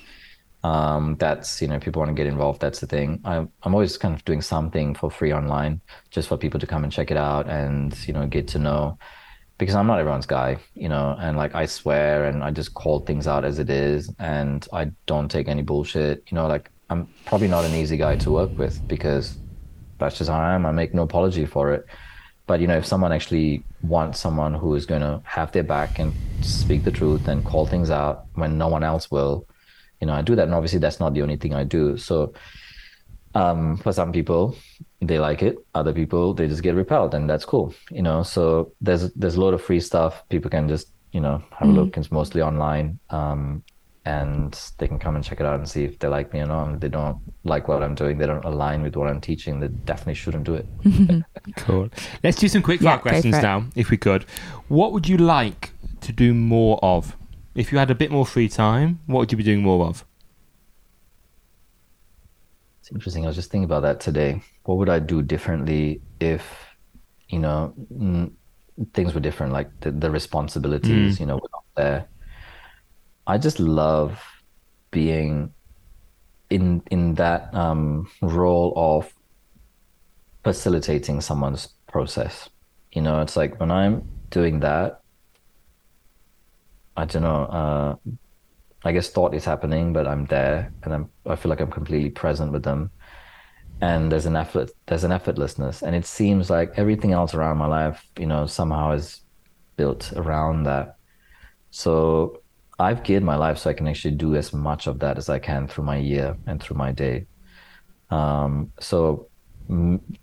Um, 0.62 1.16
that's 1.18 1.62
you 1.62 1.68
know, 1.68 1.78
people 1.78 2.00
want 2.00 2.10
to 2.10 2.14
get 2.14 2.26
involved. 2.26 2.60
That's 2.60 2.80
the 2.80 2.86
thing. 2.86 3.20
I'm 3.24 3.50
I'm 3.62 3.74
always 3.74 3.96
kind 3.96 4.14
of 4.14 4.24
doing 4.24 4.42
something 4.42 4.94
for 4.94 5.10
free 5.10 5.32
online, 5.32 5.80
just 6.10 6.28
for 6.28 6.36
people 6.36 6.60
to 6.60 6.66
come 6.66 6.84
and 6.84 6.92
check 6.92 7.10
it 7.10 7.16
out 7.16 7.48
and 7.48 7.96
you 8.06 8.12
know 8.12 8.26
get 8.26 8.48
to 8.48 8.58
know. 8.58 8.98
Because 9.60 9.74
I'm 9.74 9.86
not 9.86 10.00
everyone's 10.00 10.24
guy, 10.24 10.56
you 10.74 10.88
know, 10.88 11.14
and 11.20 11.36
like 11.36 11.54
I 11.54 11.66
swear 11.66 12.24
and 12.24 12.42
I 12.42 12.50
just 12.50 12.72
call 12.72 13.00
things 13.00 13.26
out 13.26 13.44
as 13.44 13.58
it 13.58 13.68
is, 13.68 14.10
and 14.18 14.66
I 14.72 14.90
don't 15.04 15.30
take 15.30 15.48
any 15.48 15.60
bullshit. 15.60 16.24
You 16.30 16.36
know, 16.36 16.46
like 16.46 16.70
I'm 16.88 17.06
probably 17.26 17.48
not 17.48 17.66
an 17.66 17.74
easy 17.74 17.98
guy 17.98 18.16
to 18.16 18.30
work 18.30 18.56
with 18.56 18.80
because 18.88 19.36
that's 19.98 20.16
just 20.16 20.30
how 20.30 20.40
I 20.40 20.54
am. 20.54 20.64
I 20.64 20.72
make 20.72 20.94
no 20.94 21.02
apology 21.02 21.44
for 21.44 21.74
it. 21.74 21.84
But 22.46 22.60
you 22.60 22.66
know, 22.68 22.78
if 22.78 22.86
someone 22.86 23.12
actually 23.12 23.62
wants 23.82 24.18
someone 24.18 24.54
who 24.54 24.74
is 24.76 24.86
going 24.86 25.02
to 25.02 25.20
have 25.24 25.52
their 25.52 25.62
back 25.62 25.98
and 25.98 26.14
speak 26.40 26.84
the 26.84 26.90
truth 26.90 27.28
and 27.28 27.44
call 27.44 27.66
things 27.66 27.90
out 27.90 28.24
when 28.36 28.56
no 28.56 28.68
one 28.68 28.82
else 28.82 29.10
will, 29.10 29.46
you 30.00 30.06
know, 30.06 30.14
I 30.14 30.22
do 30.22 30.34
that. 30.36 30.44
And 30.44 30.54
obviously, 30.54 30.78
that's 30.78 31.00
not 31.00 31.12
the 31.12 31.20
only 31.20 31.36
thing 31.36 31.52
I 31.52 31.64
do. 31.64 31.98
So, 31.98 32.32
um, 33.34 33.76
for 33.78 33.92
some 33.92 34.12
people, 34.12 34.56
they 35.00 35.18
like 35.18 35.42
it. 35.42 35.56
Other 35.74 35.92
people, 35.92 36.34
they 36.34 36.48
just 36.48 36.62
get 36.62 36.74
repelled, 36.74 37.14
and 37.14 37.28
that's 37.28 37.44
cool. 37.44 37.74
You 37.90 38.02
know, 38.02 38.22
so 38.22 38.72
there's 38.80 39.12
there's 39.14 39.36
a 39.36 39.40
lot 39.40 39.54
of 39.54 39.62
free 39.62 39.80
stuff. 39.80 40.28
People 40.28 40.50
can 40.50 40.68
just 40.68 40.92
you 41.12 41.20
know 41.20 41.42
have 41.58 41.68
a 41.68 41.72
look. 41.72 41.96
It's 41.96 42.10
mostly 42.10 42.42
online. 42.42 42.98
Um, 43.10 43.62
and 44.06 44.58
they 44.78 44.88
can 44.88 44.98
come 44.98 45.14
and 45.14 45.24
check 45.24 45.40
it 45.40 45.46
out 45.46 45.58
and 45.58 45.68
see 45.68 45.84
if 45.84 45.98
they 45.98 46.08
like 46.08 46.32
me 46.32 46.40
or 46.40 46.46
not. 46.46 46.74
If 46.74 46.80
they 46.80 46.88
don't 46.88 47.18
like 47.44 47.68
what 47.68 47.82
I'm 47.82 47.94
doing, 47.94 48.18
they 48.18 48.26
don't 48.26 48.44
align 48.44 48.82
with 48.82 48.96
what 48.96 49.08
I'm 49.08 49.20
teaching, 49.20 49.60
they 49.60 49.68
definitely 49.68 50.14
shouldn't 50.14 50.44
do 50.44 50.54
it. 50.54 50.66
Cool. 51.56 51.88
Let's 52.22 52.38
do 52.38 52.48
some 52.48 52.62
quick 52.62 52.80
Yeah, 52.80 52.92
fire 52.92 52.98
go 52.98 53.02
questions 53.02 53.36
for 53.36 53.42
now, 53.42 53.66
if 53.74 53.90
we 53.90 53.96
could. 53.96 54.24
What 54.68 54.92
would 54.92 55.08
you 55.08 55.18
like 55.18 55.72
to 56.00 56.12
do 56.12 56.32
more 56.34 56.78
of? 56.82 57.16
If 57.54 57.72
you 57.72 57.78
had 57.78 57.90
a 57.90 57.94
bit 57.94 58.10
more 58.10 58.24
free 58.24 58.48
time, 58.48 59.00
what 59.06 59.20
would 59.20 59.32
you 59.32 59.38
be 59.38 59.44
doing 59.44 59.62
more 59.62 59.86
of? 59.86 60.04
It's 62.90 62.96
interesting. 62.96 63.24
I 63.24 63.28
was 63.28 63.36
just 63.36 63.50
thinking 63.50 63.64
about 63.64 63.82
that 63.82 64.00
today. 64.00 64.42
What 64.64 64.78
would 64.78 64.88
I 64.88 64.98
do 64.98 65.22
differently 65.22 66.02
if, 66.20 66.42
you 67.28 67.38
know, 67.38 67.72
mm, 67.92 68.32
things 68.94 69.14
were 69.14 69.20
different, 69.20 69.52
like 69.52 69.68
the, 69.80 69.92
the 69.92 70.10
responsibilities, 70.10 71.20
you 71.20 71.26
know, 71.26 71.36
were 71.36 71.50
not 71.52 71.64
there. 71.76 72.08
I 73.26 73.38
just 73.38 73.60
love 73.60 74.20
being 74.90 75.54
in 76.48 76.82
in 76.90 77.14
that 77.14 77.54
um, 77.54 78.10
role 78.22 78.72
of 78.74 79.12
facilitating 80.42 81.20
someone's 81.20 81.68
process. 81.86 82.48
You 82.90 83.02
know, 83.02 83.20
it's 83.20 83.36
like 83.36 83.60
when 83.60 83.70
I'm 83.70 84.02
doing 84.30 84.60
that, 84.60 85.00
I 86.96 87.04
don't 87.04 87.22
know. 87.22 87.44
Uh, 87.44 88.10
I 88.84 88.92
guess 88.92 89.10
thought 89.10 89.34
is 89.34 89.44
happening, 89.44 89.92
but 89.92 90.06
I'm 90.06 90.26
there, 90.26 90.72
and 90.82 90.94
I'm. 90.94 91.10
I 91.26 91.36
feel 91.36 91.50
like 91.50 91.60
I'm 91.60 91.70
completely 91.70 92.10
present 92.10 92.52
with 92.52 92.62
them, 92.62 92.90
and 93.80 94.10
there's 94.10 94.26
an 94.26 94.36
effort. 94.36 94.70
There's 94.86 95.04
an 95.04 95.10
effortlessness, 95.10 95.82
and 95.82 95.94
it 95.94 96.06
seems 96.06 96.50
like 96.50 96.72
everything 96.76 97.12
else 97.12 97.34
around 97.34 97.58
my 97.58 97.66
life, 97.66 98.06
you 98.18 98.26
know, 98.26 98.46
somehow 98.46 98.92
is 98.92 99.22
built 99.76 100.12
around 100.16 100.64
that. 100.64 100.96
So 101.70 102.42
I've 102.78 103.02
geared 103.02 103.22
my 103.22 103.36
life 103.36 103.58
so 103.58 103.70
I 103.70 103.74
can 103.74 103.88
actually 103.88 104.16
do 104.16 104.34
as 104.36 104.52
much 104.52 104.86
of 104.86 104.98
that 105.00 105.18
as 105.18 105.28
I 105.28 105.38
can 105.38 105.68
through 105.68 105.84
my 105.84 105.96
year 105.96 106.36
and 106.46 106.62
through 106.62 106.76
my 106.76 106.92
day. 106.92 107.26
Um, 108.10 108.72
so 108.80 109.29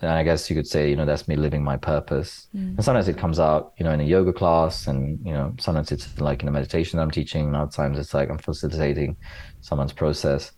I 0.02 0.24
guess 0.24 0.50
you 0.50 0.56
could 0.56 0.68
say, 0.68 0.90
you 0.90 0.96
know, 0.96 1.06
that's 1.06 1.28
me 1.28 1.38
living 1.38 1.64
my 1.64 1.78
purpose. 1.78 2.48
And 2.76 2.84
sometimes 2.84 3.08
it 3.08 3.18
comes 3.18 3.40
out, 3.40 3.74
you 3.78 3.86
know, 3.86 3.92
in 3.92 4.02
a 4.02 4.04
yoga 4.04 4.34
class, 4.34 4.88
and 4.88 5.26
you 5.26 5.32
know, 5.32 5.56
sometimes 5.60 5.92
it's 5.92 6.20
like 6.20 6.42
in 6.42 6.50
a 6.50 6.52
meditation 6.52 6.98
that 6.98 7.04
I'm 7.04 7.12
teaching, 7.12 7.48
and 7.48 7.56
other 7.56 7.72
times 7.72 7.98
it's 7.98 8.14
like 8.14 8.30
I'm 8.30 8.40
facilitating 8.40 9.16
someone's 9.62 9.94
process. 9.94 10.52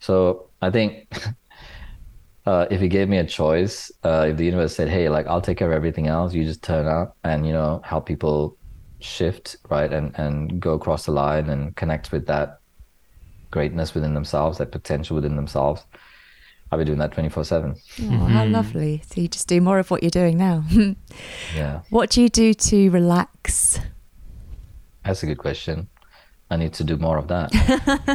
So 0.00 0.50
I 0.60 0.70
think 0.70 1.12
uh, 2.46 2.66
if 2.70 2.82
you 2.82 2.88
gave 2.88 3.08
me 3.08 3.18
a 3.18 3.24
choice, 3.24 3.92
uh, 4.02 4.26
if 4.30 4.36
the 4.36 4.44
universe 4.44 4.74
said, 4.74 4.88
"Hey, 4.88 5.08
like 5.08 5.26
I'll 5.28 5.40
take 5.40 5.58
care 5.58 5.70
of 5.70 5.76
everything 5.76 6.08
else, 6.08 6.34
you 6.34 6.44
just 6.44 6.62
turn 6.64 6.86
up 6.86 7.16
and 7.22 7.46
you 7.46 7.52
know 7.52 7.80
help 7.84 8.06
people 8.06 8.58
shift 8.98 9.56
right 9.68 9.92
and 9.92 10.18
and 10.18 10.60
go 10.60 10.74
across 10.74 11.06
the 11.06 11.12
line 11.12 11.48
and 11.48 11.76
connect 11.76 12.12
with 12.12 12.26
that 12.26 12.58
greatness 13.52 13.94
within 13.94 14.14
themselves, 14.14 14.58
that 14.58 14.72
potential 14.72 15.14
within 15.14 15.36
themselves," 15.36 15.86
I'll 16.72 16.78
be 16.78 16.86
doing 16.86 16.98
that 17.00 17.12
twenty 17.12 17.28
four 17.28 17.44
seven. 17.44 17.76
Oh, 18.00 18.24
how 18.24 18.46
lovely. 18.46 19.02
So 19.06 19.20
you 19.20 19.28
just 19.28 19.46
do 19.46 19.60
more 19.60 19.78
of 19.78 19.90
what 19.90 20.02
you're 20.02 20.10
doing 20.10 20.38
now. 20.38 20.64
Yeah. 21.54 21.82
what 21.90 22.08
do 22.08 22.22
you 22.22 22.30
do 22.30 22.54
to 22.54 22.88
relax? 22.90 23.78
That's 25.04 25.22
a 25.22 25.26
good 25.26 25.36
question. 25.36 25.88
I 26.50 26.56
need 26.56 26.72
to 26.74 26.84
do 26.84 26.96
more 26.96 27.18
of 27.18 27.28
that. 27.28 27.52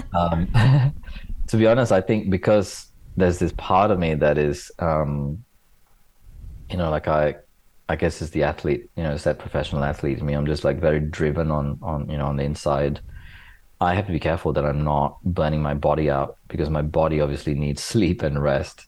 um, 0.16 0.48
to 1.48 1.58
be 1.58 1.68
honest, 1.68 1.92
I 1.92 2.02
think 2.02 2.32
because 2.32 2.88
there's 3.16 3.38
this 3.38 3.54
part 3.58 3.92
of 3.92 4.00
me 4.00 4.16
that 4.16 4.40
is, 4.40 4.72
um, 4.80 5.44
you 6.72 6.78
know, 6.78 6.90
like 6.90 7.08
I, 7.08 7.36
I 7.90 7.96
guess 7.96 8.22
it's 8.24 8.32
the 8.32 8.44
athlete. 8.44 8.90
You 8.96 9.04
know, 9.04 9.14
it's 9.14 9.26
that 9.26 9.38
professional 9.38 9.84
athlete 9.84 10.18
in 10.18 10.26
me. 10.26 10.34
I'm 10.34 10.48
just 10.48 10.64
like 10.64 10.80
very 10.80 11.00
driven 11.00 11.52
on, 11.52 11.78
on, 11.84 12.10
you 12.10 12.18
know, 12.18 12.26
on 12.26 12.38
the 12.38 12.44
inside. 12.44 13.02
I 13.80 13.94
have 13.94 14.08
to 14.08 14.12
be 14.12 14.20
careful 14.20 14.54
that 14.54 14.66
I'm 14.66 14.84
not 14.84 15.24
burning 15.24 15.62
my 15.62 15.74
body 15.74 16.10
out 16.10 16.38
because 16.48 16.70
my 16.70 16.82
body 16.82 17.22
obviously 17.22 17.54
needs 17.54 17.84
sleep 17.84 18.24
and 18.24 18.42
rest. 18.42 18.88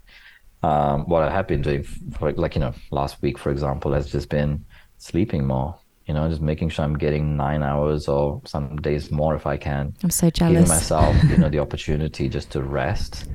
Um, 0.64 1.08
what 1.08 1.24
I 1.24 1.32
have 1.32 1.48
been 1.48 1.62
doing, 1.62 1.84
for 1.84 2.32
like 2.34 2.56
you 2.56 2.62
know, 2.62 2.74
last 2.92 3.22
week 3.22 3.38
for 3.38 3.52
example, 3.52 3.94
has 3.94 4.12
just 4.12 4.30
been 4.30 4.66
sleeping 4.98 5.46
more. 5.46 5.78
You 6.06 6.16
know, 6.16 6.28
just 6.28 6.42
making 6.42 6.70
sure 6.70 6.84
I'm 6.84 6.98
getting 6.98 7.38
nine 7.38 7.62
hours 7.62 8.08
or 8.08 8.42
some 8.46 8.78
days 8.78 9.12
more 9.12 9.36
if 9.36 9.46
I 9.46 9.58
can. 9.58 9.94
I'm 10.04 10.10
so 10.10 10.32
jealous. 10.32 10.54
Giving 10.54 10.68
myself, 10.68 11.16
you 11.26 11.38
know, 11.38 11.50
the 11.56 11.60
opportunity 11.60 12.28
just 12.28 12.50
to 12.52 12.64
rest. 12.64 13.26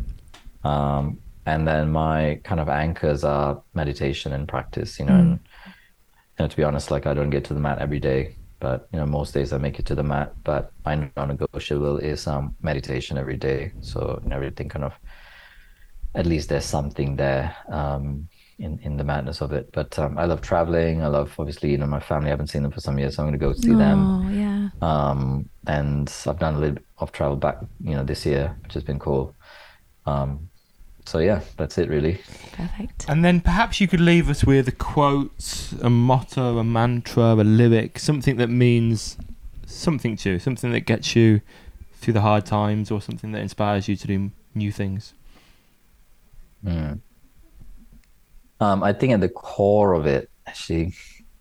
Um, 0.65 1.21
and 1.47 1.69
then 1.69 1.93
my 1.93 2.41
kind 2.43 2.61
of 2.61 2.69
anchors 2.69 3.23
are 3.23 3.63
meditation 3.75 4.33
and 4.33 4.49
practice. 4.49 4.99
You 4.99 5.07
know, 5.07 5.15
and 5.15 5.39
you 5.67 6.43
know, 6.43 6.49
to 6.49 6.57
be 6.57 6.65
honest, 6.65 6.91
like 6.91 7.07
I 7.07 7.15
don't 7.15 7.31
get 7.31 7.45
to 7.45 7.55
the 7.55 7.61
mat 7.61 7.79
every 7.79 8.01
day, 8.01 8.37
but 8.65 8.89
you 8.93 8.99
know, 8.99 9.05
most 9.05 9.35
days 9.35 9.53
I 9.53 9.59
make 9.59 9.79
it 9.79 9.85
to 9.91 9.95
the 9.95 10.03
mat. 10.03 10.33
But 10.43 10.73
my 10.87 11.11
non-negotiable 11.19 11.99
is 11.99 12.27
um, 12.27 12.57
meditation 12.63 13.19
every 13.19 13.37
day. 13.37 13.73
So 13.81 13.99
you 14.23 14.29
know, 14.31 14.37
everything 14.37 14.71
kind 14.71 14.87
of, 14.87 14.95
at 16.15 16.25
least 16.25 16.49
there's 16.49 16.65
something 16.65 17.15
there 17.17 17.55
um, 17.69 18.27
in 18.59 18.79
in 18.87 18.97
the 18.97 19.05
madness 19.05 19.43
of 19.43 19.53
it. 19.53 19.69
But 19.73 19.99
um, 19.99 20.17
I 20.17 20.25
love 20.25 20.41
traveling. 20.41 21.03
I 21.03 21.09
love 21.09 21.35
obviously, 21.39 21.73
you 21.73 21.79
know, 21.79 21.87
my 21.99 22.01
family. 22.01 22.29
I 22.29 22.37
haven't 22.37 22.53
seen 22.53 22.63
them 22.63 22.73
for 22.73 22.81
some 22.81 22.99
years, 22.99 23.17
so 23.17 23.23
I'm 23.23 23.29
going 23.29 23.39
to 23.39 23.47
go 23.47 23.53
see 23.53 23.77
them. 23.85 24.01
Oh, 24.01 24.31
yeah. 24.31 24.69
Um, 24.81 25.51
and 25.67 26.09
I've 26.27 26.39
done 26.39 26.55
a 26.55 26.59
little 26.59 26.77
bit 26.77 26.87
of 26.97 27.13
travel 27.13 27.37
back, 27.37 27.59
you 27.83 27.95
know, 27.97 28.05
this 28.05 28.25
year, 28.25 28.57
which 28.63 28.73
has 28.73 28.83
been 28.83 28.99
cool. 28.99 29.35
Um, 30.07 30.49
so 31.05 31.19
yeah, 31.19 31.41
that's 31.57 31.79
it 31.79 31.89
really. 31.89 32.21
Perfect. 32.53 33.07
And 33.09 33.25
then 33.25 33.41
perhaps 33.41 33.81
you 33.81 33.89
could 33.89 34.01
leave 34.01 34.31
us 34.31 34.45
with 34.45 34.69
a 34.69 34.73
quote, 34.73 35.73
a 35.83 35.91
motto, 35.91 36.59
a 36.59 36.65
mantra, 36.65 37.35
a 37.35 37.45
lyric, 37.45 37.99
something 37.99 38.37
that 38.37 38.49
means 38.49 39.17
something 39.67 40.17
to 40.19 40.31
you, 40.31 40.39
something 40.39 40.73
that 40.73 40.81
gets 40.81 41.15
you 41.15 41.41
through 41.95 42.15
the 42.15 42.21
hard 42.21 42.47
times, 42.47 42.91
or 42.91 43.01
something 43.01 43.33
that 43.33 43.41
inspires 43.41 43.89
you 43.89 43.97
to 43.97 44.07
do 44.07 44.31
new 44.55 44.73
things. 44.73 45.15
Mm. 46.65 47.01
Um, 48.61 48.83
I 48.83 48.93
think 48.93 49.13
at 49.13 49.21
the 49.21 49.29
core 49.29 49.93
of 49.93 50.07
it, 50.07 50.31
actually, 50.47 50.95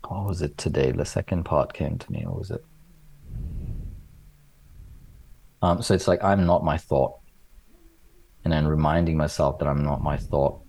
what 0.08 0.26
was 0.26 0.42
it 0.42 0.58
today? 0.58 0.92
The 0.92 1.06
second 1.06 1.44
part 1.44 1.74
came 1.74 1.98
to 1.98 2.12
me. 2.12 2.24
What 2.26 2.40
was 2.40 2.52
it? 2.52 2.64
Um, 5.62 5.82
so 5.82 5.94
it's 5.94 6.10
like 6.10 6.22
I'm 6.24 6.46
not 6.46 6.64
my 6.66 6.78
thought, 6.78 7.20
and 8.44 8.52
then 8.52 8.68
reminding 8.68 9.18
myself 9.18 9.60
that 9.60 9.68
I'm 9.68 9.84
not 9.84 10.02
my 10.02 10.18
thought. 10.18 10.62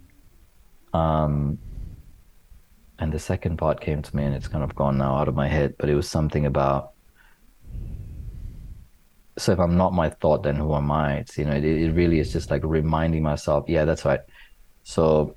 Um, 0.93 1.59
and 2.99 3.13
the 3.13 3.19
second 3.19 3.57
part 3.59 3.81
came 3.81 4.03
to 4.03 4.17
me, 4.17 4.25
and 4.25 4.35
it's 4.35 4.49
kind 4.49 4.63
of 4.63 4.75
gone 4.75 4.99
now 4.99 5.17
out 5.17 5.29
of 5.29 5.35
my 5.35 5.49
head. 5.49 5.75
But 5.79 5.89
it 5.89 5.95
was 5.95 6.09
something 6.09 6.47
about. 6.47 6.93
So 9.37 9.53
if 9.53 9.59
I'm 9.59 9.77
not 9.77 9.93
my 9.93 10.11
thought, 10.11 10.45
then 10.45 10.55
who 10.55 10.75
am 10.75 10.93
I? 10.93 11.17
It's, 11.17 11.37
you 11.37 11.45
know, 11.45 11.55
it, 11.55 11.65
it 11.65 11.91
really 11.93 12.21
is 12.21 12.33
just 12.33 12.53
like 12.53 12.63
reminding 12.65 13.25
myself. 13.25 13.65
Yeah, 13.67 13.85
that's 13.85 14.05
right. 14.05 14.21
So 14.85 15.35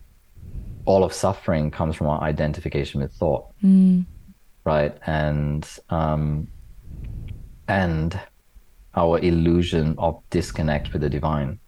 all 0.86 1.04
of 1.04 1.14
suffering 1.14 1.72
comes 1.72 1.96
from 1.96 2.08
our 2.08 2.22
identification 2.22 3.02
with 3.02 3.12
thought, 3.14 3.46
Mm. 3.64 4.06
right? 4.64 4.96
And 5.08 5.68
um, 5.90 6.48
and 7.68 8.20
our 8.96 9.20
illusion 9.20 9.96
of 9.98 10.22
disconnect 10.30 10.94
with 10.94 11.02
the 11.02 11.10
divine. 11.10 11.60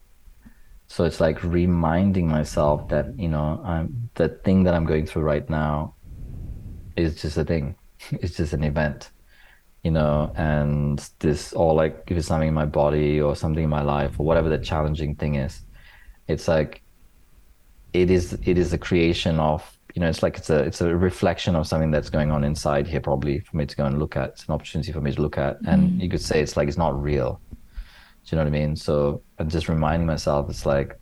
So 0.90 1.04
it's 1.04 1.22
like 1.22 1.44
reminding 1.44 2.28
myself 2.28 2.90
that 2.90 3.18
you 3.18 3.30
know 3.30 3.62
I'm 3.64 4.10
the 4.16 4.30
thing 4.30 4.64
that 4.64 4.74
I'm 4.74 4.86
going 4.86 5.06
through 5.06 5.22
right 5.22 5.48
now 5.50 5.94
is 6.98 7.22
just 7.22 7.38
a 7.38 7.46
thing. 7.46 7.76
It's 8.12 8.36
just 8.36 8.54
an 8.54 8.64
event, 8.64 9.12
you 9.84 9.92
know. 9.92 10.32
And 10.36 10.98
this, 11.20 11.54
or 11.54 11.74
like 11.74 12.04
if 12.08 12.18
it's 12.18 12.28
something 12.28 12.48
in 12.48 12.56
my 12.56 12.66
body 12.66 13.22
or 13.22 13.36
something 13.36 13.64
in 13.64 13.70
my 13.70 13.84
life 13.84 14.20
or 14.20 14.26
whatever 14.26 14.50
the 14.50 14.58
challenging 14.58 15.16
thing 15.16 15.36
is, 15.36 15.62
it's 16.28 16.48
like 16.48 16.82
it 17.94 18.10
is 18.10 18.34
it 18.44 18.58
is 18.58 18.74
a 18.74 18.78
creation 18.78 19.40
of 19.40 19.78
you 19.96 20.02
know 20.02 20.10
it's 20.10 20.24
like 20.24 20.38
it's 20.38 20.50
a 20.50 20.60
it's 20.64 20.82
a 20.82 20.96
reflection 20.96 21.56
of 21.56 21.68
something 21.68 21.92
that's 21.92 22.10
going 22.10 22.32
on 22.32 22.44
inside 22.44 22.88
here 22.88 23.02
probably 23.02 23.40
for 23.40 23.58
me 23.58 23.66
to 23.66 23.76
go 23.76 23.86
and 23.86 24.00
look 24.00 24.16
at 24.16 24.30
it's 24.30 24.46
an 24.46 24.54
opportunity 24.54 24.92
for 24.92 25.02
me 25.02 25.12
to 25.12 25.22
look 25.22 25.38
at 25.38 25.58
and 25.68 25.90
mm-hmm. 25.90 26.02
you 26.02 26.10
could 26.10 26.22
say 26.22 26.42
it's 26.42 26.56
like 26.56 26.68
it's 26.68 26.78
not 26.78 27.02
real 27.02 27.42
do 28.30 28.36
you 28.36 28.38
know 28.38 28.50
what 28.50 28.56
i 28.56 28.60
mean 28.60 28.76
so 28.76 29.22
i'm 29.40 29.50
just 29.50 29.68
reminding 29.68 30.06
myself 30.06 30.50
it's 30.50 30.66
like 30.66 31.00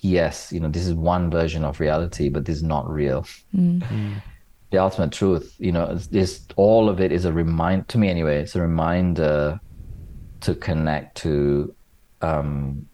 yes 0.00 0.52
you 0.52 0.60
know 0.60 0.68
this 0.68 0.86
is 0.86 0.94
one 0.94 1.28
version 1.30 1.64
of 1.64 1.80
reality 1.80 2.28
but 2.28 2.44
this 2.44 2.56
is 2.56 2.62
not 2.62 2.88
real 2.88 3.22
mm. 3.54 3.80
Mm. 3.80 4.22
the 4.70 4.78
ultimate 4.78 5.10
truth 5.10 5.56
you 5.58 5.72
know 5.72 5.94
this 6.10 6.46
all 6.54 6.88
of 6.88 7.00
it 7.00 7.10
is 7.10 7.24
a 7.24 7.32
remind 7.32 7.88
to 7.88 7.98
me 7.98 8.08
anyway 8.08 8.42
it's 8.42 8.54
a 8.54 8.60
reminder 8.60 9.58
to 10.40 10.54
connect 10.54 11.16
to 11.16 11.74
um 12.22 12.86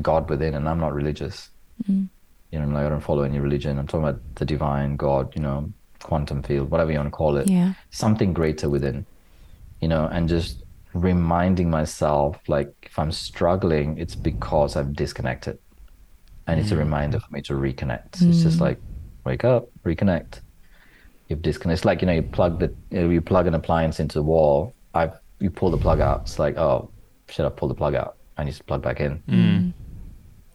god 0.00 0.30
within 0.30 0.54
and 0.54 0.68
i'm 0.68 0.78
not 0.78 0.94
religious 0.94 1.50
mm. 1.88 2.08
you 2.52 2.60
know, 2.60 2.66
like 2.66 2.86
I 2.86 2.88
don't 2.88 3.00
follow 3.00 3.22
any 3.22 3.40
religion. 3.40 3.78
I'm 3.78 3.86
talking 3.86 4.08
about 4.08 4.20
the 4.36 4.44
divine 4.44 4.96
God, 4.96 5.34
you 5.34 5.42
know, 5.42 5.72
quantum 6.02 6.42
field, 6.42 6.70
whatever 6.70 6.92
you 6.92 6.98
want 6.98 7.08
to 7.08 7.16
call 7.16 7.36
it. 7.36 7.48
Yeah. 7.48 7.74
Something 7.90 8.32
greater 8.32 8.68
within, 8.68 9.04
you 9.80 9.88
know, 9.88 10.08
and 10.10 10.28
just 10.28 10.62
reminding 10.94 11.70
myself, 11.70 12.38
like, 12.48 12.72
if 12.82 12.98
I'm 12.98 13.12
struggling, 13.12 13.98
it's 13.98 14.14
because 14.14 14.76
I've 14.76 14.94
disconnected. 14.94 15.58
And 16.46 16.58
it's 16.58 16.72
a 16.72 16.74
mm. 16.74 16.80
reminder 16.80 17.20
for 17.20 17.32
me 17.32 17.42
to 17.42 17.52
reconnect. 17.52 18.22
It's 18.22 18.42
just 18.42 18.58
mm. 18.58 18.62
like, 18.62 18.78
wake 19.24 19.44
up, 19.44 19.68
reconnect. 19.84 20.40
You've 21.28 21.42
disconnected. 21.42 21.78
It's 21.78 21.84
like, 21.84 22.00
you 22.00 22.06
know, 22.06 22.14
you 22.14 22.22
plug 22.22 22.58
the, 22.58 22.74
you, 22.90 23.10
you 23.10 23.20
plug 23.20 23.46
an 23.46 23.54
appliance 23.54 24.00
into 24.00 24.14
the 24.14 24.22
wall. 24.22 24.74
I've, 24.94 25.14
you 25.38 25.50
pull 25.50 25.70
the 25.70 25.78
plug 25.78 26.00
out. 26.00 26.22
It's 26.22 26.38
like, 26.38 26.56
oh, 26.56 26.90
should 27.28 27.46
I 27.46 27.50
pull 27.50 27.68
the 27.68 27.74
plug 27.74 27.94
out? 27.94 28.16
I 28.36 28.44
need 28.44 28.54
to 28.54 28.64
plug 28.64 28.82
back 28.82 29.00
in. 29.00 29.22
Mm. 29.28 29.34
mm. 29.34 29.72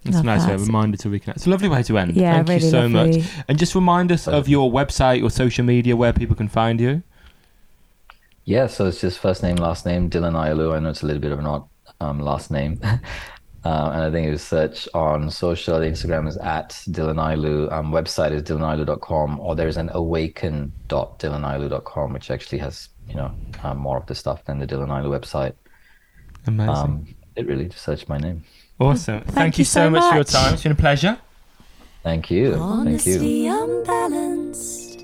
It's 0.07 0.17
a 0.17 0.23
nice 0.23 0.45
way, 0.45 0.53
a 0.53 0.57
that. 0.57 0.65
reminder 0.65 0.97
to 0.97 1.09
reconnect. 1.09 1.37
It's 1.37 1.47
a 1.47 1.49
lovely 1.49 1.67
way 1.67 1.81
to 1.81 1.97
end. 1.97 2.15
Yeah, 2.15 2.33
Thank 2.33 2.49
really 2.49 2.63
you 2.63 2.69
so 2.69 2.85
lovely. 2.85 3.21
much. 3.21 3.29
And 3.47 3.57
just 3.57 3.73
remind 3.73 4.11
us 4.11 4.27
of 4.27 4.47
your 4.47 4.71
website 4.71 5.23
or 5.23 5.31
social 5.31 5.65
media 5.65 5.95
where 5.95 6.13
people 6.13 6.35
can 6.35 6.47
find 6.47 6.79
you. 6.79 7.01
Yeah, 8.45 8.67
so 8.67 8.85
it's 8.87 9.01
just 9.01 9.17
first 9.19 9.41
name, 9.41 9.55
last 9.55 9.87
name, 9.87 10.07
Dylan 10.09 10.33
Ayaloo. 10.33 10.75
I 10.75 10.79
know 10.79 10.89
it's 10.89 11.01
a 11.01 11.07
little 11.07 11.21
bit 11.21 11.31
of 11.31 11.39
an 11.39 11.47
odd 11.47 11.67
um, 11.99 12.19
last 12.19 12.51
name. 12.51 12.79
um, 12.83 12.99
and 13.63 14.03
I 14.03 14.11
think 14.11 14.27
if 14.27 14.33
you 14.33 14.37
search 14.37 14.87
on 14.93 15.31
social, 15.31 15.79
Instagram 15.79 16.27
is 16.27 16.37
at 16.37 16.69
Dylan 16.89 17.15
Ayaloo. 17.15 17.71
Um, 17.71 17.91
website 17.91 18.31
is 18.31 18.43
dylanayaloo.com 18.43 19.39
or 19.39 19.55
there's 19.55 19.77
an 19.77 19.89
awaken.dylanayaloo.com, 19.93 22.13
which 22.13 22.29
actually 22.29 22.59
has, 22.59 22.89
you 23.09 23.15
know, 23.15 23.31
um, 23.63 23.79
more 23.79 23.97
of 23.97 24.05
the 24.05 24.13
stuff 24.13 24.45
than 24.45 24.59
the 24.59 24.67
Dylan 24.67 24.89
Ayaloo 24.89 25.19
website. 25.19 25.55
Amazing. 26.45 26.69
Um, 26.69 27.07
it 27.35 27.47
really 27.47 27.65
just 27.65 27.83
search 27.83 28.07
my 28.07 28.19
name. 28.19 28.43
awesome. 28.79 29.21
Thank, 29.21 29.33
thank 29.33 29.57
you 29.57 29.63
you 29.63 29.65
so 29.65 29.85
so 29.85 29.89
much 29.89 30.07
for 30.07 30.13
your 30.15 30.23
time. 30.23 30.53
It's 30.53 30.61
been 30.61 30.71
a 30.71 30.75
pleasure. 30.75 31.17
Thank 32.03 32.29
you. 32.29 32.51
Thank 32.51 33.07
you. 33.07 33.15
Honestly 33.15 33.47
unbalanced. 33.47 34.94